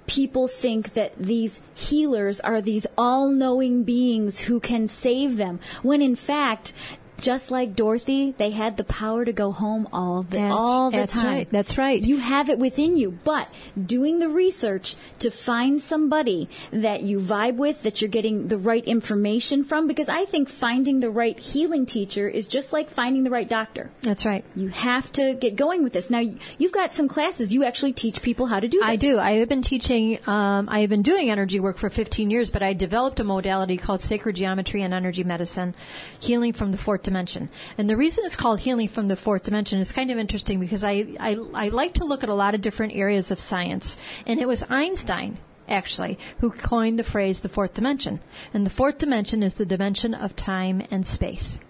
people 0.07 0.49
think 0.49 0.95
that 0.95 1.16
these 1.19 1.61
healers 1.75 2.40
are 2.40 2.61
these 2.61 2.87
all 2.97 3.31
knowing 3.31 3.85
beings 3.85 4.40
who 4.40 4.61
can 4.61 4.87
save 4.87 5.37
them, 5.37 5.61
when 5.83 6.01
in 6.01 6.14
fact, 6.14 6.73
just 7.20 7.50
like 7.50 7.74
Dorothy, 7.74 8.35
they 8.38 8.50
had 8.50 8.76
the 8.76 8.85
power 8.85 9.24
to 9.24 9.33
go 9.33 9.52
home 9.52 9.88
all 9.92 10.22
the 10.22 10.37
That's- 10.37 10.52
all 10.57 10.90
the 10.90 10.96
that's 10.98 11.14
time. 11.14 11.26
right. 11.26 11.48
That's 11.50 11.79
right. 11.79 12.02
You 12.02 12.18
have 12.18 12.48
it 12.50 12.59
within 12.59 12.96
you, 12.96 13.18
but 13.24 13.48
doing 13.87 14.18
the 14.18 14.29
research 14.29 14.96
to 15.20 15.31
find 15.31 15.81
somebody 15.81 16.48
that 16.70 17.02
you 17.02 17.18
vibe 17.18 17.57
with, 17.57 17.83
that 17.83 18.00
you're 18.00 18.11
getting 18.11 18.48
the 18.48 18.59
right 18.59 18.85
information 18.85 19.64
from, 19.64 19.87
because 19.87 20.09
I 20.09 20.24
think 20.24 20.48
finding 20.48 21.00
the 21.00 21.11
right 21.11 21.38
healing 21.38 21.87
teacher 21.87 22.29
is 22.29 22.48
just 22.48 22.72
like 22.72 22.90
finding 22.90 23.24
the 23.24 23.31
right 23.31 23.48
doctor. 23.48 23.90
That's 24.02 24.24
right. 24.26 24.44
You 24.55 24.68
have 24.68 25.11
to 25.12 25.35
get 25.35 25.57
going 25.57 25.83
with 25.83 25.92
this. 25.92 26.11
Now, 26.11 26.22
you've 26.59 26.72
got 26.72 26.92
some 26.92 27.09
classes. 27.09 27.52
You 27.52 27.64
actually 27.64 27.92
teach 27.94 28.22
people 28.22 28.46
how 28.46 28.61
to 28.61 28.68
do 28.68 28.79
this. 28.79 28.88
I 28.88 28.96
do. 28.96 29.18
I 29.18 29.33
have 29.33 29.48
been 29.48 29.62
teaching. 29.62 30.18
Um, 30.26 30.68
I 30.70 30.81
have 30.81 30.90
been 30.90 31.02
doing 31.02 31.31
energy 31.31 31.61
work 31.61 31.79
for 31.79 31.90
15 31.90 32.31
years, 32.31 32.50
but 32.50 32.62
I 32.62 32.72
developed 32.74 33.20
a 33.20 33.24
modality 33.24 33.76
called 33.76 34.00
sacred 34.00 34.37
geometry 34.37 34.83
and 34.83 34.92
energy 34.92 35.24
medicine, 35.24 35.74
healing 36.20 36.52
from 36.52 36.72
the 36.72 36.79
fourth 36.79 37.02
dimension. 37.07 37.49
And 37.79 37.88
the 37.88 37.97
reason 37.97 38.25
it's 38.27 38.37
called 38.37 38.61
healing 38.61 38.88
from 38.88 39.09
the 39.09 39.16
fourth 39.16 39.45
dimension 39.45 39.79
is 39.79 39.92
kind 39.92 40.11
of 40.11 40.19
interesting 40.19 40.61
because 40.61 40.85
I, 40.85 41.16
I 41.19 41.38
I 41.55 41.69
like 41.69 41.95
to 41.95 42.05
look 42.05 42.23
at 42.23 42.29
a 42.29 42.35
lot 42.35 42.55
of 42.55 42.61
different 42.61 42.95
areas 42.95 43.31
of 43.31 43.40
science, 43.40 43.97
and 44.27 44.38
it 44.38 44.47
was 44.47 44.62
Einstein 44.69 45.38
actually, 45.69 46.19
who 46.38 46.51
coined 46.51 46.99
the 46.99 47.05
phrase 47.05 47.40
the 47.40 47.49
fourth 47.49 47.75
dimension. 47.75 48.21
And 48.55 48.64
the 48.64 48.71
fourth 48.71 48.99
dimension 48.99 49.42
is 49.42 49.55
the 49.55 49.66
dimension 49.66 50.14
of 50.14 50.37
time 50.37 50.83
and 50.90 51.07
space. 51.07 51.61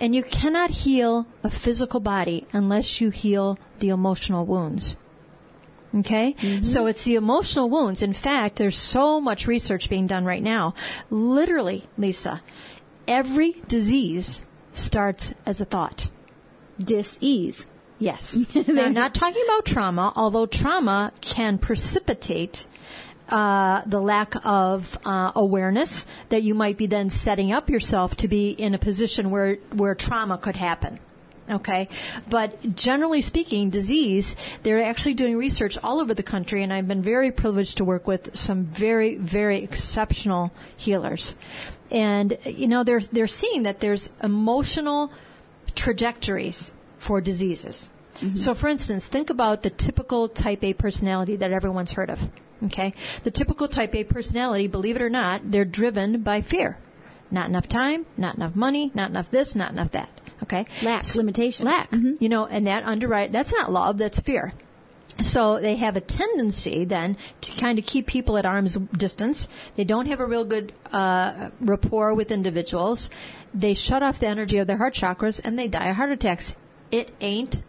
And 0.00 0.14
you 0.14 0.22
cannot 0.22 0.70
heal 0.70 1.26
a 1.42 1.50
physical 1.50 2.00
body 2.00 2.46
unless 2.52 3.00
you 3.00 3.10
heal 3.10 3.58
the 3.78 3.90
emotional 3.90 4.44
wounds. 4.44 4.96
Okay? 5.94 6.34
Mm-hmm. 6.40 6.64
So 6.64 6.86
it's 6.86 7.04
the 7.04 7.14
emotional 7.14 7.70
wounds. 7.70 8.02
In 8.02 8.12
fact, 8.12 8.56
there's 8.56 8.76
so 8.76 9.20
much 9.20 9.46
research 9.46 9.88
being 9.88 10.06
done 10.06 10.24
right 10.24 10.42
now. 10.42 10.74
Literally, 11.10 11.86
Lisa, 11.96 12.42
every 13.06 13.62
disease 13.68 14.42
starts 14.74 15.34
as 15.46 15.60
a 15.60 15.64
thought. 15.64 16.10
Dis-ease. 16.78 17.66
Yes. 17.98 18.44
I'm 18.54 18.92
not 18.92 19.14
talking 19.14 19.42
about 19.44 19.64
trauma, 19.64 20.12
although 20.16 20.46
trauma 20.46 21.12
can 21.20 21.58
precipitate 21.58 22.66
uh, 23.28 23.82
the 23.86 24.00
lack 24.00 24.34
of 24.44 24.98
uh, 25.04 25.32
awareness 25.34 26.06
that 26.28 26.42
you 26.42 26.54
might 26.54 26.76
be 26.76 26.86
then 26.86 27.08
setting 27.08 27.52
up 27.52 27.70
yourself 27.70 28.16
to 28.16 28.28
be 28.28 28.50
in 28.50 28.74
a 28.74 28.78
position 28.78 29.30
where 29.30 29.56
where 29.72 29.94
trauma 29.94 30.36
could 30.36 30.56
happen. 30.56 30.98
Okay. 31.48 31.88
But 32.28 32.74
generally 32.74 33.20
speaking, 33.20 33.68
disease, 33.68 34.34
they're 34.62 34.82
actually 34.82 35.14
doing 35.14 35.36
research 35.36 35.76
all 35.82 36.00
over 36.00 36.14
the 36.14 36.22
country, 36.22 36.62
and 36.62 36.72
I've 36.72 36.88
been 36.88 37.02
very 37.02 37.32
privileged 37.32 37.76
to 37.78 37.84
work 37.84 38.06
with 38.06 38.34
some 38.36 38.64
very, 38.64 39.16
very 39.16 39.62
exceptional 39.62 40.52
healers. 40.76 41.36
And, 41.90 42.38
you 42.44 42.66
know, 42.66 42.82
they're, 42.82 43.00
they're 43.00 43.26
seeing 43.26 43.64
that 43.64 43.80
there's 43.80 44.10
emotional 44.22 45.12
trajectories 45.74 46.72
for 46.98 47.20
diseases. 47.20 47.90
Mm-hmm. 48.16 48.36
So, 48.36 48.54
for 48.54 48.68
instance, 48.68 49.06
think 49.06 49.30
about 49.30 49.62
the 49.62 49.70
typical 49.70 50.28
type 50.28 50.64
A 50.64 50.72
personality 50.72 51.36
that 51.36 51.52
everyone's 51.52 51.92
heard 51.92 52.10
of. 52.10 52.26
Okay? 52.64 52.94
The 53.22 53.30
typical 53.30 53.68
type 53.68 53.94
A 53.94 54.04
personality, 54.04 54.66
believe 54.66 54.96
it 54.96 55.02
or 55.02 55.10
not, 55.10 55.50
they're 55.50 55.64
driven 55.64 56.22
by 56.22 56.40
fear. 56.40 56.78
Not 57.30 57.48
enough 57.48 57.68
time, 57.68 58.06
not 58.16 58.36
enough 58.36 58.54
money, 58.54 58.90
not 58.94 59.10
enough 59.10 59.30
this, 59.30 59.54
not 59.54 59.72
enough 59.72 59.90
that. 59.92 60.08
Okay? 60.44 60.66
Lack, 60.82 61.14
limitation. 61.14 61.66
Lack. 61.66 61.90
Mm-hmm. 61.90 62.14
You 62.20 62.28
know, 62.28 62.46
and 62.46 62.66
that 62.66 62.84
underwrite, 62.84 63.32
that's 63.32 63.52
not 63.52 63.72
love, 63.72 63.98
that's 63.98 64.20
fear. 64.20 64.52
So 65.22 65.60
they 65.60 65.76
have 65.76 65.96
a 65.96 66.00
tendency 66.00 66.84
then 66.84 67.16
to 67.42 67.52
kind 67.52 67.78
of 67.78 67.86
keep 67.86 68.06
people 68.06 68.36
at 68.36 68.44
arm's 68.44 68.74
distance. 68.74 69.48
They 69.76 69.84
don't 69.84 70.06
have 70.06 70.20
a 70.20 70.26
real 70.26 70.44
good 70.44 70.72
uh, 70.92 71.50
rapport 71.60 72.14
with 72.14 72.30
individuals. 72.30 73.10
They 73.52 73.74
shut 73.74 74.02
off 74.02 74.18
the 74.18 74.28
energy 74.28 74.58
of 74.58 74.66
their 74.66 74.76
heart 74.76 74.94
chakras 74.94 75.40
and 75.42 75.58
they 75.58 75.68
die 75.68 75.88
of 75.88 75.96
heart 75.96 76.10
attacks. 76.10 76.56
It 76.90 77.10
ain't 77.20 77.62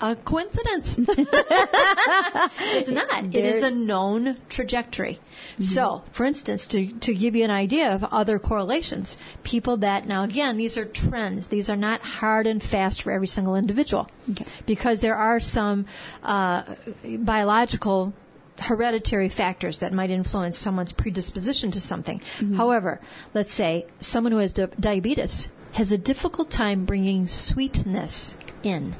a 0.00 0.16
coincidence. 0.16 0.98
it's 1.08 2.90
not. 2.90 3.24
It 3.34 3.44
is 3.44 3.62
a 3.62 3.70
known 3.70 4.36
trajectory. 4.48 5.20
So, 5.60 6.02
for 6.12 6.24
instance, 6.24 6.68
to, 6.68 6.86
to 7.00 7.14
give 7.14 7.36
you 7.36 7.44
an 7.44 7.50
idea 7.50 7.94
of 7.94 8.04
other 8.04 8.38
correlations, 8.38 9.18
people 9.42 9.78
that, 9.78 10.06
now 10.06 10.24
again, 10.24 10.56
these 10.56 10.78
are 10.78 10.84
trends. 10.84 11.48
These 11.48 11.68
are 11.68 11.76
not 11.76 12.00
hard 12.00 12.46
and 12.46 12.62
fast 12.62 13.02
for 13.02 13.12
every 13.12 13.26
single 13.26 13.56
individual. 13.56 14.08
Okay. 14.30 14.44
Because 14.66 15.00
there 15.00 15.16
are 15.16 15.40
some 15.40 15.86
uh, 16.22 16.62
biological 17.04 18.14
hereditary 18.58 19.28
factors 19.28 19.78
that 19.78 19.92
might 19.92 20.10
influence 20.10 20.56
someone's 20.58 20.92
predisposition 20.92 21.70
to 21.70 21.80
something. 21.80 22.20
However, 22.56 23.00
let's 23.32 23.54
say 23.54 23.86
someone 24.00 24.32
who 24.32 24.38
has 24.38 24.52
di- 24.52 24.66
diabetes 24.78 25.50
has 25.72 25.92
a 25.92 25.98
difficult 25.98 26.50
time 26.50 26.84
bringing 26.84 27.26
sweetness 27.26 28.36
in. 28.62 28.94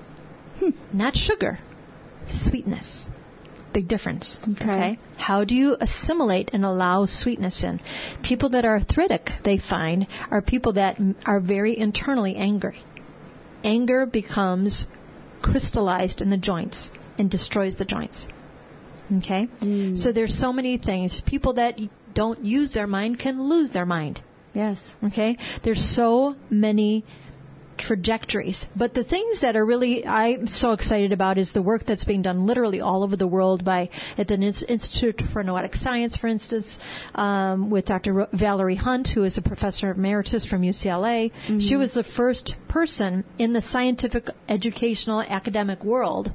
Hmm, 0.61 0.70
not 0.92 1.16
sugar, 1.16 1.59
sweetness. 2.27 3.11
Big 3.73 3.87
difference. 3.87 4.40
Okay. 4.49 4.99
How 5.16 5.44
do 5.44 5.55
you 5.55 5.77
assimilate 5.81 6.51
and 6.53 6.64
allow 6.64 7.07
sweetness 7.07 7.62
in? 7.62 7.81
People 8.20 8.49
that 8.51 8.64
are 8.64 8.75
arthritic, 8.75 9.38
they 9.44 9.59
find, 9.59 10.07
are 10.31 10.42
people 10.42 10.73
that 10.73 11.01
are 11.25 11.38
very 11.40 11.79
internally 11.79 12.35
angry. 12.35 12.81
Anger 13.62 14.07
becomes 14.07 14.87
crystallized 15.40 16.20
in 16.20 16.31
the 16.31 16.37
joints 16.37 16.90
and 17.16 17.31
destroys 17.31 17.77
the 17.77 17.85
joints. 17.85 18.29
Okay? 19.18 19.44
Hmm. 19.44 19.96
So 19.96 20.12
there's 20.12 20.35
so 20.35 20.53
many 20.53 20.77
things. 20.77 21.20
People 21.20 21.55
that 21.55 21.79
don't 22.12 22.44
use 22.44 22.73
their 22.73 22.87
mind 22.87 23.18
can 23.18 23.49
lose 23.49 23.73
their 23.73 23.87
mind. 23.87 24.20
Yes. 24.53 24.96
Okay? 25.05 25.38
There's 25.62 25.85
so 25.85 26.37
many 26.49 27.05
trajectories. 27.81 28.69
But 28.77 28.95
the 28.95 29.03
things 29.03 29.40
that 29.40 29.57
are 29.57 29.64
really 29.64 30.07
I'm 30.07 30.47
so 30.47 30.73
excited 30.73 31.12
about 31.12 31.38
is 31.38 31.53
the 31.53 31.62
work 31.62 31.85
that's 31.85 32.05
being 32.05 32.23
done 32.23 32.47
literally 32.47 32.81
all 32.81 33.03
over 33.03 33.16
the 33.16 33.27
world 33.27 33.64
by 33.64 33.88
at 34.19 34.29
the 34.29 34.35
Institute 34.35 35.23
for 35.23 35.43
Noetic 35.43 35.75
Science, 35.75 36.16
for 36.16 36.29
instance, 36.29 36.79
um, 37.14 37.71
with 37.71 37.87
Dr. 37.87 38.29
Valerie 38.33 38.77
Hunt, 38.77 39.09
who 39.09 39.25
is 39.25 39.38
a 39.38 39.43
professor 39.43 39.90
emeritus 39.90 40.45
from 40.45 40.62
UCLA. 40.62 41.33
She 41.59 41.77
was 41.77 41.95
the 41.95 42.05
first 42.05 42.57
person 42.69 43.25
in 43.38 43.55
the 43.55 43.62
scientific, 43.62 44.29
educational, 44.49 45.23
academic 45.23 45.83
world 45.83 46.33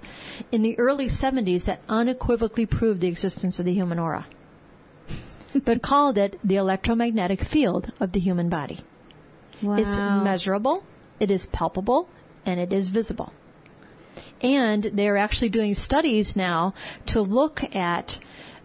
in 0.52 0.64
the 0.64 0.78
early 0.80 1.08
70s 1.08 1.66
that 1.66 1.82
unequivocally 1.88 2.66
proved 2.66 3.02
the 3.02 3.08
existence 3.08 3.60
of 3.60 3.66
the 3.66 3.74
human 3.74 4.00
aura. 4.00 4.26
but 5.64 5.82
called 5.82 6.18
it 6.18 6.40
the 6.44 6.56
electromagnetic 6.56 7.42
field 7.42 7.92
of 8.00 8.12
the 8.12 8.20
human 8.20 8.50
body. 8.50 8.80
Wow. 9.62 9.76
It's 9.76 9.98
measurable, 9.98 10.84
it 11.20 11.32
is 11.32 11.48
palpable, 11.48 12.10
and 12.46 12.60
it 12.60 12.74
is 12.74 12.90
visible. 12.90 13.32
And 14.42 14.84
they're 14.84 15.18
actually 15.18 15.50
doing 15.50 15.74
studies 15.76 16.36
now 16.36 16.74
to 17.08 17.22
look 17.22 17.76
at 17.76 18.20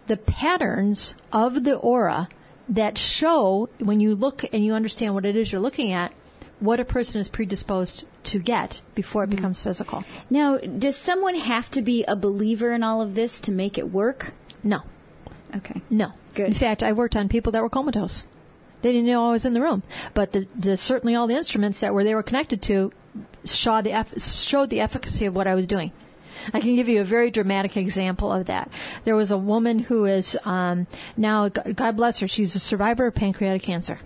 the 0.07 0.17
patterns 0.17 1.15
of 1.31 1.63
the 1.63 1.75
aura 1.75 2.27
that 2.69 2.97
show 2.97 3.69
when 3.79 3.99
you 3.99 4.15
look 4.15 4.43
and 4.53 4.63
you 4.63 4.73
understand 4.73 5.13
what 5.13 5.25
it 5.25 5.35
is 5.35 5.51
you're 5.51 5.61
looking 5.61 5.91
at, 5.91 6.13
what 6.59 6.79
a 6.79 6.85
person 6.85 7.19
is 7.19 7.27
predisposed 7.27 8.05
to 8.23 8.39
get 8.39 8.81
before 8.95 9.23
it 9.23 9.27
mm-hmm. 9.27 9.37
becomes 9.37 9.63
physical. 9.63 10.03
Now, 10.29 10.57
does 10.57 10.95
someone 10.95 11.35
have 11.35 11.69
to 11.71 11.81
be 11.81 12.03
a 12.03 12.15
believer 12.15 12.71
in 12.71 12.83
all 12.83 13.01
of 13.01 13.15
this 13.15 13.39
to 13.41 13.51
make 13.51 13.77
it 13.77 13.91
work? 13.91 14.33
No, 14.63 14.83
Okay. 15.55 15.81
no. 15.89 16.11
Good. 16.33 16.47
In 16.47 16.53
fact, 16.53 16.83
I 16.83 16.93
worked 16.93 17.15
on 17.15 17.27
people 17.27 17.51
that 17.53 17.61
were 17.61 17.69
comatose. 17.69 18.23
They 18.81 18.91
didn't 18.91 19.07
know 19.07 19.29
I 19.29 19.31
was 19.31 19.45
in 19.45 19.53
the 19.53 19.61
room, 19.61 19.83
but 20.13 20.31
the, 20.31 20.47
the 20.55 20.77
certainly 20.77 21.15
all 21.15 21.27
the 21.27 21.35
instruments 21.35 21.79
that 21.79 21.93
were 21.93 22.03
they 22.03 22.15
were 22.15 22.23
connected 22.23 22.61
to 22.63 22.91
showed 23.45 23.83
the 23.83 24.05
showed 24.17 24.69
the 24.69 24.81
efficacy 24.81 25.25
of 25.25 25.35
what 25.35 25.47
I 25.47 25.55
was 25.55 25.67
doing. 25.67 25.91
I 26.53 26.59
can 26.59 26.75
give 26.75 26.89
you 26.89 27.01
a 27.01 27.03
very 27.03 27.29
dramatic 27.29 27.77
example 27.77 28.31
of 28.31 28.47
that. 28.47 28.69
There 29.05 29.15
was 29.15 29.31
a 29.31 29.37
woman 29.37 29.79
who 29.79 30.05
is 30.05 30.37
um, 30.43 30.87
now, 31.15 31.49
God 31.49 31.75
God 31.75 31.97
bless 31.97 32.19
her, 32.19 32.27
she's 32.27 32.55
a 32.55 32.59
survivor 32.59 33.07
of 33.07 33.15
pancreatic 33.15 33.61
cancer. 33.61 33.99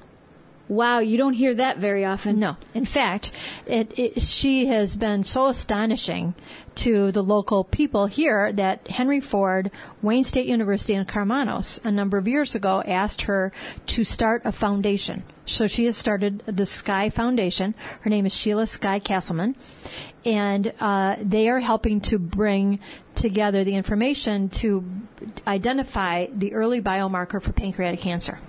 Wow, 0.67 0.99
you 0.99 1.17
don't 1.17 1.34
hear 1.34 1.54
that 1.54 1.78
very 1.78 2.06
often. 2.06 2.39
No. 2.39 2.58
In 2.73 2.86
fact, 2.86 3.32
it, 3.67 3.99
it, 3.99 4.21
she 4.21 4.65
has 4.65 4.95
been 4.95 5.23
so 5.23 5.47
astonishing 5.47 6.34
to 6.75 7.12
the 7.12 7.21
local 7.21 7.63
people 7.63 8.08
here 8.08 8.51
that 8.51 8.88
Henry 8.88 9.19
Ford, 9.19 9.69
Wayne 10.01 10.23
State 10.23 10.47
University 10.47 10.95
in 10.95 11.06
Karmanos, 11.06 11.80
a 11.84 11.91
number 11.91 12.17
of 12.17 12.28
years 12.28 12.56
ago 12.56 12.82
asked 12.82 13.23
her 13.23 13.51
to 13.88 14.04
start 14.04 14.41
a 14.43 14.51
foundation. 14.51 15.23
So 15.45 15.67
she 15.67 15.86
has 15.86 15.97
started 15.97 16.41
the 16.47 16.65
Sky 16.65 17.12
Foundation. 17.12 17.75
Her 18.01 18.10
name 18.10 18.25
is 18.25 18.34
Sheila 18.34 18.65
Sky 18.65 18.99
Kasselman. 18.99 19.54
And 20.25 20.73
uh, 20.80 21.17
they 21.21 21.49
are 21.49 21.60
helping 21.60 22.01
to 22.01 22.17
bring 22.17 22.80
together 23.13 23.63
the 23.63 23.75
information 23.75 24.49
to 24.49 24.84
identify 25.45 26.25
the 26.34 26.54
early 26.54 26.82
biomarker 26.82 27.39
for 27.39 27.54
pancreatic 27.54 27.99
cancer. 27.99 28.39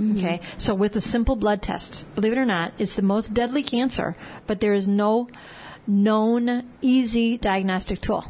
Mm-hmm. 0.00 0.18
Okay, 0.18 0.40
so 0.58 0.74
with 0.74 0.96
a 0.96 1.00
simple 1.00 1.36
blood 1.36 1.62
test, 1.62 2.06
believe 2.14 2.32
it 2.32 2.38
or 2.38 2.46
not, 2.46 2.72
it's 2.78 2.96
the 2.96 3.02
most 3.02 3.34
deadly 3.34 3.62
cancer, 3.62 4.16
but 4.46 4.60
there 4.60 4.74
is 4.74 4.88
no 4.88 5.28
known 5.86 6.64
easy 6.80 7.36
diagnostic 7.36 8.00
tool 8.00 8.24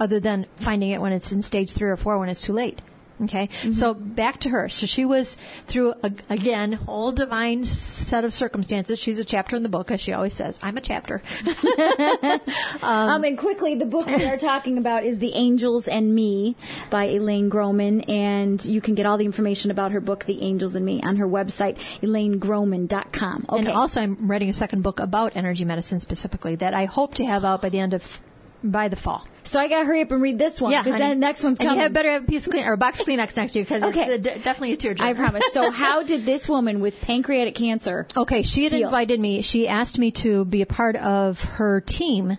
other 0.00 0.20
than 0.20 0.46
finding 0.56 0.90
it 0.90 1.00
when 1.00 1.12
it's 1.12 1.32
in 1.32 1.42
stage 1.42 1.72
three 1.72 1.88
or 1.88 1.96
four 1.96 2.18
when 2.18 2.28
it's 2.28 2.42
too 2.42 2.52
late. 2.52 2.80
Okay, 3.22 3.48
so 3.72 3.94
back 3.94 4.40
to 4.40 4.50
her. 4.50 4.68
So 4.68 4.86
she 4.86 5.04
was 5.04 5.36
through 5.66 5.94
a, 6.02 6.12
again 6.28 6.72
whole 6.72 7.12
divine 7.12 7.64
set 7.64 8.24
of 8.24 8.32
circumstances. 8.32 8.98
She's 8.98 9.18
a 9.18 9.24
chapter 9.24 9.56
in 9.56 9.62
the 9.62 9.68
book, 9.68 9.90
as 9.90 10.00
she 10.00 10.12
always 10.12 10.34
says. 10.34 10.60
I'm 10.62 10.76
a 10.76 10.80
chapter. 10.80 11.22
Um, 12.80 13.24
and 13.24 13.36
quickly, 13.36 13.74
the 13.74 13.84
book 13.84 14.06
we 14.06 14.24
are 14.24 14.36
talking 14.36 14.78
about 14.78 15.04
is 15.04 15.18
The 15.18 15.34
Angels 15.34 15.88
and 15.88 16.14
Me 16.14 16.56
by 16.90 17.06
Elaine 17.06 17.48
Groman, 17.48 18.02
and 18.02 18.64
you 18.64 18.80
can 18.80 18.94
get 18.94 19.06
all 19.06 19.18
the 19.18 19.24
information 19.24 19.70
about 19.70 19.92
her 19.92 20.00
book, 20.00 20.24
The 20.24 20.42
Angels 20.42 20.74
and 20.74 20.84
Me, 20.84 21.02
on 21.02 21.16
her 21.16 21.26
website, 21.26 21.76
elainegroman.com. 22.00 23.46
Okay. 23.48 23.58
And 23.58 23.68
also, 23.68 24.00
I'm 24.00 24.30
writing 24.30 24.48
a 24.48 24.54
second 24.54 24.82
book 24.82 25.00
about 25.00 25.36
energy 25.36 25.64
medicine 25.64 26.00
specifically 26.00 26.54
that 26.56 26.74
I 26.74 26.84
hope 26.84 27.14
to 27.14 27.24
have 27.24 27.44
out 27.44 27.62
by 27.62 27.68
the 27.68 27.78
end 27.78 27.94
of 27.94 28.20
by 28.62 28.88
the 28.88 28.96
fall. 28.96 29.26
So 29.48 29.58
I 29.60 29.68
got 29.68 29.80
to 29.80 29.84
hurry 29.86 30.02
up 30.02 30.10
and 30.10 30.20
read 30.22 30.38
this 30.38 30.60
one 30.60 30.70
because 30.72 30.84
honey. 30.84 30.98
then 30.98 31.10
the 31.20 31.26
next 31.26 31.42
one's 31.44 31.58
coming. 31.58 31.70
and 31.70 31.76
you 31.78 31.82
have 31.82 31.92
better 31.92 32.10
have 32.10 32.24
a 32.24 32.26
piece 32.26 32.46
of 32.46 32.52
clean 32.52 32.64
or 32.66 32.72
a 32.74 32.76
box 32.76 33.00
of 33.00 33.06
Kleenex 33.06 33.36
next 33.36 33.52
to 33.54 33.58
you 33.60 33.64
because 33.64 33.82
Okay. 33.82 34.04
it's 34.14 34.26
a, 34.26 34.38
definitely 34.38 34.72
a 34.72 34.76
tearjerker. 34.76 35.00
I 35.00 35.12
promise. 35.14 35.42
So, 35.52 35.70
how 35.70 36.02
did 36.02 36.24
this 36.26 36.48
woman 36.48 36.80
with 36.80 37.00
pancreatic 37.00 37.54
cancer? 37.54 38.06
Okay, 38.16 38.42
she 38.42 38.64
had 38.64 38.72
invited 38.72 39.20
me. 39.20 39.42
She 39.42 39.68
asked 39.68 39.98
me 39.98 40.10
to 40.12 40.44
be 40.44 40.60
a 40.62 40.66
part 40.66 40.96
of 40.96 41.42
her 41.44 41.80
team 41.80 42.36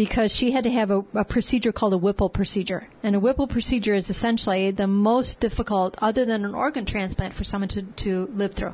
because 0.00 0.34
she 0.34 0.50
had 0.50 0.64
to 0.64 0.70
have 0.70 0.90
a, 0.90 1.04
a 1.12 1.26
procedure 1.26 1.72
called 1.72 1.92
a 1.92 1.98
Whipple 1.98 2.30
procedure. 2.30 2.88
And 3.02 3.14
a 3.14 3.20
Whipple 3.20 3.46
procedure 3.46 3.94
is 3.94 4.08
essentially 4.08 4.70
the 4.70 4.86
most 4.86 5.40
difficult, 5.40 5.94
other 6.00 6.24
than 6.24 6.46
an 6.46 6.54
organ 6.54 6.86
transplant, 6.86 7.34
for 7.34 7.44
someone 7.44 7.68
to, 7.68 7.82
to 7.82 8.30
live 8.34 8.54
through. 8.54 8.72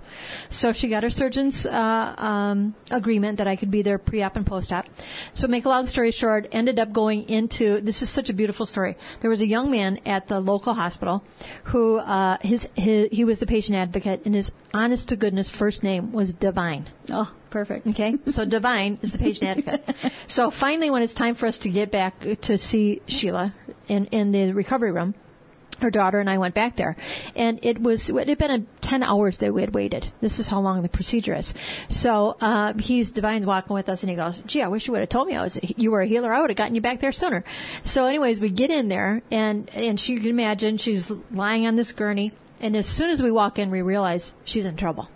So 0.50 0.72
she 0.72 0.86
got 0.86 1.02
her 1.02 1.10
surgeon's 1.10 1.66
uh, 1.66 2.14
um, 2.16 2.76
agreement 2.92 3.38
that 3.38 3.48
I 3.48 3.56
could 3.56 3.72
be 3.72 3.82
there 3.82 3.98
pre-op 3.98 4.36
and 4.36 4.46
post-op. 4.46 4.86
So 5.32 5.48
make 5.48 5.64
a 5.64 5.68
long 5.68 5.88
story 5.88 6.12
short, 6.12 6.46
ended 6.52 6.78
up 6.78 6.92
going 6.92 7.28
into, 7.28 7.80
this 7.80 8.02
is 8.02 8.08
such 8.08 8.30
a 8.30 8.32
beautiful 8.32 8.64
story. 8.64 8.96
There 9.20 9.28
was 9.28 9.40
a 9.40 9.48
young 9.48 9.68
man 9.68 9.98
at 10.06 10.28
the 10.28 10.38
local 10.38 10.74
hospital 10.74 11.24
who, 11.64 11.96
uh, 11.96 12.38
his, 12.40 12.68
his, 12.76 13.08
he 13.10 13.24
was 13.24 13.40
the 13.40 13.46
patient 13.46 13.76
advocate 13.76 14.22
and 14.26 14.34
his 14.36 14.52
honest 14.72 15.08
to 15.08 15.16
goodness 15.16 15.48
first 15.48 15.82
name 15.82 16.12
was 16.12 16.34
Divine. 16.34 16.86
Oh, 17.10 17.32
perfect. 17.56 17.86
Okay, 17.86 18.18
so 18.26 18.44
Divine 18.44 18.98
is 19.00 19.12
the 19.12 19.18
patient 19.18 19.48
advocate. 19.48 20.12
So 20.28 20.50
finally, 20.50 20.90
when 20.90 21.02
it's 21.02 21.14
time 21.14 21.34
for 21.34 21.46
us 21.46 21.56
to 21.60 21.70
get 21.70 21.90
back 21.90 22.12
to 22.42 22.58
see 22.58 23.00
Sheila 23.06 23.54
in 23.88 24.04
in 24.06 24.30
the 24.32 24.52
recovery 24.52 24.92
room, 24.92 25.14
her 25.80 25.90
daughter 25.90 26.20
and 26.20 26.28
I 26.28 26.36
went 26.36 26.54
back 26.54 26.76
there, 26.76 26.96
and 27.34 27.58
it 27.62 27.80
was 27.80 28.10
it 28.10 28.28
had 28.28 28.36
been 28.36 28.50
a 28.50 28.58
10 28.82 29.02
hours 29.02 29.38
that 29.38 29.54
we 29.54 29.62
had 29.62 29.72
waited. 29.74 30.12
This 30.20 30.38
is 30.38 30.48
how 30.48 30.60
long 30.60 30.82
the 30.82 30.90
procedure 30.90 31.34
is. 31.34 31.54
So, 31.88 32.36
uh, 32.40 32.74
he's, 32.74 33.10
Divine's 33.12 33.46
walking 33.46 33.74
with 33.74 33.88
us 33.88 34.02
and 34.02 34.10
he 34.10 34.16
goes, 34.16 34.42
gee, 34.46 34.62
I 34.62 34.68
wish 34.68 34.86
you 34.86 34.92
would 34.92 35.00
have 35.00 35.08
told 35.08 35.26
me 35.26 35.34
I 35.34 35.42
was, 35.42 35.58
you 35.62 35.90
were 35.90 36.02
a 36.02 36.06
healer. 36.06 36.32
I 36.32 36.40
would 36.40 36.50
have 36.50 36.56
gotten 36.56 36.74
you 36.74 36.80
back 36.82 37.00
there 37.00 37.10
sooner. 37.10 37.42
So 37.84 38.06
anyways, 38.06 38.40
we 38.40 38.50
get 38.50 38.70
in 38.70 38.88
there 38.88 39.22
and, 39.30 39.68
and 39.74 39.98
she 39.98 40.16
can 40.20 40.28
imagine 40.30 40.76
she's 40.76 41.10
lying 41.32 41.66
on 41.66 41.74
this 41.74 41.92
gurney. 41.92 42.32
And 42.60 42.76
as 42.76 42.86
soon 42.86 43.10
as 43.10 43.20
we 43.20 43.32
walk 43.32 43.58
in, 43.58 43.70
we 43.70 43.82
realize 43.82 44.34
she's 44.44 44.66
in 44.66 44.76
trouble 44.76 45.08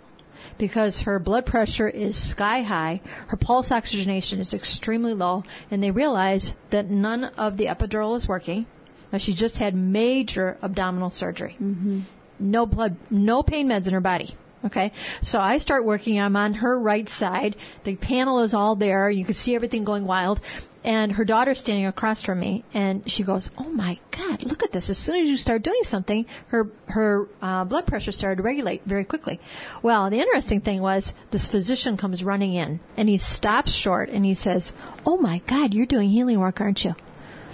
because 0.61 1.01
her 1.01 1.17
blood 1.17 1.43
pressure 1.43 1.89
is 1.89 2.15
sky 2.15 2.61
high, 2.61 3.01
her 3.29 3.35
pulse 3.35 3.71
oxygenation 3.71 4.39
is 4.39 4.53
extremely 4.53 5.15
low, 5.15 5.43
and 5.71 5.81
they 5.81 5.89
realize 5.89 6.53
that 6.69 6.87
none 6.87 7.23
of 7.23 7.57
the 7.57 7.65
epidural 7.65 8.15
is 8.15 8.27
working. 8.27 8.67
Now 9.11 9.17
she 9.17 9.33
just 9.33 9.57
had 9.57 9.73
major 9.73 10.59
abdominal 10.61 11.09
surgery. 11.09 11.57
Mm-hmm. 11.59 12.01
No 12.39 12.67
blood, 12.67 12.95
no 13.09 13.41
pain 13.41 13.69
meds 13.69 13.87
in 13.87 13.93
her 13.93 14.01
body. 14.01 14.35
Okay. 14.63 14.91
So 15.21 15.39
I 15.39 15.57
start 15.57 15.85
working. 15.85 16.19
I'm 16.19 16.35
on 16.35 16.55
her 16.55 16.77
right 16.77 17.09
side. 17.09 17.55
The 17.83 17.95
panel 17.95 18.39
is 18.39 18.53
all 18.53 18.75
there. 18.75 19.09
You 19.09 19.25
can 19.25 19.33
see 19.33 19.55
everything 19.55 19.83
going 19.83 20.05
wild. 20.05 20.39
And 20.83 21.11
her 21.13 21.25
daughter's 21.25 21.59
standing 21.59 21.85
across 21.85 22.23
from 22.23 22.39
me 22.39 22.63
and 22.73 23.09
she 23.09 23.23
goes, 23.23 23.51
Oh 23.57 23.69
my 23.69 23.99
God, 24.09 24.43
look 24.43 24.63
at 24.63 24.71
this. 24.71 24.89
As 24.89 24.97
soon 24.97 25.21
as 25.21 25.29
you 25.29 25.37
start 25.37 25.61
doing 25.61 25.83
something, 25.83 26.25
her, 26.47 26.67
her, 26.87 27.27
uh, 27.41 27.65
blood 27.65 27.85
pressure 27.85 28.11
started 28.11 28.37
to 28.37 28.43
regulate 28.43 28.81
very 28.85 29.05
quickly. 29.05 29.39
Well, 29.83 30.09
the 30.09 30.19
interesting 30.19 30.61
thing 30.61 30.81
was 30.81 31.13
this 31.29 31.47
physician 31.47 31.97
comes 31.97 32.23
running 32.23 32.53
in 32.53 32.79
and 32.97 33.09
he 33.09 33.17
stops 33.19 33.71
short 33.71 34.09
and 34.09 34.25
he 34.25 34.33
says, 34.33 34.73
Oh 35.05 35.17
my 35.17 35.39
God, 35.45 35.73
you're 35.73 35.85
doing 35.85 36.09
healing 36.09 36.39
work, 36.39 36.61
aren't 36.61 36.83
you? 36.83 36.95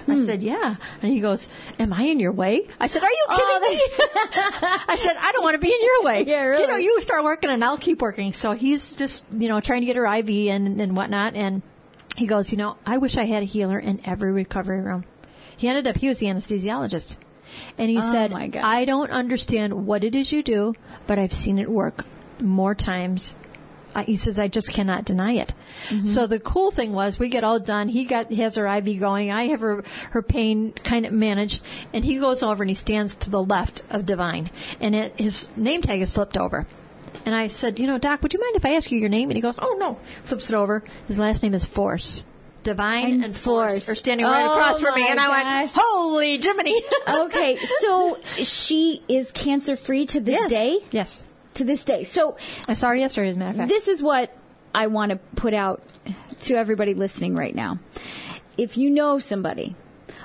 I 0.08 0.18
said, 0.20 0.42
yeah. 0.42 0.76
And 1.02 1.12
he 1.12 1.20
goes, 1.20 1.50
am 1.80 1.92
I 1.94 2.04
in 2.04 2.20
your 2.20 2.32
way? 2.32 2.68
I 2.80 2.88
said, 2.88 3.04
are 3.04 3.10
you 3.10 3.26
kidding 3.30 3.46
Oh, 3.48 3.60
me? 3.60 3.76
I 4.88 4.96
said, 5.00 5.16
I 5.20 5.32
don't 5.34 5.44
want 5.44 5.56
to 5.56 5.60
be 5.60 5.68
in 5.74 5.82
your 5.84 6.04
way. 6.04 6.24
Yeah, 6.28 6.44
really. 6.44 6.62
You 6.62 6.68
know, 6.68 6.76
you 6.78 7.02
start 7.02 7.24
working 7.24 7.50
and 7.50 7.64
I'll 7.64 7.78
keep 7.78 8.02
working. 8.02 8.34
So 8.34 8.54
he's 8.54 8.94
just, 8.94 9.26
you 9.38 9.48
know, 9.48 9.60
trying 9.60 9.82
to 9.82 9.86
get 9.86 9.96
her 9.96 10.06
IV 10.06 10.30
and, 10.50 10.80
and 10.82 10.96
whatnot. 10.96 11.36
And 11.36 11.62
he 12.16 12.26
goes, 12.26 12.52
you 12.52 12.58
know, 12.58 12.78
I 12.86 12.98
wish 12.98 13.18
I 13.18 13.26
had 13.26 13.44
a 13.44 13.46
healer 13.46 13.80
in 13.80 14.02
every 14.06 14.32
recovery 14.32 14.82
room. 14.82 15.04
He 15.58 15.68
ended 15.68 15.88
up, 15.88 15.98
he 15.98 16.08
was 16.08 16.20
the 16.20 16.28
anesthesiologist. 16.28 17.18
And 17.78 17.90
he 17.90 17.98
Oh, 18.00 18.02
said. 18.12 18.34
I 18.34 18.86
don't 18.86 19.10
understand 19.12 19.86
what 19.88 20.04
it 20.04 20.16
is 20.16 20.32
you 20.32 20.44
do, 20.44 20.74
but 21.08 21.18
I've 21.20 21.34
seen 21.34 21.60
it 21.60 21.70
work 21.70 22.04
more 22.40 22.76
times 22.76 23.36
he 24.04 24.16
says, 24.16 24.40
I 24.40 24.48
just 24.48 24.72
cannot 24.72 25.06
deny 25.06 25.34
it. 25.34 25.54
Mm-hmm. 25.90 26.06
So 26.06 26.28
the 26.28 26.40
cool 26.40 26.72
thing 26.72 26.94
was 26.94 27.18
we 27.20 27.30
get 27.30 27.44
all 27.44 27.60
done. 27.60 27.88
He 27.88 28.06
got, 28.06 28.32
has 28.34 28.56
her 28.56 28.68
IV 28.68 29.00
going. 29.00 29.32
I 29.32 29.48
have 29.48 29.62
her, 29.62 29.84
her 30.12 30.22
pain 30.22 30.72
kind 30.72 31.06
of 31.06 31.14
managed 31.14 31.64
and 31.94 32.04
he 32.04 32.20
goes 32.20 32.44
over 32.44 32.64
and 32.64 32.70
he 32.70 32.76
stands 32.76 33.16
to 33.18 33.30
the 33.30 33.42
left 33.44 33.84
of 33.90 34.06
Divine 34.06 34.50
and 34.80 34.96
it, 34.96 35.20
his 35.20 35.48
name 35.58 35.82
tag 35.82 36.02
is 36.02 36.14
flipped 36.14 36.38
over. 36.38 36.66
And 37.26 37.36
I 37.36 37.48
said, 37.48 37.80
you 37.80 37.88
know, 37.88 37.98
doc, 37.98 38.22
would 38.24 38.34
you 38.34 38.40
mind 38.40 38.56
if 38.56 38.66
I 38.66 38.76
ask 38.76 38.92
you 38.92 39.00
your 39.00 39.10
name? 39.10 39.30
And 39.30 39.36
he 39.38 39.42
goes, 39.42 39.60
oh 39.62 39.76
no, 39.80 39.96
flips 40.24 40.50
it 40.50 40.56
over. 40.56 40.84
His 41.08 41.20
last 41.20 41.44
name 41.44 41.54
is 41.54 41.66
Force. 41.66 42.24
Divine 42.64 43.06
And 43.14 43.24
and, 43.26 43.36
Force. 43.36 43.74
Force. 43.86 43.90
are 43.90 43.96
standing 43.96 44.26
right 44.26 44.46
Oh, 44.46 44.52
across 44.52 44.82
from 44.82 44.96
me. 44.96 45.08
And 45.10 45.20
I 45.20 45.28
gosh. 45.28 45.76
went, 45.76 45.86
holy 45.88 46.38
Jiminy. 46.38 46.82
okay, 47.10 47.58
so 47.82 48.20
she 48.24 49.02
is 49.08 49.32
cancer 49.32 49.76
free 49.78 50.06
to 50.08 50.20
this 50.20 50.34
yes. 50.34 50.50
day? 50.50 50.80
Yes. 50.92 51.24
To 51.58 51.64
this 51.64 51.84
day. 51.84 52.04
So 52.04 52.38
I 52.68 52.74
saw 52.74 52.90
her 52.90 52.96
yesterday, 52.96 53.30
as 53.30 53.36
a 53.36 53.40
matter 53.40 53.52
of 53.52 53.58
fact. 53.58 53.70
this 53.70 53.88
is 53.88 54.02
what 54.02 54.32
I 54.76 54.88
want 54.88 55.12
to 55.12 55.18
put 55.36 55.56
out 55.56 55.82
to 56.42 56.56
everybody 56.56 56.94
listening 56.94 57.36
right 57.36 57.56
now. 57.56 57.80
If 58.58 58.78
you 58.78 58.92
know 58.92 59.18
somebody, 59.18 59.76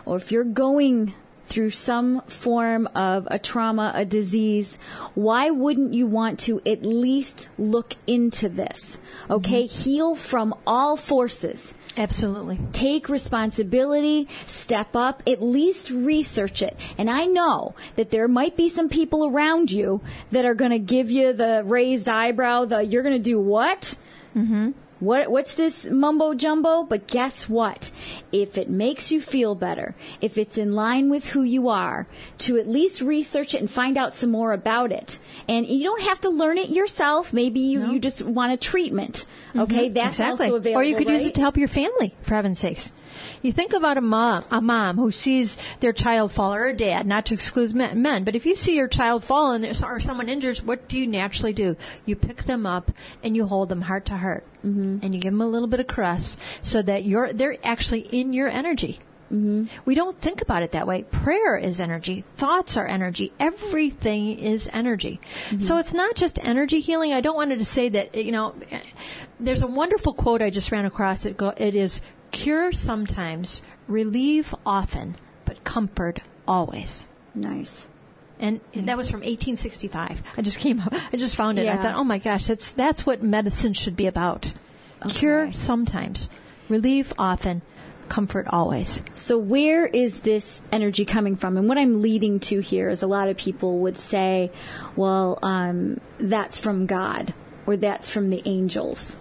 or 0.05 0.17
if 0.17 0.31
you're 0.31 0.45
going 0.45 1.15
through 1.47 1.71
some 1.71 2.21
form 2.23 2.87
of 2.95 3.29
a 3.31 3.39
trauma, 3.39 3.93
a 3.95 4.05
disease, 4.05 4.79
why 5.15 5.51
wouldn't 5.51 5.95
you 5.95 6.07
want 6.07 6.41
to 6.41 6.61
at 6.67 6.83
least 6.83 7.49
look 7.59 7.95
into 8.07 8.49
this? 8.49 8.99
Okay, 9.31 9.65
mm-hmm. 9.65 9.83
heal 9.83 10.15
from 10.15 10.55
all 10.67 10.97
forces 10.97 11.75
Absolutely. 11.97 12.59
take 12.73 13.09
responsibility, 13.09 14.29
step 14.47 14.97
up, 14.97 15.23
at 15.27 15.43
least 15.43 15.91
research 15.91 16.63
it. 16.63 16.77
And 16.97 17.11
I 17.11 17.27
know 17.27 17.75
that 17.97 18.11
there 18.11 18.29
might 18.29 18.57
be 18.57 18.69
some 18.69 18.89
people 18.89 19.27
around 19.27 19.71
you 19.71 20.01
that 20.31 20.45
are 20.45 20.55
going 20.55 20.71
to 20.71 20.79
give 20.79 21.11
you 21.11 21.33
the 21.33 21.63
raised 21.65 22.09
eyebrow, 22.09 22.65
the 22.65 22.83
you're 22.83 23.03
going 23.03 23.17
to 23.17 23.31
do 23.31 23.39
what? 23.39 23.97
Mm-hmm. 24.35 24.71
What, 25.03 25.33
what's 25.33 25.55
this 25.55 25.85
mumbo 25.85 26.33
jumbo? 26.33 26.85
But 26.85 27.09
guess 27.09 27.49
what? 27.49 27.91
If 28.31 28.57
it 28.57 28.71
makes 28.71 29.11
you 29.11 29.21
feel 29.21 29.57
better, 29.57 29.97
if 30.21 30.39
it's 30.39 30.57
in 30.57 30.77
line 30.77 31.11
with 31.11 31.31
who 31.31 31.43
you 31.43 31.69
are, 31.69 32.07
to 32.39 32.57
at 32.57 32.69
least 32.69 33.01
research 33.01 33.53
it 33.53 33.59
and 33.59 33.69
find 33.69 33.99
out 33.99 34.15
some 34.15 34.31
more 34.31 34.53
about 34.53 34.93
it. 34.93 35.19
And 35.49 35.67
you 35.67 35.83
don't 35.83 36.03
have 36.03 36.21
to 36.21 36.31
learn 36.31 36.57
it 36.57 36.71
yourself. 36.71 37.33
Maybe 37.33 37.59
you, 37.59 37.91
you 37.91 37.99
just 37.99 38.23
want 38.23 38.53
a 38.53 38.57
treatment. 38.57 39.27
Mm-hmm. 39.49 39.61
Okay, 39.63 39.89
that's 39.89 40.21
exactly. 40.21 40.47
also 40.47 40.57
available. 40.57 40.81
or 40.81 40.85
you 40.85 40.95
could 40.95 41.09
use 41.09 41.27
it 41.27 41.35
to 41.35 41.41
help 41.41 41.57
your 41.57 41.67
family, 41.67 42.15
for 42.23 42.37
heaven's 42.37 42.61
sakes. 42.61 42.93
You 43.43 43.53
think 43.53 43.73
about 43.73 43.99
a 43.99 44.01
mom, 44.01 44.45
a 44.51 44.61
mom 44.61 44.97
who 44.97 45.13
sees 45.13 45.57
their 45.81 45.93
child 45.93 46.33
fall, 46.33 46.55
or 46.55 46.67
a 46.67 46.77
dad, 46.77 47.07
not 47.07 47.27
to 47.27 47.35
exclude 47.35 47.75
men, 47.75 48.25
but 48.25 48.37
if 48.37 48.47
you 48.47 48.57
see 48.57 48.77
your 48.77 48.89
child 48.89 49.25
fall 49.25 49.53
and 49.53 49.63
there's, 49.63 49.83
or 49.83 50.01
someone 50.01 50.29
injures, 50.29 50.63
what 50.63 50.89
do 50.89 50.99
you 50.99 51.07
naturally 51.07 51.53
do? 51.53 51.77
You 52.07 52.17
pick 52.17 52.45
them 52.45 52.67
up 52.67 52.91
and 53.23 53.37
you 53.37 53.47
hold 53.47 53.69
them 53.69 53.83
heart 53.83 54.07
to 54.07 54.17
heart, 54.17 54.45
mm-hmm. 54.65 54.99
and 55.03 55.15
you 55.15 55.21
give 55.21 55.33
them 55.33 55.41
a 55.41 55.49
little 55.49 55.69
bit 55.69 55.81
of 55.81 55.87
caress, 55.87 56.37
so 56.63 56.83
that 56.83 57.05
you're 57.05 57.33
they're 57.33 57.57
actually 57.65 58.01
in 58.01 58.33
your 58.33 58.49
energy. 58.49 59.01
Mm-hmm. 59.33 59.65
We 59.87 59.95
don't 59.95 60.21
think 60.21 60.43
about 60.43 60.63
it 60.63 60.73
that 60.73 60.87
way. 60.87 61.05
Prayer 61.05 61.57
is 61.57 61.81
energy. 61.81 62.23
Thoughts 62.37 62.77
are 62.77 62.87
energy. 62.87 63.33
Everything 63.41 64.39
is 64.39 64.69
energy. 64.71 65.23
So 65.59 65.79
it's 65.79 65.95
not 65.95 66.17
just 66.17 66.39
energy 66.45 66.81
healing. 66.81 67.15
I 67.15 67.23
don't 67.23 67.37
want 67.37 67.51
to 67.59 67.65
say 67.65 67.89
that, 67.89 68.15
you 68.15 68.31
know, 68.31 68.55
there's 69.41 69.63
a 69.63 69.67
wonderful 69.67 70.13
quote 70.13 70.43
I 70.43 70.51
just 70.51 70.71
ran 70.71 70.85
across. 70.85 71.25
It, 71.25 71.39
go, 71.39 71.55
it 71.57 71.75
is, 71.75 72.03
cure 72.33 72.73
sometimes, 72.73 73.63
relieve 73.87 74.55
often, 74.67 75.17
but 75.45 75.63
comfort 75.65 76.21
always. 76.49 77.07
Nice. 77.35 77.87
And 78.39 78.61
that 78.75 78.97
was 78.97 79.09
from 79.09 79.21
1865. 79.21 80.21
I 80.37 80.43
just 80.43 80.59
came 80.59 80.81
up, 80.81 80.93
I 81.13 81.17
just 81.17 81.37
found 81.37 81.61
it. 81.61 81.69
I 81.69 81.77
thought, 81.77 81.95
oh 81.95 82.03
my 82.03 82.19
gosh, 82.19 82.47
that's, 82.47 82.73
that's 82.73 83.07
what 83.07 83.23
medicine 83.23 83.73
should 83.73 83.95
be 83.95 84.07
about. 84.07 84.53
Cure 85.09 85.53
sometimes, 85.53 86.29
relieve 86.69 87.13
often, 87.19 87.63
comfort 88.09 88.47
always. 88.49 89.03
So 89.15 89.39
where 89.39 89.87
is 89.87 90.21
this 90.21 90.61
energy 90.73 91.05
coming 91.05 91.37
from? 91.37 91.57
And 91.57 91.69
what 91.69 91.79
I'm 91.79 92.03
leading 92.03 92.41
to 92.41 92.61
here 92.61 92.91
is 92.91 93.03
a 93.03 93.07
lot 93.07 93.29
of 93.29 93.37
people 93.37 93.79
would 93.79 93.99
say, 93.99 94.51
well, 94.97 95.39
um, 95.43 96.01
that's 96.19 96.59
from 96.59 96.87
God 96.87 97.33
or 97.67 97.77
that's 97.77 98.11
from 98.11 98.31
the 98.31 98.43
angels. 98.45 99.17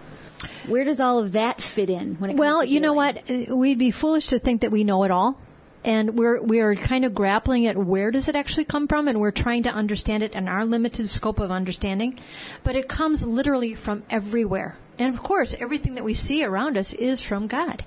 Where 0.66 0.84
does 0.84 1.00
all 1.00 1.18
of 1.18 1.32
that 1.32 1.60
fit 1.60 1.90
in 1.90 2.16
when 2.16 2.30
it 2.30 2.32
comes 2.34 2.40
Well, 2.40 2.64
you 2.64 2.80
know 2.80 2.92
what? 2.92 3.30
Uh, 3.30 3.54
We'd 3.54 3.78
be 3.78 3.90
foolish 3.90 4.28
to 4.28 4.38
think 4.38 4.62
that 4.62 4.70
we 4.70 4.84
know 4.84 5.04
it 5.04 5.10
all. 5.10 5.38
And 5.84 6.16
we're, 6.16 6.40
we're 6.40 6.76
kind 6.76 7.04
of 7.04 7.12
grappling 7.12 7.66
at 7.66 7.76
where 7.76 8.12
does 8.12 8.28
it 8.28 8.36
actually 8.36 8.66
come 8.66 8.86
from 8.86 9.08
and 9.08 9.20
we're 9.20 9.32
trying 9.32 9.64
to 9.64 9.70
understand 9.70 10.22
it 10.22 10.32
in 10.32 10.46
our 10.46 10.64
limited 10.64 11.08
scope 11.08 11.40
of 11.40 11.50
understanding. 11.50 12.20
But 12.62 12.76
it 12.76 12.88
comes 12.88 13.26
literally 13.26 13.74
from 13.74 14.04
everywhere. 14.08 14.76
And 14.98 15.12
of 15.12 15.24
course, 15.24 15.56
everything 15.58 15.96
that 15.96 16.04
we 16.04 16.14
see 16.14 16.44
around 16.44 16.76
us 16.76 16.92
is 16.92 17.20
from 17.20 17.48
God. 17.48 17.84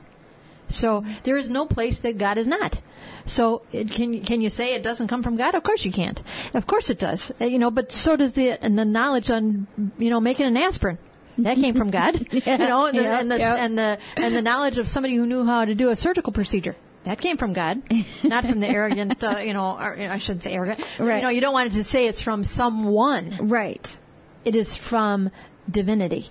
So 0.68 1.06
there 1.24 1.38
is 1.38 1.50
no 1.50 1.66
place 1.66 2.00
that 2.00 2.18
God 2.18 2.38
is 2.38 2.48
not. 2.48 2.82
So 3.26 3.62
it, 3.72 3.92
can 3.92 4.22
can 4.24 4.42
you 4.42 4.50
say 4.50 4.74
it 4.74 4.84
doesn't 4.84 5.08
come 5.08 5.24
from 5.24 5.38
God? 5.38 5.56
Of 5.56 5.64
course 5.64 5.86
you 5.86 5.92
can't. 5.92 6.22
Of 6.54 6.68
course 6.68 6.90
it 6.90 7.00
does. 7.00 7.32
Uh, 7.40 7.46
You 7.46 7.60
know, 7.60 7.72
but 7.72 7.92
so 7.92 8.16
does 8.16 8.34
the 8.34 8.52
and 8.64 8.78
the 8.78 8.86
knowledge 8.86 9.32
on 9.32 9.68
you 9.98 10.10
know 10.10 10.20
making 10.20 10.48
an 10.48 10.58
aspirin. 10.58 10.98
That 11.38 11.58
came 11.58 11.76
from 11.76 11.92
God. 11.92 12.16
you 12.32 12.42
know, 12.58 12.86
and 12.86 12.98
the, 12.98 13.04
Yep, 13.04 13.22
and, 13.22 13.32
the, 13.32 13.38
yep. 13.38 13.58
and 13.58 13.78
the 13.78 14.00
and 14.18 14.36
the 14.36 14.42
knowledge 14.42 14.78
of 14.78 14.88
somebody 14.88 15.16
who 15.16 15.26
knew 15.26 15.46
how 15.46 15.66
to 15.66 15.76
do 15.76 15.90
a 15.90 15.96
surgical 15.96 16.32
procedure. 16.34 16.76
That 17.04 17.20
came 17.20 17.38
from 17.38 17.54
God, 17.54 17.84
not 18.24 18.46
from 18.46 18.60
the 18.60 18.68
arrogant. 18.68 19.24
Uh, 19.24 19.38
you 19.38 19.54
know, 19.54 19.78
or, 19.78 19.96
I 19.96 20.18
shouldn't 20.18 20.42
say 20.44 20.54
arrogant. 20.54 20.84
Right. 21.00 21.18
You 21.18 21.22
know, 21.22 21.30
you 21.30 21.40
don't 21.42 21.54
want 21.54 21.72
it 21.72 21.78
to 21.78 21.84
say 21.84 22.08
it's 22.08 22.22
from 22.22 22.44
someone. 22.44 23.48
right. 23.50 23.98
It 24.44 24.56
is 24.56 24.76
from 24.76 25.30
divinity. 25.70 26.30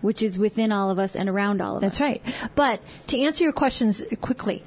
Which 0.00 0.20
is 0.22 0.36
within 0.36 0.72
all 0.72 0.90
of 0.90 0.98
us 0.98 1.14
and 1.14 1.28
around 1.28 1.60
all 1.60 1.76
of 1.76 1.84
us. 1.84 1.98
That's 1.98 2.00
right. 2.00 2.22
But 2.56 2.80
to 3.08 3.20
answer 3.20 3.44
your 3.44 3.52
questions 3.52 4.02
quickly, 4.20 4.64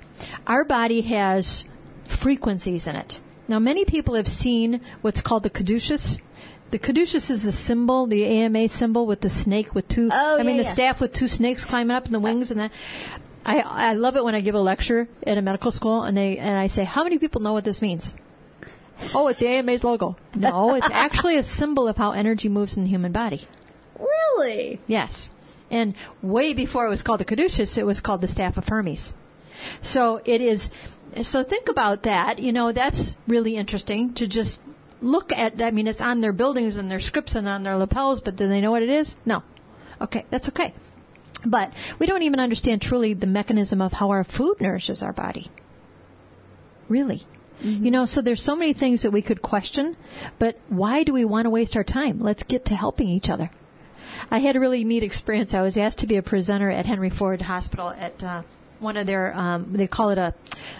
our 0.47 0.63
body 0.63 1.01
has 1.01 1.65
frequencies 2.07 2.87
in 2.87 2.95
it. 2.95 3.19
Now, 3.49 3.59
many 3.59 3.83
people 3.83 4.15
have 4.15 4.29
seen 4.29 4.79
what's 5.01 5.21
called 5.21 5.43
the 5.43 5.49
caduceus. 5.49 6.19
The 6.71 6.79
caduceus 6.79 7.29
is 7.29 7.43
the 7.43 7.51
symbol, 7.51 8.07
the 8.07 8.25
AMA 8.25 8.67
symbol 8.69 9.05
with 9.05 9.21
the 9.21 9.29
snake 9.29 9.73
with 9.75 9.87
two, 9.87 10.09
Oh, 10.11 10.39
I 10.39 10.43
mean 10.43 10.55
yeah, 10.57 10.63
the 10.63 10.67
yeah. 10.67 10.73
staff 10.73 10.99
with 11.01 11.13
two 11.13 11.27
snakes 11.27 11.63
climbing 11.63 11.95
up 11.95 12.05
in 12.07 12.11
the 12.11 12.19
wings 12.19 12.51
and 12.51 12.59
that. 12.59 12.71
I, 13.45 13.59
I 13.59 13.93
love 13.93 14.15
it 14.15 14.23
when 14.23 14.33
I 14.33 14.41
give 14.41 14.55
a 14.55 14.59
lecture 14.59 15.07
at 15.25 15.37
a 15.37 15.41
medical 15.41 15.71
school 15.71 16.01
and 16.03 16.17
they, 16.17 16.37
and 16.39 16.57
I 16.57 16.65
say, 16.67 16.83
how 16.83 17.03
many 17.03 17.19
people 17.19 17.41
know 17.41 17.53
what 17.53 17.63
this 17.63 17.81
means? 17.81 18.13
Oh, 19.13 19.27
it's 19.27 19.39
the 19.39 19.47
AMA's 19.47 19.83
logo. 19.83 20.17
No, 20.33 20.73
it's 20.73 20.89
actually 20.93 21.37
a 21.37 21.43
symbol 21.43 21.87
of 21.87 21.95
how 21.97 22.11
energy 22.13 22.49
moves 22.49 22.75
in 22.75 22.83
the 22.83 22.89
human 22.89 23.11
body. 23.11 23.41
Really? 23.99 24.79
Yes. 24.87 25.29
And 25.69 25.93
way 26.23 26.53
before 26.53 26.85
it 26.87 26.89
was 26.89 27.03
called 27.03 27.19
the 27.19 27.25
caduceus, 27.25 27.77
it 27.77 27.85
was 27.85 28.01
called 28.01 28.21
the 28.21 28.27
staff 28.27 28.57
of 28.57 28.67
Hermes. 28.67 29.13
So 29.81 30.21
it 30.25 30.41
is, 30.41 30.71
so 31.21 31.43
think 31.43 31.69
about 31.69 32.03
that. 32.03 32.39
You 32.39 32.51
know, 32.51 32.71
that's 32.71 33.15
really 33.27 33.55
interesting 33.55 34.13
to 34.15 34.27
just 34.27 34.61
look 35.05 35.31
at, 35.31 35.61
I 35.61 35.71
mean, 35.71 35.87
it's 35.87 36.01
on 36.01 36.21
their 36.21 36.33
buildings 36.33 36.75
and 36.75 36.89
their 36.89 36.99
scripts 36.99 37.35
and 37.35 37.47
on 37.47 37.63
their 37.63 37.77
lapels, 37.77 38.21
but 38.21 38.35
do 38.35 38.47
they 38.47 38.59
know 38.59 38.71
what 38.71 38.83
it 38.83 38.89
is? 38.89 39.15
No. 39.25 39.43
Okay, 40.01 40.25
that's 40.29 40.49
okay. 40.49 40.73
But 41.45 41.71
we 41.99 42.07
don't 42.07 42.23
even 42.23 42.39
understand 42.39 42.81
truly 42.81 43.13
the 43.13 43.27
mechanism 43.27 43.81
of 43.81 43.93
how 43.93 44.09
our 44.09 44.23
food 44.23 44.59
nourishes 44.59 45.03
our 45.03 45.13
body. 45.13 45.49
Really. 46.89 47.21
You 47.61 47.89
know, 47.89 48.05
so 48.05 48.21
there's 48.21 48.41
so 48.41 48.55
many 48.55 48.73
things 48.73 49.03
that 49.03 49.11
we 49.11 49.21
could 49.21 49.41
question, 49.41 49.95
but 50.39 50.59
why 50.67 51.03
do 51.03 51.13
we 51.13 51.23
want 51.23 51.45
to 51.45 51.49
waste 51.49 51.77
our 51.77 51.85
time? 51.85 52.19
Let's 52.19 52.43
get 52.43 52.65
to 52.65 52.75
helping 52.75 53.07
each 53.07 53.29
other. 53.29 53.49
I 54.29 54.39
had 54.39 54.55
a 54.55 54.59
really 54.59 54.83
neat 54.83 55.03
experience. 55.03 55.53
I 55.53 55.61
was 55.61 55.77
asked 55.77 55.99
to 55.99 56.07
be 56.07 56.17
a 56.17 56.21
presenter 56.21 56.69
at 56.69 56.85
Henry 56.85 57.09
Ford 57.09 57.41
Hospital 57.41 57.89
at 57.89 58.21
uh, 58.21 58.41
one 58.79 58.97
of 58.97 59.05
their, 59.07 59.35
um, 59.35 59.73
they 59.73 59.87
call 59.87 60.09
it 60.09 60.17
a 60.17 60.33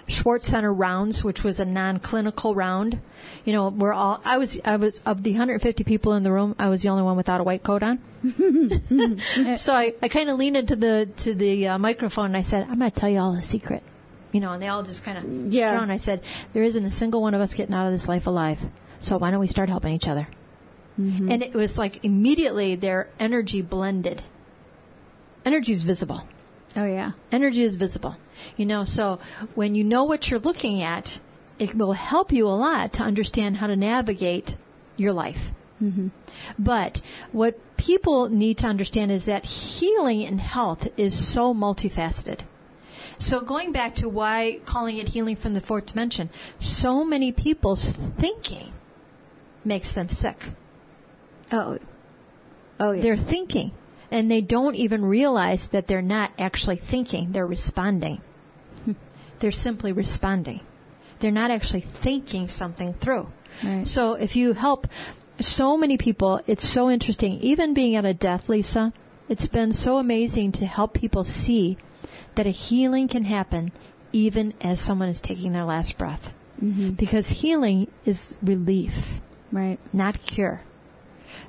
Schwartz 0.07 0.47
Center 0.47 0.71
rounds, 0.73 1.23
which 1.23 1.43
was 1.43 1.59
a 1.59 1.65
non-clinical 1.65 2.53
round. 2.55 2.99
You 3.45 3.53
know, 3.53 3.69
we're 3.69 3.93
all, 3.93 4.21
I 4.25 4.37
was, 4.37 4.59
I 4.65 4.77
was, 4.77 4.99
of 5.05 5.23
the 5.23 5.31
150 5.31 5.83
people 5.83 6.13
in 6.13 6.23
the 6.23 6.31
room, 6.31 6.55
I 6.59 6.69
was 6.69 6.81
the 6.81 6.89
only 6.89 7.03
one 7.03 7.15
without 7.17 7.41
a 7.41 7.43
white 7.43 7.63
coat 7.63 7.83
on. 7.83 7.99
so 9.57 9.75
I, 9.75 9.93
I 10.01 10.07
kind 10.07 10.29
of 10.29 10.37
leaned 10.37 10.57
into 10.57 10.75
the, 10.75 11.09
to 11.17 11.33
the 11.33 11.67
uh, 11.69 11.77
microphone 11.77 12.27
and 12.27 12.37
I 12.37 12.41
said, 12.41 12.63
I'm 12.69 12.79
going 12.79 12.91
to 12.91 12.99
tell 12.99 13.09
you 13.09 13.19
all 13.19 13.33
a 13.35 13.41
secret. 13.41 13.83
You 14.31 14.41
know, 14.41 14.51
and 14.51 14.61
they 14.61 14.67
all 14.67 14.83
just 14.83 15.03
kind 15.03 15.17
of 15.17 15.53
Yeah. 15.53 15.71
thrown. 15.71 15.89
I 15.91 15.97
said, 15.97 16.21
there 16.53 16.63
isn't 16.63 16.83
a 16.83 16.91
single 16.91 17.21
one 17.21 17.33
of 17.33 17.41
us 17.41 17.53
getting 17.53 17.73
out 17.73 17.85
of 17.85 17.93
this 17.93 18.07
life 18.07 18.27
alive. 18.27 18.59
So 18.99 19.17
why 19.17 19.31
don't 19.31 19.39
we 19.39 19.47
start 19.47 19.69
helping 19.69 19.93
each 19.93 20.07
other? 20.07 20.27
And 20.97 21.43
it 21.43 21.53
was 21.53 21.77
like 21.77 22.05
immediately 22.05 22.75
their 22.75 23.09
energy 23.19 23.61
blended. 23.61 24.21
Energy 25.45 25.73
is 25.73 25.83
visible. 25.83 26.23
Oh 26.75 26.85
yeah. 26.85 27.11
Energy 27.31 27.61
is 27.61 27.75
visible. 27.75 28.17
You 28.57 28.65
know, 28.65 28.83
so 28.85 29.19
when 29.53 29.75
you 29.75 29.83
know 29.83 30.03
what 30.03 30.29
you're 30.29 30.39
looking 30.39 30.81
at, 30.81 31.19
it 31.57 31.75
will 31.75 31.93
help 31.93 32.31
you 32.33 32.47
a 32.47 32.49
lot 32.49 32.93
to 32.93 33.03
understand 33.03 33.57
how 33.57 33.67
to 33.67 33.75
navigate 33.75 34.57
your 34.97 35.13
life. 35.13 35.51
Mm-hmm. 35.81 36.07
But 36.59 37.01
what 37.31 37.59
people 37.77 38.29
need 38.29 38.57
to 38.59 38.67
understand 38.67 39.11
is 39.11 39.25
that 39.25 39.45
healing 39.45 40.25
and 40.25 40.39
health 40.39 40.87
is 40.97 41.15
so 41.15 41.53
multifaceted. 41.53 42.39
So 43.19 43.39
going 43.41 43.71
back 43.71 43.95
to 43.95 44.09
why 44.09 44.59
calling 44.65 44.97
it 44.97 45.09
healing 45.09 45.35
from 45.35 45.53
the 45.53 45.61
fourth 45.61 45.85
dimension, 45.85 46.29
so 46.59 47.05
many 47.05 47.31
people's 47.31 47.91
thinking 47.91 48.73
makes 49.63 49.93
them 49.93 50.09
sick. 50.09 50.51
Oh. 51.51 51.79
Oh 52.79 52.91
yeah. 52.91 53.01
They're 53.01 53.17
thinking 53.17 53.71
and 54.15 54.31
they 54.31 54.39
don't 54.39 54.75
even 54.75 55.03
realize 55.03 55.67
that 55.69 55.87
they're 55.87 56.01
not 56.01 56.31
actually 56.39 56.77
thinking, 56.77 57.33
they're 57.33 57.45
responding. 57.45 58.21
Hmm. 58.85 58.93
They're 59.39 59.51
simply 59.51 59.91
responding. 59.91 60.61
They're 61.19 61.31
not 61.31 61.51
actually 61.51 61.81
thinking 61.81 62.47
something 62.47 62.93
through. 62.93 63.27
Right. 63.61 63.85
So 63.85 64.13
if 64.13 64.37
you 64.37 64.53
help 64.53 64.87
so 65.41 65.75
many 65.75 65.97
people, 65.97 66.39
it's 66.47 66.65
so 66.65 66.89
interesting. 66.89 67.41
Even 67.41 67.73
being 67.73 67.97
at 67.97 68.05
a 68.05 68.13
death, 68.13 68.47
Lisa, 68.47 68.93
it's 69.27 69.47
been 69.47 69.73
so 69.73 69.97
amazing 69.97 70.53
to 70.53 70.65
help 70.65 70.93
people 70.93 71.25
see 71.25 71.77
that 72.35 72.47
a 72.47 72.51
healing 72.51 73.09
can 73.09 73.25
happen 73.25 73.73
even 74.13 74.53
as 74.61 74.79
someone 74.79 75.09
is 75.09 75.19
taking 75.19 75.51
their 75.51 75.65
last 75.65 75.97
breath. 75.97 76.31
Mm-hmm. 76.63 76.91
Because 76.91 77.29
healing 77.29 77.87
is 78.05 78.37
relief 78.41 79.19
Right. 79.51 79.77
not 79.91 80.21
cure. 80.21 80.61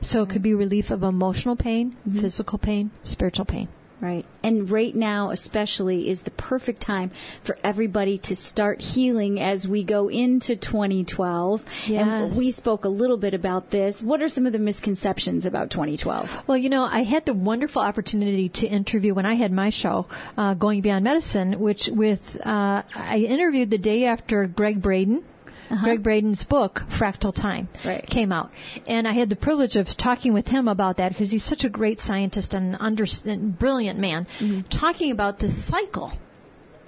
So 0.00 0.22
it 0.22 0.28
could 0.28 0.42
be 0.42 0.54
relief 0.54 0.90
of 0.90 1.02
emotional 1.02 1.56
pain, 1.56 1.96
physical 2.20 2.58
pain, 2.58 2.90
spiritual 3.02 3.44
pain. 3.46 3.68
Right. 3.98 4.26
And 4.42 4.68
right 4.68 4.94
now, 4.94 5.30
especially, 5.30 6.10
is 6.10 6.24
the 6.24 6.30
perfect 6.32 6.82
time 6.82 7.10
for 7.42 7.56
everybody 7.64 8.18
to 8.18 8.36
start 8.36 8.82
healing 8.82 9.40
as 9.40 9.66
we 9.66 9.84
go 9.84 10.08
into 10.08 10.54
2012. 10.54 11.64
And 11.86 11.90
Yes. 11.90 12.36
we 12.36 12.52
spoke 12.52 12.84
a 12.84 12.90
little 12.90 13.16
bit 13.16 13.32
about 13.32 13.70
this. 13.70 14.02
What 14.02 14.20
are 14.20 14.28
some 14.28 14.44
of 14.44 14.52
the 14.52 14.58
misconceptions 14.58 15.46
about 15.46 15.70
2012? 15.70 16.42
Well, 16.46 16.58
you 16.58 16.68
know, 16.68 16.82
I 16.84 17.04
had 17.04 17.24
the 17.24 17.32
wonderful 17.32 17.80
opportunity 17.80 18.50
to 18.50 18.66
interview 18.66 19.14
when 19.14 19.24
I 19.24 19.32
had 19.34 19.50
my 19.50 19.70
show, 19.70 20.04
uh, 20.36 20.52
Going 20.52 20.82
Beyond 20.82 21.02
Medicine, 21.02 21.58
which 21.58 21.88
with, 21.88 22.36
uh, 22.44 22.82
I 22.94 23.18
interviewed 23.26 23.70
the 23.70 23.78
day 23.78 24.04
after 24.04 24.46
Gregg 24.46 24.82
Braden. 24.82 25.22
Uh-huh. 25.70 25.84
Gregg 25.84 26.02
Braden's 26.02 26.44
book, 26.44 26.84
Fractal 26.88 27.34
Time, 27.34 27.68
Right. 27.84 28.06
came 28.06 28.32
out. 28.32 28.50
And 28.86 29.06
I 29.06 29.12
had 29.12 29.28
the 29.28 29.36
privilege 29.36 29.76
of 29.76 29.96
talking 29.96 30.32
with 30.32 30.48
him 30.48 30.68
about 30.68 30.98
that 30.98 31.10
because 31.10 31.30
he's 31.30 31.44
such 31.44 31.64
a 31.64 31.68
great 31.68 31.98
scientist 31.98 32.54
and, 32.54 32.76
under, 32.78 33.04
and 33.24 33.58
brilliant 33.58 33.98
man, 33.98 34.26
mm-hmm. 34.38 34.60
talking 34.68 35.10
about 35.10 35.38
the 35.38 35.48
cycle 35.50 36.12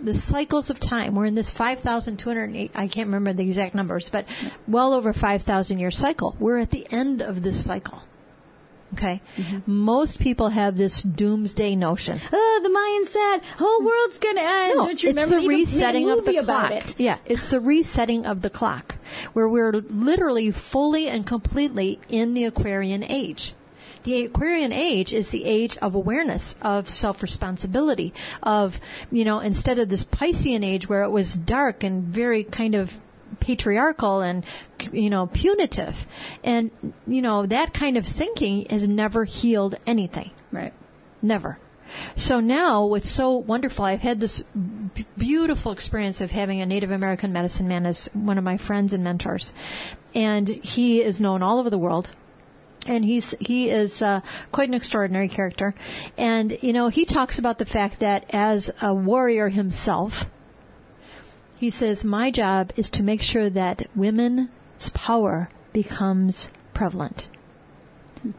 the 0.01 0.15
cycles 0.15 0.71
of 0.71 0.79
time. 0.79 1.15
We're 1.15 1.27
in 1.27 1.35
this 1.35 1.51
5,208, 1.51 2.71
I 2.75 2.89
can't 2.89 3.09
remember 3.09 3.33
the 3.33 3.47
exact 3.47 3.75
numbers, 3.75 4.11
but 4.11 4.27
well 4.67 4.93
over 4.93 5.13
5,000 5.13 5.79
year 5.79 5.91
cycle. 5.91 6.37
We're 6.39 6.59
at 6.59 6.71
the 6.71 6.87
end 6.91 7.21
of 7.21 7.43
this 7.43 7.65
cycle. 7.65 8.01
Okay. 8.95 9.21
Mm-hmm. 9.37 9.71
Most 9.71 10.19
people 10.19 10.49
have 10.49 10.77
this 10.79 11.03
doomsday 11.03 11.77
notion. 11.77 12.19
Oh, 12.33 12.61
the 12.63 12.69
Mayans 12.71 13.13
said, 13.13 13.57
whole 13.59 13.85
world's 13.85 14.19
going 14.19 14.37
to 14.37 14.43
end. 14.43 14.77
No, 14.77 14.87
Don't 14.87 15.03
you 15.03 15.11
it's 15.11 15.17
remember 15.19 15.41
the 15.41 15.49
resetting 15.49 16.11
of 16.11 16.25
the 16.25 16.41
clock. 16.43 16.71
it? 16.73 16.95
Yeah, 16.99 17.19
it's 17.27 17.51
the 17.51 17.61
resetting 17.61 18.25
of 18.27 18.41
the 18.43 18.51
clock, 18.51 18.97
where 19.35 19.49
we're 19.49 19.73
literally 19.73 20.51
fully 20.51 21.09
and 21.09 21.27
completely 21.27 22.01
in 22.09 22.35
the 22.35 22.45
Aquarian 22.45 23.03
age. 23.03 23.55
The 24.05 24.25
Aquarian 24.25 24.73
age 24.73 25.13
is 25.13 25.31
the 25.31 25.45
age 25.45 25.77
of 25.79 25.95
awareness, 25.95 26.55
of 26.63 26.89
self-responsibility, 26.89 28.15
of, 28.43 28.81
you 29.11 29.25
know, 29.25 29.41
instead 29.41 29.79
of 29.79 29.89
this 29.89 30.05
Piscean 30.05 30.65
age 30.65 30.89
where 30.89 31.03
it 31.03 31.11
was 31.11 31.37
dark 31.37 31.85
and 31.85 32.05
very 32.05 32.43
kind 32.45 32.75
of 32.75 32.99
patriarchal 33.41 34.21
and, 34.21 34.45
you 34.93 35.11
know, 35.11 35.27
punitive. 35.27 36.07
And, 36.45 36.71
you 37.07 37.23
know, 37.23 37.47
that 37.47 37.75
kind 37.75 37.97
of 37.97 38.07
thinking 38.07 38.67
has 38.71 38.89
never 38.89 39.25
healed 39.25 39.77
anything. 39.87 40.31
Right. 40.53 40.73
Never. 41.23 41.59
So 42.17 42.41
now, 42.41 42.85
what's 42.85 43.09
so 43.09 43.33
wonderful, 43.33 43.85
I've 43.85 44.01
had 44.01 44.21
this 44.21 44.43
b- 44.95 45.07
beautiful 45.17 45.73
experience 45.73 46.21
of 46.21 46.31
having 46.31 46.61
a 46.61 46.67
Native 46.67 46.91
American 46.91 47.33
medicine 47.33 47.69
man 47.69 47.87
as 47.87 48.09
one 48.13 48.39
of 48.39 48.45
my 48.45 48.57
friends 48.57 48.93
and 48.93 49.03
mentors. 49.03 49.53
And 50.15 50.49
he 50.49 51.03
is 51.03 51.21
known 51.21 51.43
all 51.43 51.59
over 51.59 51.71
the 51.71 51.79
world. 51.79 52.11
And 52.87 53.05
he's, 53.05 53.35
he 53.41 53.71
is 53.71 54.01
uh, 54.01 54.21
quite 54.53 54.69
an 54.69 54.75
extraordinary 54.75 55.29
character. 55.29 55.75
And, 56.17 56.57
you 56.63 56.73
know, 56.73 56.89
he 56.89 57.05
talks 57.05 57.39
about 57.39 57.59
the 57.59 57.67
fact 57.67 58.01
that 58.01 58.25
as 58.35 58.71
a 58.81 58.95
warrior 58.95 59.49
himself, 59.49 60.27
he 61.59 61.71
says, 61.71 62.05
my 62.05 62.31
job 62.31 62.73
is 62.77 62.89
to 62.91 63.03
make 63.03 63.21
sure 63.21 63.51
that 63.51 63.89
women's 63.97 64.91
power 64.95 65.51
becomes 65.73 66.51
prevalent. 66.73 67.29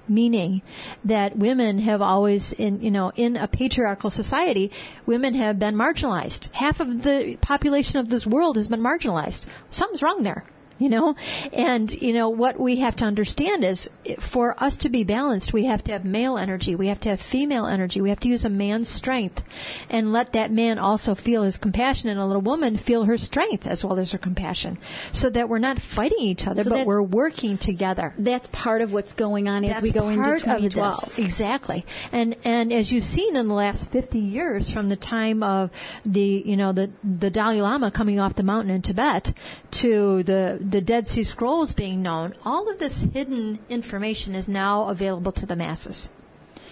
Meaning 0.08 0.62
that 1.05 1.38
women 1.38 1.79
have 1.79 2.01
always 2.01 2.51
in 2.51 2.82
you 2.82 2.91
know 2.91 3.13
in 3.15 3.38
a 3.38 3.47
patriarchal 3.47 4.10
society 4.10 4.71
women 5.05 5.34
have 5.36 5.58
been 5.58 5.75
marginalized. 5.75 6.51
Half 6.51 6.82
of 6.82 7.03
the 7.03 7.38
population 7.39 7.99
of 7.99 8.10
this 8.10 8.27
world 8.27 8.58
has 8.58 8.67
been 8.67 8.82
marginalized. 8.82 9.45
Something's 9.69 10.01
wrong 10.01 10.23
there 10.23 10.43
you 10.79 10.89
know 10.89 11.15
and 11.53 11.91
you 11.91 12.13
know 12.13 12.29
what 12.29 12.59
we 12.59 12.77
have 12.77 12.95
to 12.95 13.05
understand 13.05 13.63
is 13.63 13.89
for 14.19 14.55
us 14.61 14.77
to 14.77 14.89
be 14.89 15.03
balanced 15.03 15.53
we 15.53 15.65
have 15.65 15.83
to 15.83 15.91
have 15.91 16.03
male 16.05 16.37
energy 16.37 16.75
we 16.75 16.87
have 16.87 16.99
to 16.99 17.09
have 17.09 17.21
female 17.21 17.65
energy 17.65 18.01
we 18.01 18.09
have 18.09 18.19
to 18.19 18.27
use 18.27 18.45
a 18.45 18.49
man's 18.49 18.89
strength 18.89 19.43
and 19.89 20.11
let 20.11 20.33
that 20.33 20.51
man 20.51 20.79
also 20.79 21.13
feel 21.13 21.43
his 21.43 21.57
compassion 21.57 22.09
and 22.09 22.19
a 22.19 22.25
little 22.25 22.41
woman 22.41 22.77
feel 22.77 23.03
her 23.03 23.17
strength 23.17 23.67
as 23.67 23.83
well 23.83 23.99
as 23.99 24.11
her 24.11 24.17
compassion 24.17 24.77
so 25.11 25.29
that 25.29 25.47
we're 25.49 25.59
not 25.59 25.79
fighting 25.81 26.19
each 26.19 26.47
other 26.47 26.63
So 26.63 26.69
but 26.69 26.87
we're 26.87 27.01
working 27.01 27.57
together 27.57 28.13
That's 28.17 28.47
part 28.47 28.81
of 28.81 28.91
what's 28.91 29.13
going 29.13 29.47
on 29.49 29.65
as 29.65 29.81
we 29.81 29.91
go 29.91 30.09
into 30.09 30.23
part 30.23 30.35
of 30.37 30.41
2012. 30.43 30.95
this. 30.95 31.19
Exactly. 31.19 31.85
And 32.11 32.35
and 32.43 32.71
as 32.71 32.91
you've 32.91 33.03
seen 33.03 33.35
in 33.35 33.47
the 33.47 33.53
last 33.53 33.89
50 33.91 34.19
years 34.19 34.69
from 34.69 34.89
the 34.89 34.95
time 34.95 35.43
of 35.43 35.69
the 36.03 36.43
you 36.45 36.55
know 36.57 36.71
the 36.71 36.89
the 37.03 37.29
Dalai 37.29 37.61
Lama 37.61 37.91
coming 37.91 38.19
off 38.19 38.35
the 38.35 38.43
mountain 38.43 38.73
in 38.73 38.81
Tibet 38.81 39.33
to 39.71 40.23
the 40.23 40.57
the 40.69 40.82
Dead 40.82 41.08
Sea 41.08 41.23
Scrolls 41.23 41.73
being 41.73 42.01
known, 42.01 42.34
all 42.45 42.69
of 42.69 42.77
this 42.77 43.01
hidden 43.01 43.60
information 43.69 44.36
is 44.36 44.47
now 44.47 44.88
available 44.89 45.32
to 45.32 45.45
the 45.45 45.55
masses. 45.55 46.10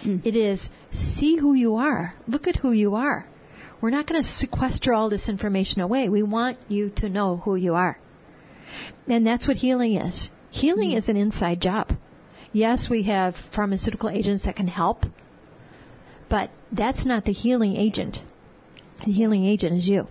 Hmm. 0.02 0.18
It 0.22 0.36
is 0.36 0.70
see 0.90 1.36
who 1.36 1.54
you 1.54 1.76
are. 1.76 2.14
Look 2.28 2.46
at 2.46 2.56
who 2.56 2.70
you 2.70 2.94
are. 2.94 3.26
We're 3.80 3.90
not 3.90 4.06
going 4.06 4.20
to 4.20 4.28
sequester 4.28 4.94
all 4.94 5.08
this 5.08 5.28
information 5.28 5.80
away. 5.80 6.08
We 6.08 6.22
want 6.22 6.58
you 6.68 6.90
to 6.90 7.08
know 7.08 7.38
who 7.38 7.56
you 7.56 7.74
are. 7.74 7.98
And 9.08 9.26
that's 9.26 9.48
what 9.48 9.58
healing 9.58 9.94
is. 9.94 10.30
Healing 10.50 10.90
hmm. 10.90 10.96
is 10.96 11.08
an 11.08 11.16
inside 11.16 11.60
job. 11.60 11.96
Yes, 12.52 12.88
we 12.88 13.02
have 13.04 13.36
pharmaceutical 13.36 14.10
agents 14.10 14.44
that 14.44 14.56
can 14.56 14.68
help, 14.68 15.06
but 16.28 16.50
that's 16.72 17.04
not 17.04 17.24
the 17.24 17.32
healing 17.32 17.76
agent. 17.76 18.24
The 19.04 19.12
healing 19.12 19.44
agent 19.44 19.76
is 19.76 19.88
you. 19.88 20.08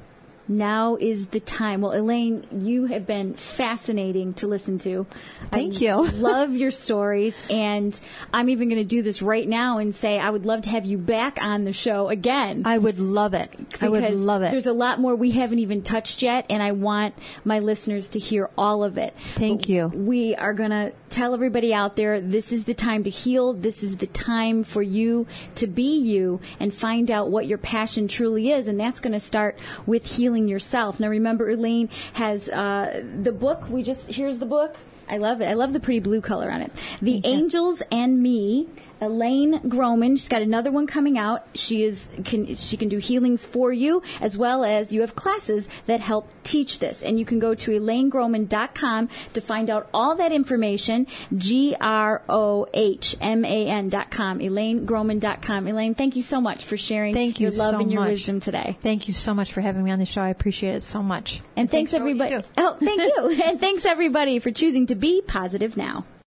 Now 0.47 0.97
is 0.99 1.27
the 1.27 1.39
time. 1.39 1.81
Well, 1.81 1.93
Elaine, 1.93 2.45
you 2.51 2.85
have 2.85 3.05
been 3.05 3.33
fascinating 3.33 4.33
to 4.35 4.47
listen 4.47 4.79
to. 4.79 5.05
Thank 5.51 5.75
I 5.75 5.77
you. 5.79 6.07
love 6.13 6.55
your 6.55 6.71
stories, 6.71 7.35
and 7.49 7.99
I'm 8.33 8.49
even 8.49 8.69
going 8.69 8.81
to 8.81 8.87
do 8.87 9.01
this 9.01 9.21
right 9.21 9.47
now 9.47 9.77
and 9.77 9.93
say 9.93 10.19
I 10.19 10.29
would 10.29 10.45
love 10.45 10.61
to 10.61 10.69
have 10.69 10.85
you 10.85 10.97
back 10.97 11.37
on 11.41 11.63
the 11.63 11.73
show 11.73 12.09
again. 12.09 12.63
I 12.65 12.77
would 12.77 12.99
love 12.99 13.33
it. 13.33 13.51
I 13.81 13.89
would 13.89 14.03
love 14.13 14.41
it. 14.43 14.51
There's 14.51 14.65
a 14.65 14.73
lot 14.73 14.99
more 14.99 15.15
we 15.15 15.31
haven't 15.31 15.59
even 15.59 15.81
touched 15.81 16.21
yet, 16.21 16.45
and 16.49 16.61
I 16.61 16.71
want 16.71 17.15
my 17.43 17.59
listeners 17.59 18.09
to 18.09 18.19
hear 18.19 18.49
all 18.57 18.83
of 18.83 18.97
it. 18.97 19.13
Thank 19.35 19.61
But 19.61 19.69
you. 19.69 19.87
We 19.87 20.35
are 20.35 20.53
going 20.53 20.71
to 20.71 20.93
tell 21.09 21.33
everybody 21.33 21.73
out 21.73 21.95
there 21.95 22.19
this 22.19 22.51
is 22.51 22.65
the 22.65 22.73
time 22.73 23.03
to 23.03 23.09
heal. 23.09 23.53
This 23.53 23.83
is 23.83 23.97
the 23.97 24.07
time 24.07 24.63
for 24.63 24.81
you 24.81 25.27
to 25.55 25.67
be 25.67 25.97
you 25.97 26.39
and 26.59 26.73
find 26.73 27.09
out 27.09 27.29
what 27.29 27.47
your 27.47 27.57
passion 27.57 28.07
truly 28.07 28.51
is, 28.51 28.67
and 28.67 28.79
that's 28.79 28.99
going 28.99 29.13
to 29.13 29.19
start 29.19 29.57
with 29.85 30.05
healing 30.05 30.36
yourself. 30.45 30.99
Now, 30.99 31.07
remember, 31.07 31.49
Elaine 31.49 31.89
has 32.13 32.49
uh, 32.49 33.01
the 33.21 33.31
book. 33.31 33.69
We 33.69 33.81
just 33.81 34.09
here's 34.09 34.39
the 34.39 34.45
book. 34.45 34.75
I 35.09 35.17
love 35.19 35.39
it. 35.39 35.45
I 35.45 35.53
love 35.53 35.71
the 35.71 35.79
pretty 35.79 36.01
blue 36.01 36.19
color 36.19 36.51
on 36.51 36.61
it. 36.61 36.71
The 37.01 37.21
Angels 37.23 37.81
and 37.91 38.21
Me. 38.21 38.67
Elaine 39.01 39.59
Grohman. 39.61 40.11
She's 40.17 40.29
got 40.29 40.41
another 40.41 40.71
one 40.71 40.87
coming 40.87 41.17
out. 41.17 41.45
She 41.53 41.83
is 41.83 42.09
can 42.25 42.55
she 42.55 42.77
can 42.77 42.89
do 42.89 42.97
healings 42.97 43.45
for 43.45 43.71
you 43.71 44.01
as 44.21 44.37
well 44.37 44.63
as 44.63 44.93
you 44.93 45.01
have 45.01 45.15
classes 45.15 45.69
that 45.85 45.99
help 46.01 46.29
teach 46.43 46.79
this. 46.79 47.03
And 47.03 47.19
you 47.19 47.25
can 47.25 47.39
go 47.39 47.53
to 47.55 47.71
elainegrohman.com 47.71 49.09
to 49.33 49.41
find 49.41 49.69
out 49.69 49.89
all 49.93 50.15
that 50.15 50.31
information. 50.31 51.07
G 51.35 51.75
R 51.79 52.21
O 52.29 52.67
H 52.73 53.15
M 53.21 53.45
A 53.45 53.67
N 53.67 53.89
dot 53.89 54.11
com. 54.11 54.39
ElaineGrohman.com. 54.39 55.67
Elaine, 55.67 55.95
thank 55.95 56.15
you 56.15 56.21
so 56.21 56.41
much 56.41 56.63
for 56.63 56.77
sharing 56.77 57.13
Thank 57.13 57.39
you 57.39 57.47
your 57.49 57.51
love 57.57 57.71
so 57.75 57.79
and 57.79 57.91
your 57.91 58.01
much. 58.01 58.09
wisdom 58.11 58.39
today. 58.39 58.77
Thank 58.81 59.07
you 59.07 59.13
so 59.13 59.33
much 59.33 59.53
for 59.53 59.61
having 59.61 59.83
me 59.83 59.91
on 59.91 59.99
the 59.99 60.05
show. 60.05 60.21
I 60.21 60.29
appreciate 60.29 60.75
it 60.75 60.83
so 60.83 61.03
much. 61.03 61.41
And 61.55 61.69
thanks, 61.69 61.91
for 61.91 61.99
what 61.99 62.05
you 62.15 62.21
everybody. 62.21 62.47
Oh, 62.57 62.77
thank 62.79 63.01
you. 63.01 63.43
and 63.43 63.59
thanks 63.59 63.85
everybody 63.85 64.39
for 64.39 64.51
choosing 64.51 64.87
to 64.87 64.95
be 64.95 65.21
positive 65.21 65.77
now. 65.77 66.05